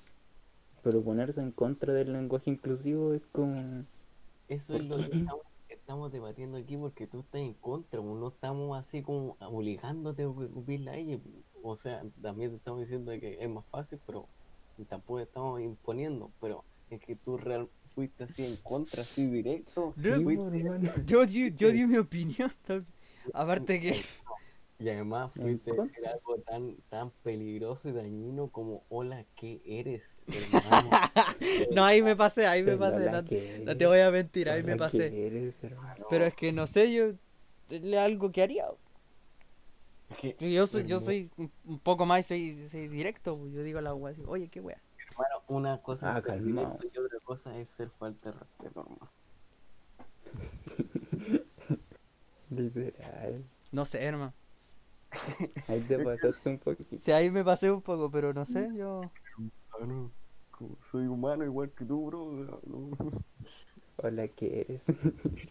Pero 0.83 1.03
ponerse 1.03 1.41
en 1.41 1.51
contra 1.53 1.93
del 1.93 2.13
lenguaje 2.13 2.51
inclusivo 2.51 3.13
es 3.13 3.27
como... 3.27 3.87
Eso 4.47 4.75
es 4.75 4.83
lo 4.83 4.97
que 5.05 5.23
estamos, 5.67 6.11
debatiendo 6.11 6.57
aquí 6.57 6.75
porque 6.77 7.07
tú 7.07 7.21
estás 7.21 7.41
en 7.41 7.53
contra, 7.55 8.01
pues, 8.01 8.15
no 8.15 8.29
estamos 8.29 8.77
así 8.77 9.03
como 9.03 9.37
obligándote 9.39 10.23
a 10.23 10.27
cumplirla 10.27 10.91
a 10.93 10.97
ella. 10.97 11.19
O 11.61 11.75
sea, 11.75 12.03
también 12.21 12.51
te 12.51 12.57
estamos 12.57 12.81
diciendo 12.81 13.11
que 13.19 13.37
es 13.43 13.49
más 13.49 13.65
fácil, 13.69 14.01
pero 14.05 14.31
tampoco 14.87 15.19
estamos 15.19 15.61
imponiendo. 15.61 16.33
Pero 16.39 16.65
es 16.89 16.99
que 17.01 17.15
tú 17.15 17.37
real, 17.37 17.71
fuiste 17.99 18.23
así 18.23 18.45
en 18.45 18.55
contra, 18.57 19.01
así 19.01 19.25
directo. 19.27 19.93
No, 19.97 20.15
Sí. 20.19 20.23
Yo, 21.05 21.25
di- 21.25 21.53
yo 21.53 21.69
di 21.69 21.85
mi 21.85 21.97
opinión. 21.97 22.49
Aparte 23.33 23.81
que... 23.81 23.91
y 24.79 24.87
además 24.87 25.33
fuiste 25.33 25.71
a 25.71 25.73
decir 25.83 26.07
algo 26.07 26.37
tan, 26.37 26.77
tan 26.87 27.11
peligroso 27.23 27.89
y 27.89 27.91
dañino 27.91 28.47
como 28.47 28.85
hola, 28.87 29.25
¿qué 29.35 29.61
eres, 29.65 30.23
hermano? 30.27 30.89
No, 31.71 31.83
ahí 31.83 32.01
me 32.01 32.15
pasé, 32.15 32.47
ahí 32.47 32.63
me 32.63 32.77
pasé. 32.77 33.05
No, 33.11 33.21
no 33.65 33.77
te 33.77 33.85
voy 33.85 33.99
a 33.99 34.11
mentir, 34.11 34.49
ahí 34.49 34.63
me 34.63 34.77
pasé. 34.77 35.27
eres, 35.27 35.61
hermano. 35.61 36.05
Pero 36.09 36.23
es 36.25 36.33
que 36.35 36.53
no 36.53 36.67
sé, 36.67 36.93
yo... 36.93 37.11
Algo 37.99 38.31
que 38.31 38.41
haría. 38.43 38.63
Yo- 40.39 40.47
Yo 40.47 40.67
soy, 40.67 40.85
yo 40.87 40.99
soy 41.01 41.29
un 41.65 41.79
poco 41.79 42.05
más, 42.05 42.25
soy, 42.25 42.65
soy 42.71 42.87
directo. 42.87 43.37
Yo 43.49 43.61
digo 43.61 43.79
a 43.79 43.81
la 43.81 43.93
wea 43.93 44.13
así, 44.13 44.23
oye, 44.25 44.47
qué 44.47 44.61
wea. 44.61 44.81
Hermano, 45.25 45.43
una 45.47 45.81
cosa 45.81 46.13
Ah, 46.13 46.15
es 46.15 46.21
ser 46.21 46.23
calmao. 46.23 46.77
directo 46.79 46.87
y 46.93 46.97
otra 47.05 47.19
cosa 47.23 47.57
es 47.57 47.69
ser 47.69 47.89
falta 47.91 48.31
de 48.31 48.37
respeto, 48.39 48.81
hermano. 48.81 49.11
Literal. 52.49 53.43
No 53.71 53.85
sé, 53.85 54.03
hermano. 54.03 54.33
Ahí 55.67 55.81
te 55.81 55.99
pasaste 55.99 56.49
un 56.49 56.59
poquito. 56.59 56.97
Sí, 56.99 57.11
ahí 57.11 57.31
me 57.31 57.43
pasé 57.43 57.71
un 57.71 57.81
poco, 57.81 58.09
pero 58.11 58.33
no 58.33 58.45
sé, 58.45 58.69
yo... 58.75 59.01
Ah, 59.71 59.85
no, 59.85 60.11
como 60.51 60.75
soy 60.81 61.07
humano 61.07 61.43
igual 61.45 61.71
que 61.71 61.85
tú, 61.85 62.05
bro. 62.07 62.61
no. 62.65 62.89
Hola, 63.97 64.27
¿qué 64.29 64.61
eres? 64.61 64.81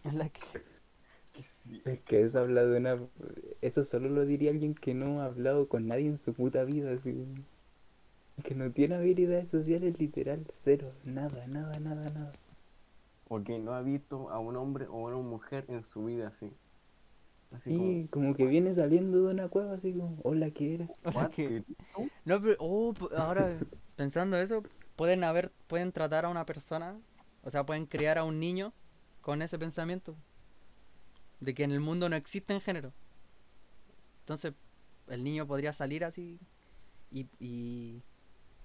es 0.03 0.13
la 0.13 0.29
que... 0.29 0.41
Que 1.33 1.43
sí. 1.43 1.81
Es 1.85 1.99
que 2.01 2.23
eso 2.23 2.39
habla 2.39 2.65
de 2.65 2.77
una... 2.77 2.97
Eso 3.61 3.85
solo 3.85 4.09
lo 4.09 4.25
diría 4.25 4.51
alguien 4.51 4.75
que 4.75 4.93
no 4.93 5.21
ha 5.21 5.25
hablado 5.25 5.67
con 5.69 5.87
nadie 5.87 6.07
en 6.07 6.19
su 6.19 6.33
puta 6.33 6.63
vida, 6.63 6.91
así. 6.93 7.25
Que 8.43 8.55
no 8.55 8.71
tiene 8.71 8.95
habilidades 8.95 9.49
sociales 9.49 9.99
literal, 9.99 10.45
cero, 10.57 10.91
nada, 11.05 11.45
nada, 11.47 11.79
nada, 11.79 12.09
nada. 12.13 12.31
O 13.29 13.43
que 13.43 13.59
no 13.59 13.73
ha 13.73 13.81
visto 13.81 14.29
a 14.29 14.39
un 14.39 14.55
hombre 14.57 14.87
o 14.87 15.07
a 15.07 15.11
una 15.15 15.17
mujer 15.17 15.65
en 15.69 15.83
su 15.83 16.05
vida 16.05 16.27
así. 16.29 16.51
Así 17.51 17.71
Sí, 17.71 18.07
como 18.11 18.35
que 18.35 18.45
viene 18.45 18.73
saliendo 18.73 19.25
de 19.25 19.33
una 19.33 19.47
cueva, 19.49 19.73
así 19.73 19.91
como, 19.93 20.17
hola, 20.23 20.51
¿qué 20.51 20.75
eres? 20.75 20.87
como, 20.87 21.19
Hola, 21.19 21.25
"What? 21.25 21.31
que- 21.31 21.63
¿Tú? 21.93 22.09
No, 22.25 22.41
pero 22.41 22.55
oh, 22.59 22.93
ahora 23.17 23.47
pensando 23.95 24.37
eso, 24.37 24.63
pueden 24.95 25.23
haber, 25.23 25.51
pueden 25.67 25.91
tratar 25.91 26.25
a 26.25 26.29
una 26.29 26.45
persona, 26.45 26.95
o 27.43 27.49
sea, 27.49 27.65
pueden 27.65 27.85
criar 27.85 28.17
a 28.17 28.23
un 28.23 28.39
niño 28.39 28.73
con 29.21 29.41
ese 29.41 29.57
pensamiento 29.59 30.15
de 31.39 31.53
que 31.53 31.63
en 31.63 31.71
el 31.71 31.79
mundo 31.79 32.09
no 32.09 32.15
existen 32.15 32.61
género. 32.61 32.91
Entonces, 34.21 34.53
el 35.07 35.23
niño 35.23 35.47
podría 35.47 35.73
salir 35.73 36.03
así 36.05 36.39
y, 37.11 37.27
y 37.39 38.01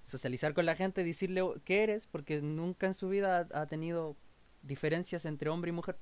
socializar 0.05 0.53
con 0.53 0.65
la 0.65 0.75
gente, 0.75 1.03
decirle 1.03 1.41
"Oh, 1.41 1.55
qué 1.65 1.83
eres, 1.83 2.07
porque 2.07 2.41
nunca 2.41 2.87
en 2.87 2.93
su 2.93 3.09
vida 3.09 3.47
ha, 3.51 3.61
ha 3.61 3.65
tenido 3.65 4.15
diferencias 4.61 5.25
entre 5.25 5.49
hombre 5.49 5.69
y 5.69 5.73
mujer. 5.73 5.97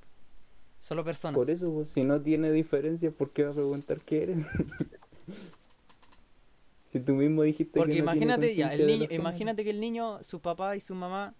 Solo 0.80 1.04
personas. 1.04 1.36
Por 1.36 1.48
eso, 1.48 1.72
pues, 1.72 1.88
si 1.94 2.04
no 2.04 2.20
tiene 2.20 2.52
diferencia, 2.52 3.10
¿por 3.10 3.30
qué 3.30 3.44
va 3.44 3.50
a 3.50 3.54
preguntar 3.54 4.00
qué 4.02 4.24
eres? 4.24 4.36
si 6.92 7.00
tú 7.00 7.14
mismo 7.14 7.42
dijiste 7.42 7.78
Porque 7.78 7.96
que 7.96 8.02
no 8.02 8.12
tiene 8.12 8.34
imagínate, 8.34 8.54
ya, 8.54 8.72
el 8.72 8.86
niño, 8.86 9.06
imagínate 9.10 9.64
que 9.64 9.70
el 9.70 9.80
niño, 9.80 10.22
su 10.22 10.40
papá 10.40 10.76
y 10.76 10.80
su 10.80 10.94
mamá, 10.94 11.34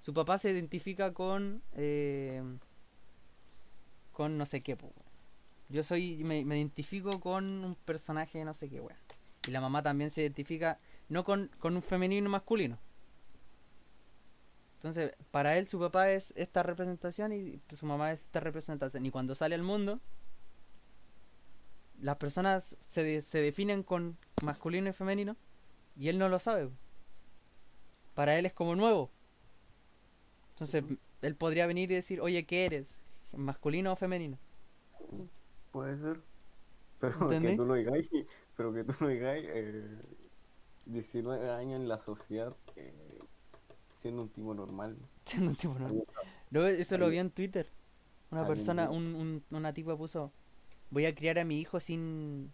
su 0.00 0.12
papá 0.12 0.38
se 0.38 0.50
identifica 0.50 1.14
con, 1.14 1.62
eh, 1.74 2.42
con 4.12 4.36
no 4.36 4.44
sé 4.44 4.60
qué. 4.60 4.76
Yo 5.68 5.84
soy, 5.84 6.24
me, 6.24 6.44
me 6.44 6.58
identifico 6.58 7.20
con 7.20 7.64
un 7.64 7.76
personaje 7.76 8.44
no 8.44 8.54
sé 8.54 8.68
qué, 8.68 8.80
weón. 8.80 8.98
Y 9.46 9.52
la 9.52 9.60
mamá 9.60 9.82
también 9.82 10.10
se 10.10 10.22
identifica, 10.22 10.78
no 11.10 11.24
con, 11.24 11.50
con 11.58 11.76
un 11.76 11.82
femenino 11.82 12.30
masculino. 12.30 12.78
Entonces, 14.76 15.12
para 15.30 15.58
él 15.58 15.68
su 15.68 15.78
papá 15.78 16.10
es 16.10 16.32
esta 16.36 16.62
representación 16.62 17.32
y 17.32 17.60
su 17.70 17.86
mamá 17.86 18.12
es 18.12 18.20
esta 18.20 18.40
representación. 18.40 19.04
Y 19.04 19.10
cuando 19.10 19.34
sale 19.34 19.54
al 19.54 19.62
mundo, 19.62 20.00
las 22.00 22.16
personas 22.16 22.76
se, 22.88 23.04
de- 23.04 23.22
se 23.22 23.38
definen 23.40 23.82
con 23.82 24.16
masculino 24.42 24.88
y 24.88 24.92
femenino 24.92 25.36
y 25.96 26.08
él 26.08 26.18
no 26.18 26.28
lo 26.28 26.38
sabe. 26.40 26.70
Para 28.14 28.38
él 28.38 28.46
es 28.46 28.52
como 28.52 28.76
nuevo. 28.76 29.10
Entonces, 30.52 30.84
él 31.22 31.36
podría 31.36 31.66
venir 31.66 31.90
y 31.90 31.94
decir, 31.96 32.20
oye, 32.20 32.44
¿qué 32.46 32.66
eres? 32.66 32.96
¿Masculino 33.32 33.92
o 33.92 33.96
femenino? 33.96 34.38
Puede 35.72 35.98
ser. 35.98 36.20
Pero 37.00 37.14
¿Entendí? 37.20 37.52
que 37.52 37.56
tú 37.56 37.64
lo 37.64 37.74
digáis, 37.74 38.10
pero 38.56 38.72
que 38.72 38.84
tú 38.84 38.94
lo 39.00 39.08
digáis, 39.08 39.46
eh, 39.48 39.98
19 40.86 41.50
años 41.50 41.80
en 41.80 41.88
la 41.88 41.98
sociedad, 42.00 42.54
eh, 42.76 43.18
siendo 43.94 44.22
un 44.22 44.28
tipo 44.30 44.54
normal. 44.54 44.96
Siendo 45.26 45.50
un 45.50 45.56
tipo 45.56 45.72
normal. 45.74 45.90
Alguien- 45.90 46.06
No, 46.50 46.66
eso 46.66 46.98
lo 46.98 47.08
vi 47.08 47.18
en 47.18 47.30
Twitter. 47.30 47.68
Una 48.30 48.42
persona, 48.46 48.90
un, 48.90 49.14
un- 49.14 49.44
una 49.50 49.72
tipa 49.72 49.96
puso, 49.96 50.32
voy 50.90 51.06
a 51.06 51.14
criar 51.14 51.38
a 51.38 51.44
mi 51.44 51.60
hijo 51.60 51.80
sin, 51.80 52.52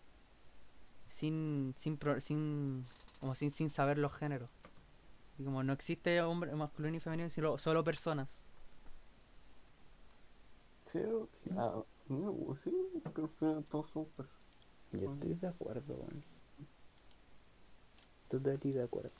sin, 1.08 1.74
sin, 1.76 1.96
pro- 1.96 2.20
sin, 2.20 2.84
como 3.20 3.34
sin, 3.34 3.50
sin 3.50 3.70
saber 3.70 3.98
los 3.98 4.12
géneros. 4.12 4.50
Y 5.38 5.44
como 5.44 5.62
no 5.62 5.72
existe 5.74 6.20
hombre 6.22 6.54
masculino 6.54 6.96
y 6.96 7.00
femenino, 7.00 7.28
sino 7.30 7.58
solo 7.58 7.84
personas. 7.84 8.42
Sí, 10.84 11.00
ah, 11.56 11.82
no, 12.08 12.54
sí, 12.54 12.72
que 13.14 13.20
al 13.20 13.28
final 13.28 13.64
todos 13.68 13.88
son 13.90 14.04
personas. 14.06 14.36
Yo 14.92 15.12
estoy 15.12 15.34
de 15.34 15.48
acuerdo, 15.48 16.06
weón. 18.30 18.42
Totalmente 18.42 18.72
de 18.72 18.82
acuerdo. 18.82 19.10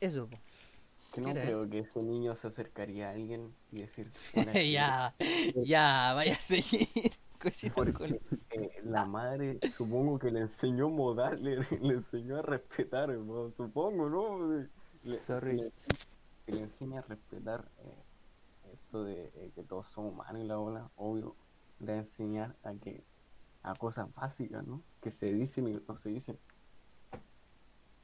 Eso, 0.00 0.26
po. 0.28 0.38
Que 1.12 1.20
no 1.20 1.26
¿Qué 1.26 1.32
era 1.32 1.42
creo 1.42 1.68
que 1.68 1.80
ese 1.80 2.00
niño 2.02 2.36
se 2.36 2.46
acercaría 2.46 3.08
a 3.08 3.12
alguien 3.12 3.54
y 3.72 3.80
decir, 3.80 4.10
"Hola, 4.34 4.52
¿qué 4.52 4.70
ya, 4.70 5.14
ya, 5.56 6.12
vaya 6.14 6.34
a 6.34 6.40
seguir. 6.40 7.12
Porque 7.74 8.20
eh, 8.50 8.70
la 8.84 9.06
madre, 9.06 9.58
supongo 9.70 10.18
que 10.18 10.30
le 10.30 10.40
enseñó 10.40 10.90
modal, 10.90 11.42
le, 11.42 11.56
le 11.80 11.94
enseñó 11.94 12.36
a 12.38 12.42
respetar, 12.42 13.10
hermano, 13.10 13.50
supongo, 13.50 14.10
¿no? 14.10 14.68
Le, 15.04 15.18
Sorry. 15.26 15.52
si 15.52 15.56
le, 15.56 15.72
si 16.44 16.52
le 16.52 16.60
enseña 16.64 16.98
a 17.00 17.02
respetar 17.02 17.66
eh, 17.78 18.74
esto 18.74 19.04
de 19.04 19.32
eh, 19.36 19.52
que 19.54 19.62
todos 19.62 19.88
son 19.88 20.06
humanos 20.06 20.42
y 20.42 20.46
la 20.46 20.58
ola, 20.58 20.90
obvio, 20.96 21.34
le 21.78 21.86
va 21.92 21.92
a 21.94 22.00
enseñar 22.00 22.56
a 22.62 22.74
que 22.74 23.02
a 23.62 23.74
cosas 23.74 24.12
básicas, 24.14 24.66
¿no? 24.66 24.82
Que 25.02 25.10
se 25.10 25.32
dicen 25.32 25.68
y 25.68 25.80
no 25.86 25.96
se 25.96 26.10
dicen. 26.10 26.38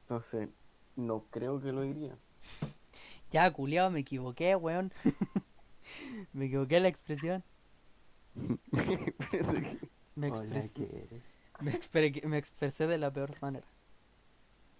Entonces, 0.03 0.49
no 0.95 1.25
creo 1.29 1.61
que 1.61 1.71
lo 1.71 1.81
diría. 1.81 2.15
Ya, 3.31 3.51
culiao, 3.51 3.89
me 3.91 3.99
equivoqué, 4.01 4.55
weón. 4.55 4.91
me 6.33 6.45
equivoqué 6.45 6.79
la 6.79 6.87
expresión. 6.87 7.43
Me, 10.15 10.31
Hola, 10.31 10.43
expres- 10.55 10.73
¿qué 10.73 10.83
eres? 10.83 11.23
me, 11.59 11.71
expre- 11.71 12.23
me 12.25 12.37
expresé 12.37 12.87
de 12.87 12.97
la 12.97 13.11
peor 13.11 13.35
manera. 13.41 13.67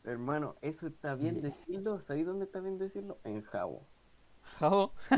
Hermano, 0.03 0.55
¿eso 0.61 0.87
está 0.87 1.15
bien 1.15 1.41
decirlo? 1.41 1.99
¿Sabéis 1.99 2.25
dónde 2.25 2.45
está 2.45 2.59
bien 2.59 2.77
decirlo? 2.79 3.17
En 3.23 3.43
Jabo. 3.43 3.81
Jabo. 4.59 4.93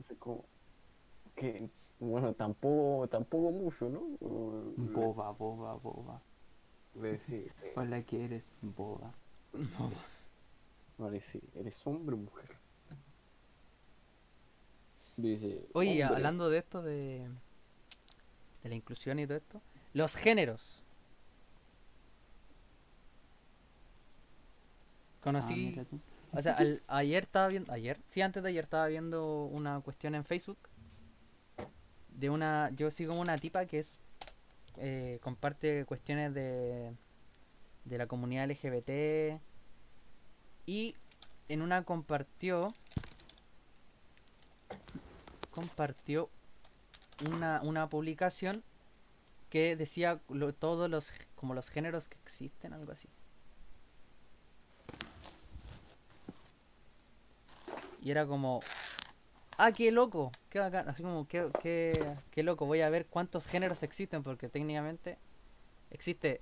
Así 0.00 0.14
como 0.16 0.44
que, 1.36 1.70
bueno, 2.02 2.34
tampoco, 2.34 3.06
tampoco 3.08 3.50
mucho, 3.52 3.88
¿no? 3.88 4.00
Boba, 4.20 5.30
boba, 5.30 5.74
boba. 5.74 6.20
Decir, 6.94 7.52
eh, 7.62 7.72
Hola, 7.76 8.02
¿qué 8.02 8.24
eres? 8.24 8.44
Boba. 8.60 9.12
no 10.98 11.08
le 11.10 11.18
decir, 11.18 11.42
¿eres 11.54 11.86
hombre 11.86 12.14
o 12.14 12.18
mujer? 12.18 12.50
Dice, 15.16 15.64
Oye, 15.74 16.02
hombre. 16.02 16.16
hablando 16.16 16.50
de 16.50 16.58
esto, 16.58 16.82
de, 16.82 17.28
de 18.62 18.68
la 18.68 18.74
inclusión 18.74 19.18
y 19.20 19.26
todo 19.26 19.36
esto, 19.38 19.60
los 19.94 20.14
géneros. 20.16 20.78
Ah, 25.20 25.24
Conocí, 25.24 25.72
tú. 25.88 26.00
o 26.32 26.42
sea, 26.42 26.54
al- 26.54 26.82
ayer 26.88 27.22
estaba 27.24 27.46
viendo, 27.48 27.72
ayer, 27.72 28.00
sí, 28.06 28.20
antes 28.22 28.42
de 28.42 28.48
ayer 28.48 28.64
estaba 28.64 28.88
viendo 28.88 29.44
una 29.44 29.80
cuestión 29.80 30.14
en 30.16 30.24
Facebook 30.24 30.58
de 32.16 32.30
una, 32.30 32.70
yo 32.76 32.90
sigo 32.90 33.14
una 33.14 33.38
tipa 33.38 33.66
que 33.66 33.78
es, 33.80 34.00
eh, 34.76 35.18
comparte 35.22 35.84
cuestiones 35.84 36.34
de, 36.34 36.92
de 37.84 37.98
la 37.98 38.06
comunidad 38.06 38.50
LGBT 38.50 39.40
y 40.66 40.94
en 41.48 41.62
una 41.62 41.84
compartió, 41.84 42.72
compartió 45.50 46.30
una, 47.26 47.60
una 47.62 47.88
publicación 47.88 48.62
que 49.50 49.76
decía 49.76 50.20
todos 50.58 50.88
los 50.88 51.12
como 51.34 51.54
los 51.54 51.68
géneros 51.68 52.08
que 52.08 52.16
existen 52.18 52.72
algo 52.72 52.92
así. 52.92 53.08
Y 58.00 58.10
era 58.10 58.26
como 58.26 58.60
ah 59.58 59.72
qué 59.72 59.90
loco 59.92 60.32
qué 60.48 60.58
bacán 60.58 60.88
así 60.88 61.02
como 61.02 61.26
qué, 61.28 61.48
qué, 61.62 62.16
qué 62.30 62.42
loco 62.42 62.66
voy 62.66 62.80
a 62.80 62.90
ver 62.90 63.06
cuántos 63.06 63.46
géneros 63.46 63.82
existen 63.82 64.22
porque 64.22 64.48
técnicamente 64.48 65.18
existe 65.90 66.40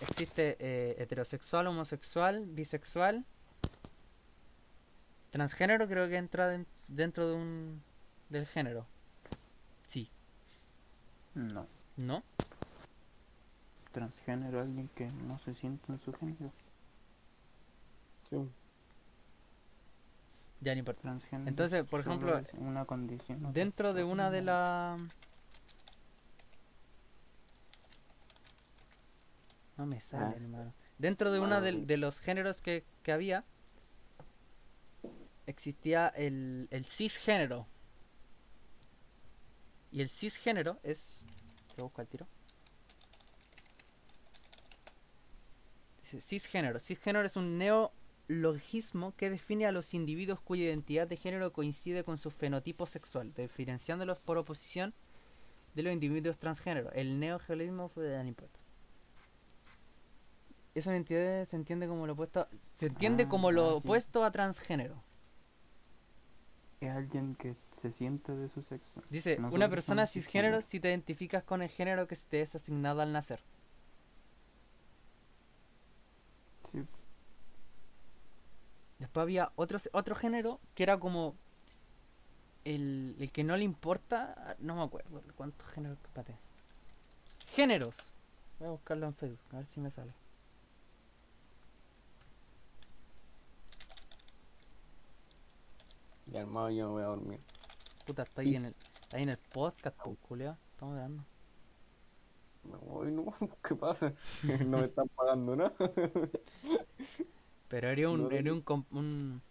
existe 0.00 0.56
eh, 0.60 0.96
heterosexual 0.98 1.66
homosexual 1.66 2.44
bisexual 2.46 3.24
transgénero 5.30 5.86
creo 5.88 6.08
que 6.08 6.16
entra 6.16 6.48
den- 6.48 6.66
dentro 6.88 7.28
de 7.28 7.34
un 7.34 7.82
del 8.28 8.46
género 8.46 8.86
sí 9.86 10.10
No. 11.34 11.66
¿No? 11.96 12.22
Transgénero, 13.92 14.60
alguien 14.60 14.88
que 14.94 15.06
no 15.06 15.38
se 15.38 15.54
siente 15.54 15.90
en 15.90 15.98
su 16.00 16.12
género. 16.12 16.52
Sí. 18.28 18.36
Ya 20.60 20.72
no 20.74 20.78
importa. 20.80 21.02
Transgénero. 21.02 21.48
Entonces, 21.48 21.84
por 21.84 22.00
ejemplo, 22.00 22.40
una 22.58 22.84
condición. 22.86 23.44
o 23.46 23.52
Dentro 23.52 23.92
de 23.94 24.04
una 24.04 24.30
de 24.30 24.42
las... 24.42 25.00
No 29.76 29.86
me 29.86 30.00
sale, 30.00 30.24
Ah, 30.24 30.34
hermano. 30.42 30.74
Dentro 30.98 31.30
de 31.30 31.38
una 31.40 31.58
Bueno, 31.60 31.62
del- 31.62 31.86
de, 31.86 31.96
los 31.98 32.18
géneros 32.20 32.62
que, 32.62 32.84
que 33.02 33.12
había, 33.12 33.44
existía 35.46 36.08
el, 36.08 36.68
el 36.70 36.86
cisgénero. 36.86 37.66
Y 39.92 40.00
el 40.00 40.08
cisgénero 40.08 40.80
es... 40.82 41.24
Te 41.74 41.82
busco 41.82 42.00
al 42.00 42.06
tiro. 42.08 42.26
Dice, 46.00 46.20
cisgénero. 46.22 46.80
Cisgénero 46.80 47.26
es 47.26 47.36
un 47.36 47.58
neologismo 48.28 49.14
que 49.16 49.30
define 49.30 49.66
a 49.66 49.72
los 49.72 49.94
individuos 49.94 50.40
cuya 50.40 50.64
identidad 50.64 51.06
de 51.06 51.16
género 51.16 51.52
coincide 51.52 52.04
con 52.04 52.18
su 52.18 52.30
fenotipo 52.30 52.86
sexual, 52.86 53.32
diferenciándolos 53.34 54.18
por 54.18 54.38
oposición 54.38 54.94
de 55.74 55.82
los 55.82 55.92
individuos 55.92 56.38
transgénero. 56.38 56.90
El 56.92 57.20
neogelismo 57.20 57.88
fue 57.88 58.04
de 58.04 58.22
no 58.22 58.28
importa. 58.28 58.58
Es 60.74 60.86
una 60.86 60.96
entidad, 60.96 61.46
se 61.46 61.56
entiende 61.56 61.88
como 61.88 62.06
lo 62.06 62.12
opuesto, 62.12 62.48
se 62.74 62.86
entiende 62.86 63.24
Ah, 63.24 63.28
como 63.28 63.50
lo 63.50 63.64
ah, 63.64 63.80
sí. 63.80 63.88
opuesto 63.88 64.24
a 64.24 64.30
transgénero. 64.30 65.02
Es 66.80 66.90
alguien 66.90 67.34
que 67.36 67.56
se 67.80 67.90
siente 67.92 68.32
de 68.32 68.50
su 68.50 68.62
sexo. 68.62 69.02
Dice, 69.08 69.38
una 69.50 69.70
persona 69.70 70.06
cisgénero. 70.06 70.60
si 70.60 70.78
te 70.78 70.88
identificas 70.88 71.42
con 71.42 71.62
el 71.62 71.70
género 71.70 72.06
que 72.06 72.14
se 72.16 72.26
te 72.26 72.42
es 72.42 72.54
asignado 72.54 73.00
al 73.00 73.12
nacer. 73.12 73.40
Sí. 76.72 76.84
Después 79.16 79.24
había 79.24 79.50
otro, 79.56 79.78
otro 79.92 80.14
género 80.14 80.60
que 80.74 80.82
era 80.82 81.00
como 81.00 81.36
el, 82.66 83.16
el 83.18 83.32
que 83.32 83.44
no 83.44 83.56
le 83.56 83.64
importa, 83.64 84.56
no 84.58 84.76
me 84.76 84.82
acuerdo 84.82 85.22
cuántos 85.34 85.66
géneros, 85.68 85.96
espérate. 86.04 86.36
Géneros. 87.46 87.94
Voy 88.58 88.68
a 88.68 88.72
buscarlo 88.72 89.06
en 89.06 89.14
Facebook, 89.14 89.40
a 89.52 89.56
ver 89.56 89.64
si 89.64 89.80
me 89.80 89.90
sale. 89.90 90.12
Y 96.30 96.36
armado 96.36 96.68
yo 96.68 96.88
me 96.88 96.92
voy 96.92 97.02
a 97.02 97.06
dormir. 97.06 97.40
Puta, 98.06 98.24
está 98.24 98.42
ahí 98.42 98.54
en 98.54 98.66
el, 98.66 98.74
está 99.00 99.16
ahí 99.16 99.22
en 99.22 99.30
el 99.30 99.38
podcast, 99.38 99.96
pues, 100.04 100.18
culiao. 100.28 100.58
Estamos 100.72 100.94
grabando. 100.94 101.24
Voy, 102.64 103.10
no, 103.12 103.32
¿qué 103.66 103.74
pasa? 103.76 104.12
No 104.66 104.76
me 104.76 104.84
están 104.84 105.08
pagando 105.08 105.56
nada. 105.56 105.72
Pero 107.68 107.88
era 107.88 108.08
un, 108.10 108.20
No, 108.20 108.30
era 108.30 108.52
un, 108.52 108.64
un- 108.90 109.42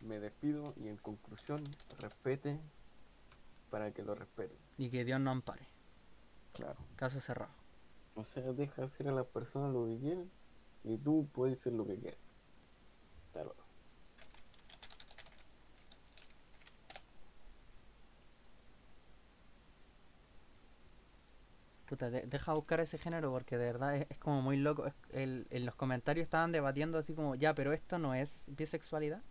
Me 0.00 0.18
despido 0.18 0.74
y 0.76 0.88
en 0.88 0.96
conclusión, 0.96 1.76
respete 1.88 2.60
para 3.70 3.92
que 3.92 4.02
lo 4.02 4.14
respeten. 4.14 4.58
Y 4.78 4.90
que 4.90 5.04
Dios 5.04 5.20
no 5.20 5.30
ampare. 5.30 5.66
Claro. 6.52 6.78
Caso 6.96 7.20
cerrado. 7.20 7.54
O 8.14 8.22
sea, 8.24 8.52
deja 8.52 8.84
hacer 8.84 9.08
a 9.08 9.12
las 9.12 9.28
personas 9.28 9.72
lo 9.72 9.86
que 9.86 9.98
quieren 9.98 10.30
y 10.82 10.98
tú 10.98 11.30
puedes 11.32 11.60
ser 11.60 11.72
lo 11.74 11.86
que 11.86 11.98
quieras. 11.98 12.20
Hasta 13.26 13.44
luego. 13.44 13.67
Puta, 21.88 22.10
de- 22.10 22.22
deja 22.26 22.52
buscar 22.52 22.78
ese 22.80 22.98
género 22.98 23.30
porque 23.32 23.56
de 23.58 23.64
verdad 23.64 23.96
es, 23.96 24.18
como 24.18 24.42
muy 24.42 24.56
loco. 24.58 24.84
En 25.12 25.46
los 25.66 25.74
comentarios 25.74 26.24
estaban 26.24 26.52
debatiendo 26.52 26.98
así 26.98 27.14
como, 27.14 27.34
ya, 27.34 27.54
pero 27.54 27.72
esto 27.72 27.98
no 27.98 28.14
es 28.14 28.46
bisexualidad. 28.56 29.22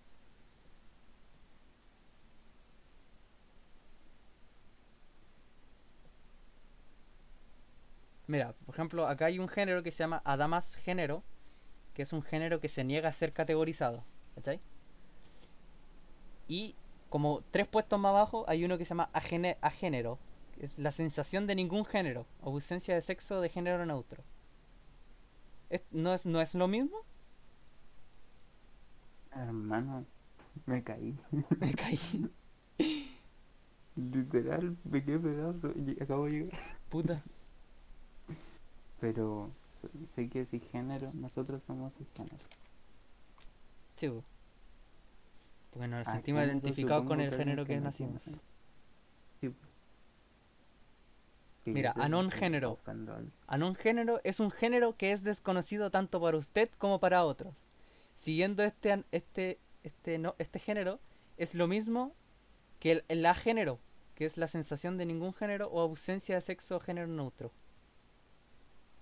Mira, 8.27 8.53
por 8.65 8.75
ejemplo, 8.75 9.07
acá 9.07 9.25
hay 9.25 9.39
un 9.39 9.47
género 9.47 9.81
que 9.83 9.91
se 9.91 9.99
llama 10.03 10.21
Adamas 10.25 10.75
género, 10.75 11.23
que 11.95 12.03
es 12.03 12.13
un 12.13 12.23
género 12.23 12.61
que 12.61 12.69
se 12.69 12.83
niega 12.85 13.09
a 13.09 13.13
ser 13.13 13.33
categorizado. 13.33 14.03
¿Cachai? 14.35 14.61
Y 16.47 16.75
como 17.09 17.41
tres 17.51 17.67
puestos 17.67 17.99
más 17.99 18.09
abajo 18.09 18.45
hay 18.47 18.63
uno 18.65 18.77
que 18.77 18.85
se 18.85 18.89
llama 18.89 19.09
agénero, 19.13 20.19
es 20.61 20.77
la 20.79 20.91
sensación 20.91 21.47
de 21.47 21.55
ningún 21.55 21.85
género, 21.85 22.25
o 22.41 22.49
ausencia 22.51 22.93
de 22.95 23.01
sexo 23.01 23.41
de 23.41 23.49
género 23.49 23.85
neutro. 23.85 24.23
¿Es- 25.69 25.91
¿No 25.91 26.13
es, 26.13 26.25
¿No 26.25 26.39
es 26.41 26.55
lo 26.55 26.67
mismo? 26.67 26.97
Hermano, 29.31 30.05
me 30.65 30.83
caí. 30.83 31.17
Me 31.59 31.73
caí. 31.73 31.99
Literal, 33.95 34.77
me 34.83 35.03
quedé 35.03 35.19
pedazo 35.19 35.71
y 35.75 36.01
acabo 36.01 36.25
de 36.25 36.31
llegar. 36.31 36.59
Puta. 36.89 37.23
Pero 38.99 39.51
sé- 40.15 40.29
que 40.29 40.45
cisgénero, 40.45 41.11
nosotros 41.13 41.63
somos 41.63 41.93
cisgénero. 41.95 42.37
Sí, 43.97 44.09
po. 44.09 44.23
Porque 45.71 45.87
nos 45.87 46.07
Ah, 46.07 46.11
sentimos 46.13 46.41
género, 46.41 46.59
identificados 46.59 47.05
con 47.07 47.19
el 47.21 47.35
género 47.35 47.65
que 47.65 47.79
nació 47.79 48.05
en 48.07 48.13
nacimos. 48.13 48.27
ese- 48.27 48.39
Sí. 49.41 49.47
Que 49.49 49.53
Mira, 51.73 51.93
está 52.29 52.39
género. 52.39 52.79
Anón 53.47 53.75
género 53.75 54.21
es 54.23 54.39
un 54.39 54.51
género 54.51 54.95
que 54.97 55.11
es 55.11 55.23
desconocido 55.23 55.91
tanto 55.91 56.21
para 56.21 56.37
usted 56.37 56.69
como 56.77 56.99
para 56.99 57.23
otros. 57.25 57.65
Siguiendo 58.13 58.63
este 58.63 59.03
este 59.11 59.59
este 59.83 60.17
no 60.17 60.35
este 60.39 60.59
género 60.59 60.99
es 61.37 61.53
lo 61.55 61.67
mismo 61.67 62.13
que 62.79 62.91
el, 62.91 63.05
el 63.07 63.25
agénero, 63.25 63.79
que 64.15 64.25
es 64.25 64.37
la 64.37 64.47
sensación 64.47 64.97
de 64.97 65.05
ningún 65.05 65.33
género 65.33 65.67
o 65.69 65.79
ausencia 65.81 66.35
de 66.35 66.41
sexo 66.41 66.77
o 66.77 66.79
género 66.79 67.07
neutro. 67.07 67.51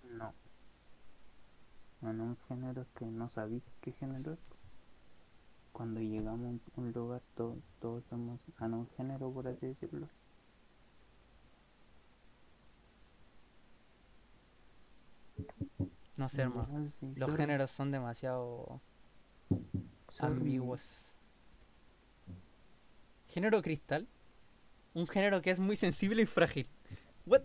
No. 0.03 0.33
No, 2.01 2.13
no, 2.13 2.23
un 2.25 2.37
género 2.47 2.81
es 2.81 2.87
que 2.97 3.05
no 3.05 3.29
sabéis 3.29 3.63
qué 3.81 3.91
género 3.93 4.33
es. 4.33 4.39
Cuando 5.71 5.99
llegamos 5.99 6.61
a 6.77 6.81
un 6.81 6.91
lugar, 6.93 7.21
to- 7.35 7.57
todos 7.79 8.03
somos 8.09 8.39
a 8.57 8.65
un 8.65 8.87
género, 8.97 9.31
por 9.31 9.47
así 9.47 9.67
decirlo. 9.67 10.07
No 16.17 16.29
sé, 16.29 16.43
hermano. 16.43 16.91
Sí, 16.99 17.13
Los 17.15 17.35
géneros 17.35 17.71
son 17.71 17.91
demasiado 17.91 18.79
sorry. 20.09 20.33
ambiguos. 20.33 21.13
Género 23.29 23.61
cristal. 23.61 24.07
Un 24.93 25.07
género 25.07 25.41
que 25.41 25.51
es 25.51 25.59
muy 25.59 25.75
sensible 25.75 26.21
y 26.21 26.25
frágil. 26.25 26.67
What? 27.25 27.41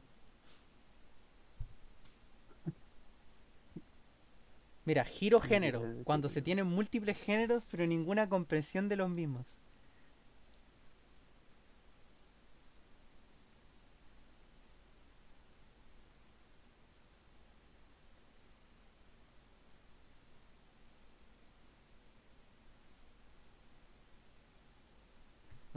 Mira, 4.84 5.04
giro 5.04 5.40
género. 5.40 5.80
quiero 5.80 6.04
Cuando 6.04 6.28
se 6.28 6.42
tienen 6.42 6.66
múltiples 6.66 7.18
géneros 7.18 7.64
pero 7.70 7.86
ninguna 7.86 8.28
comprensión 8.28 8.88
de 8.88 8.96
los 8.96 9.10
mismos. 9.10 9.46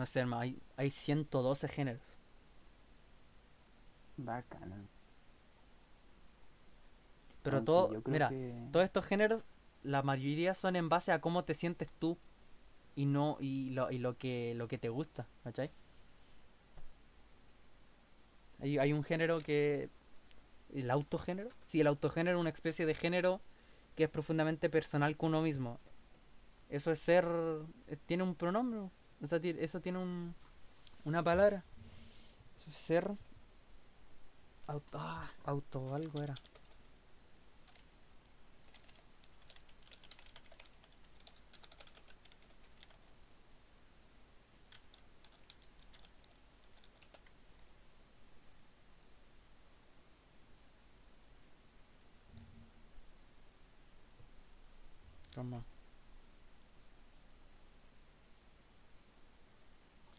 No 0.04 0.08
sé, 0.08 0.20
hermano, 0.20 0.41
hay, 0.41 0.62
hay 0.76 0.91
112 0.91 1.70
géneros. 1.70 2.01
Bacana. 4.18 4.76
Pero 7.41 7.56
Aunque 7.56 7.66
todo, 7.68 8.01
mira, 8.08 8.28
que- 8.28 8.68
todos 8.74 8.84
estos 8.84 9.06
géneros, 9.06 9.45
la 9.82 10.01
mayoría 10.04 10.56
son 10.56 10.76
en 10.76 10.89
base 10.89 11.14
a 11.14 11.22
cómo 11.22 11.45
te 11.45 11.54
sientes 11.54 11.88
tú 11.99 12.18
y 12.97 13.06
no 13.06 13.38
y 13.39 13.70
lo, 13.70 13.91
y 13.91 13.97
lo 13.97 14.18
que 14.18 14.54
lo 14.56 14.68
que 14.68 14.78
te 14.78 14.89
gusta, 14.89 15.26
¿cachai? 15.45 15.72
Hay, 18.60 18.78
hay 18.78 18.91
un 18.91 19.06
género 19.06 19.39
que 19.39 19.89
el 20.74 20.91
autogénero, 20.91 21.49
sí, 21.66 21.80
el 21.80 21.88
autogénero 21.88 22.39
es 22.39 22.41
una 22.41 22.49
especie 22.49 22.86
de 22.86 22.93
género 22.93 23.39
que 23.95 24.04
es 24.04 24.10
profundamente 24.10 24.70
personal 24.70 25.16
con 25.16 25.30
uno 25.30 25.41
mismo. 25.43 25.80
Eso 26.70 26.91
es 26.91 26.99
ser 26.99 27.26
tiene 28.06 28.24
un 28.24 28.36
pronombre, 28.36 28.82
o 29.24 29.28
sea, 29.28 29.39
eso 29.41 29.80
tiene 29.82 29.99
un 29.99 30.36
una 31.05 31.24
palabra. 31.24 31.63
Ser 32.71 33.11
auto, 34.67 34.97
ah, 34.99 35.28
auto 35.45 35.95
algo 35.95 36.21
era. 36.21 36.36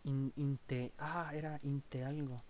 In- 0.04 0.32
inte. 0.36 0.90
Ah, 0.96 1.32
era 1.32 1.58
inte 1.62 2.06
algo. 2.06 2.40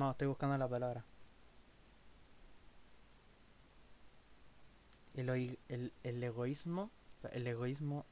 No, 0.00 0.12
estoy 0.12 0.28
buscando 0.28 0.56
la 0.56 0.66
palabra. 0.66 1.04
El, 5.12 5.28
el, 5.68 5.92
el 6.02 6.24
egoísmo. 6.24 6.90
El 7.32 7.46
egoísmo. 7.46 8.06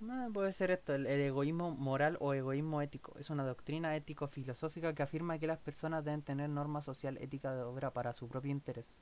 No, 0.00 0.32
puede 0.32 0.54
ser 0.54 0.70
esto, 0.70 0.94
el, 0.94 1.06
el 1.06 1.20
egoísmo 1.20 1.72
moral 1.72 2.16
o 2.20 2.32
egoísmo 2.32 2.80
ético. 2.80 3.12
Es 3.18 3.28
una 3.28 3.44
doctrina 3.44 3.94
ético-filosófica 3.94 4.94
que 4.94 5.02
afirma 5.02 5.38
que 5.38 5.46
las 5.46 5.58
personas 5.58 6.02
deben 6.02 6.22
tener 6.22 6.48
norma 6.48 6.80
social 6.80 7.18
ética 7.18 7.54
de 7.54 7.62
obra 7.62 7.92
para 7.92 8.14
su 8.14 8.26
propio 8.26 8.50
interés. 8.52 8.96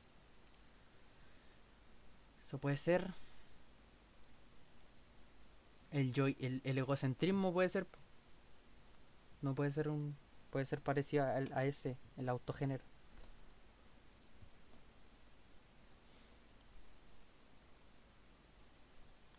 Eso 2.45 2.59
puede 2.59 2.77
ser. 2.77 3.15
El, 5.93 6.13
yo, 6.13 6.27
el, 6.27 6.61
el 6.65 6.79
egocentrismo 6.79 7.53
puede 7.53 7.69
ser. 7.69 7.87
No 9.43 9.55
puede 9.55 9.71
ser 9.71 9.89
un. 9.89 10.17
Puede 10.51 10.65
ser 10.65 10.81
parecido 10.81 11.25
a, 11.25 11.65
ese, 11.65 11.99
el 12.17 12.29
autogénero. 12.29 12.85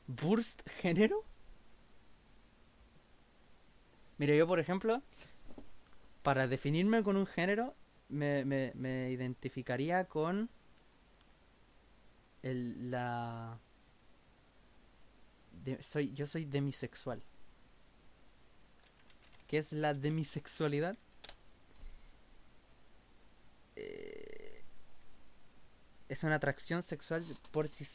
¿Burst 0.08 0.68
género? 0.82 1.24
Mira, 4.18 4.36
yo 4.36 4.48
por 4.48 4.60
ejemplo, 4.60 5.02
para 6.24 6.48
definirme 6.48 7.04
con 7.04 7.16
un 7.18 7.26
género, 7.26 7.74
me, 8.10 8.46
me, 8.46 8.72
me 8.76 9.10
identificaría 9.12 10.06
con 10.06 10.50
el, 12.44 12.92
la... 12.92 13.60
soy, 15.82 16.14
yo 16.14 16.26
soy 16.26 16.46
demisexual. 16.46 17.22
¿Qué 19.48 19.58
es 19.58 19.72
la 19.72 19.94
demisexualidad? 19.94 20.96
Eh, 23.76 24.64
es 26.08 26.24
una 26.24 26.36
atracción 26.36 26.84
sexual 26.84 27.26
por 27.52 27.68
si 27.68 27.86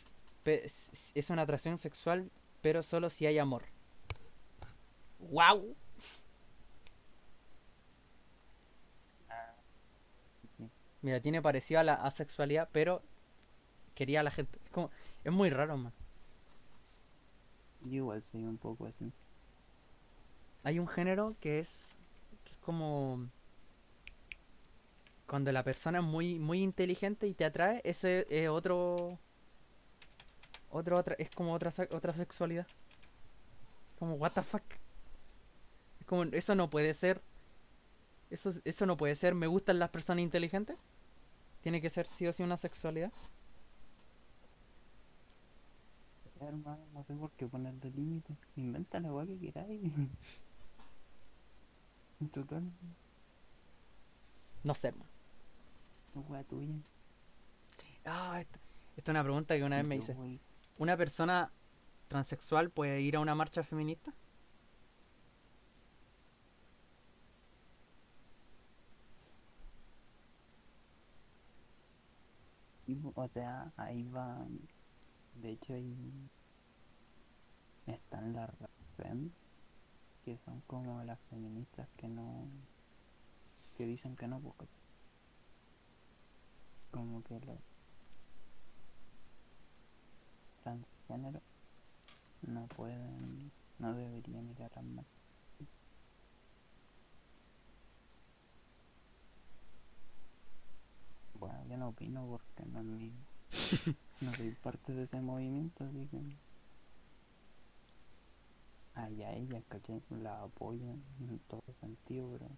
es 0.46 1.30
una 1.30 1.42
atracción 1.42 1.78
sexual, 1.78 2.30
pero 2.60 2.82
solo 2.82 3.08
si 3.10 3.26
hay 3.26 3.38
amor. 3.38 3.64
¡Wow! 5.18 5.76
Mira, 11.02 11.20
tiene 11.20 11.42
parecido 11.42 11.80
a 11.80 11.84
la 11.84 11.94
asexualidad, 11.94 12.68
pero 12.72 13.02
quería 13.94 14.20
a 14.20 14.22
la 14.22 14.30
gente. 14.30 14.58
Es 14.64 14.70
como, 14.70 14.90
es 15.22 15.32
muy 15.32 15.50
raro, 15.50 15.76
man. 15.76 15.92
Yo 17.84 17.96
igual 17.96 18.22
soy 18.22 18.44
un 18.44 18.56
poco 18.56 18.86
así. 18.86 19.12
Hay 20.62 20.78
un 20.78 20.88
género 20.88 21.36
que 21.40 21.58
es, 21.58 21.94
como 22.62 23.28
cuando 25.26 25.52
la 25.52 25.62
persona 25.62 25.98
es 25.98 26.04
muy 26.04 26.38
muy 26.38 26.62
inteligente 26.62 27.26
y 27.26 27.34
te 27.34 27.44
atrae, 27.44 27.80
ese 27.84 28.26
es 28.30 28.48
otro 28.48 29.18
otro 30.70 30.98
otra 30.98 31.14
es 31.18 31.30
como 31.30 31.52
otra 31.52 31.72
otra 31.90 32.12
sexualidad. 32.14 32.66
Como 33.98 34.14
what 34.14 34.32
the 34.32 34.42
fuck. 34.42 34.62
Es 36.00 36.06
como 36.06 36.24
eso 36.24 36.54
no 36.54 36.70
puede 36.70 36.94
ser 36.94 37.22
eso 38.30 38.52
eso 38.64 38.86
no 38.86 38.96
puede 38.96 39.14
ser 39.14 39.34
me 39.34 39.46
gustan 39.46 39.78
las 39.78 39.90
personas 39.90 40.22
inteligentes. 40.22 40.76
Tiene 41.60 41.80
que 41.80 41.90
ser 41.90 42.06
sí 42.06 42.26
o 42.26 42.32
sí 42.32 42.42
una 42.42 42.56
sexualidad. 42.56 43.12
Ya, 46.33 46.33
hermano, 46.48 46.84
no 46.92 47.04
sé 47.04 47.14
por 47.14 47.30
qué 47.32 47.46
ponerle 47.46 47.90
límites. 47.90 48.36
Inventa 48.56 49.00
la 49.00 49.12
weá 49.12 49.26
que 49.26 49.38
queráis. 49.38 49.80
Total, 52.32 52.62
No 54.62 54.74
sé, 54.74 54.92
man. 54.92 55.06
es 56.18 56.28
weá 56.30 56.42
tuya. 56.44 56.74
Ah, 58.06 58.40
esta, 58.40 58.58
esta 58.96 59.10
es 59.10 59.14
una 59.14 59.22
pregunta 59.22 59.56
que 59.56 59.64
una 59.64 59.76
vez 59.76 59.86
me 59.86 59.96
hice. 59.96 60.14
wey, 60.14 60.40
¿Una 60.78 60.96
persona 60.96 61.50
transexual 62.08 62.70
puede 62.70 63.00
ir 63.02 63.16
a 63.16 63.20
una 63.20 63.34
marcha 63.34 63.62
feminista? 63.62 64.14
O 73.14 73.28
sea, 73.28 73.72
ahí 73.76 74.02
va. 74.04 74.46
De 75.34 75.50
hecho, 75.52 75.74
ahí 75.74 75.94
están 77.86 78.32
las 78.32 78.50
fem, 78.96 79.30
que 80.24 80.38
son 80.44 80.60
como 80.66 81.02
las 81.04 81.18
feministas 81.30 81.88
que 81.96 82.08
no. 82.08 82.46
que 83.76 83.86
dicen 83.86 84.16
que 84.16 84.26
no, 84.26 84.40
porque. 84.40 84.66
como 86.90 87.22
que 87.24 87.40
los 87.40 87.58
transgénero 90.62 91.40
no 92.42 92.66
pueden. 92.68 93.52
no 93.78 93.94
deberían 93.94 94.48
ir 94.48 94.62
a 94.62 94.68
las. 94.68 95.04
Bueno, 101.38 101.64
yo 101.68 101.76
no 101.76 101.88
opino 101.88 102.26
porque 102.26 102.64
no 102.70 102.80
es 102.80 102.86
mi. 102.86 103.12
no 104.22 104.34
soy 104.34 104.50
parte 104.62 104.94
de 104.94 105.02
ese 105.02 105.20
movimiento, 105.20 105.84
así 105.84 106.06
que. 106.06 106.53
Allá 108.94 109.32
ella, 109.34 109.60
¿cachai? 109.68 110.00
La 110.22 110.42
apoyo 110.42 110.84
en 111.20 111.38
todo 111.48 111.62
sentido, 111.80 112.28
pero. 112.32 112.48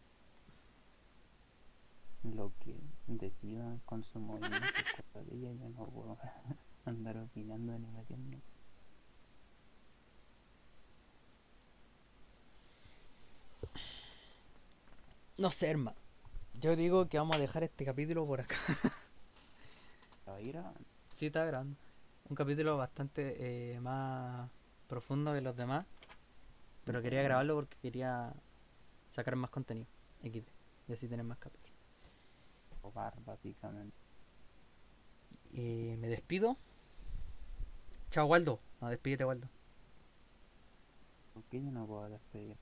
Lo 2.34 2.52
que 2.58 2.74
decidan 3.06 3.80
con 3.86 4.02
su 4.02 4.18
movimiento 4.18 4.56
es 4.58 5.02
cosa 5.02 5.24
de 5.24 5.34
ella, 5.36 5.52
yo 5.52 5.68
no 5.70 5.86
puedo 5.86 6.18
andar 6.84 7.16
opinando 7.18 7.78
ni 7.78 7.86
metiendo. 7.88 8.38
No 15.38 15.50
sé, 15.50 15.68
hermano. 15.70 15.96
Yo 16.60 16.74
digo 16.76 17.08
que 17.08 17.18
vamos 17.18 17.36
a 17.36 17.38
dejar 17.38 17.62
este 17.64 17.84
capítulo 17.84 18.26
por 18.26 18.40
acá. 18.40 18.56
¿La 20.26 20.32
va 20.32 20.38
a 20.38 20.40
ir 20.40 20.56
a- 20.56 20.72
Sí, 21.14 21.26
está 21.26 21.44
grande. 21.44 21.76
Un 22.28 22.36
capítulo 22.36 22.76
bastante 22.76 23.36
eh, 23.74 23.80
más 23.80 24.48
profundo 24.88 25.32
que 25.34 25.40
los 25.42 25.56
demás. 25.56 25.84
Pero 26.86 27.02
quería 27.02 27.22
grabarlo 27.22 27.56
porque 27.56 27.76
quería 27.82 28.32
sacar 29.10 29.36
más 29.36 29.50
contenido. 29.50 29.86
XD. 30.22 30.44
Y 30.88 30.92
así 30.94 31.06
tener 31.08 31.26
más 31.26 31.36
capítulos. 31.38 31.76
robar, 32.82 33.12
básicamente? 33.24 33.94
Eh, 35.52 35.96
me 35.98 36.06
despido. 36.08 36.56
Chao, 38.10 38.26
Waldo. 38.26 38.60
No, 38.80 38.88
despídete, 38.88 39.24
Waldo. 39.24 39.48
¿Por 41.34 41.42
qué 41.44 41.62
yo 41.62 41.70
no 41.70 41.86
puedo 41.86 42.08
despedir? 42.08 42.56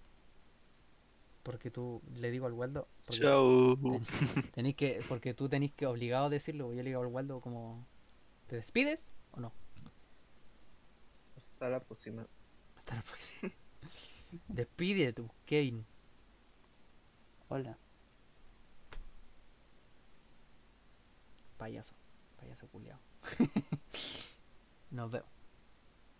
Porque 1.43 1.70
tú 1.70 2.01
le 2.14 2.31
digo 2.31 2.47
al 2.47 2.55
Waldo. 2.55 2.89
Chao. 3.11 3.77
ten- 3.77 4.07
tenéis 4.55 4.77
que, 4.77 5.03
porque 5.09 5.35
tú 5.35 5.49
tenés 5.51 5.72
que 5.72 5.87
obligado 5.87 6.27
a 6.27 6.31
decirlo. 6.31 6.72
Yo 6.72 6.83
le 6.83 6.89
digo 6.91 7.03
al 7.03 7.09
Waldo 7.09 7.41
como. 7.43 7.87
¿Te 8.47 8.57
despides 8.57 9.07
o 9.33 9.41
no? 9.41 9.53
Hasta 11.37 11.68
la 11.68 11.81
próxima. 11.81 12.27
Hasta 12.77 12.97
la 12.97 13.03
próxima. 13.03 13.53
Despide 14.49 15.12
tú, 15.12 15.30
Kevin. 15.47 15.85
Hola. 17.49 17.76
Payaso. 21.59 21.95
Payaso 22.39 22.66
culiao. 22.68 22.99
Nos 24.91 25.11
vemos. 25.11 25.34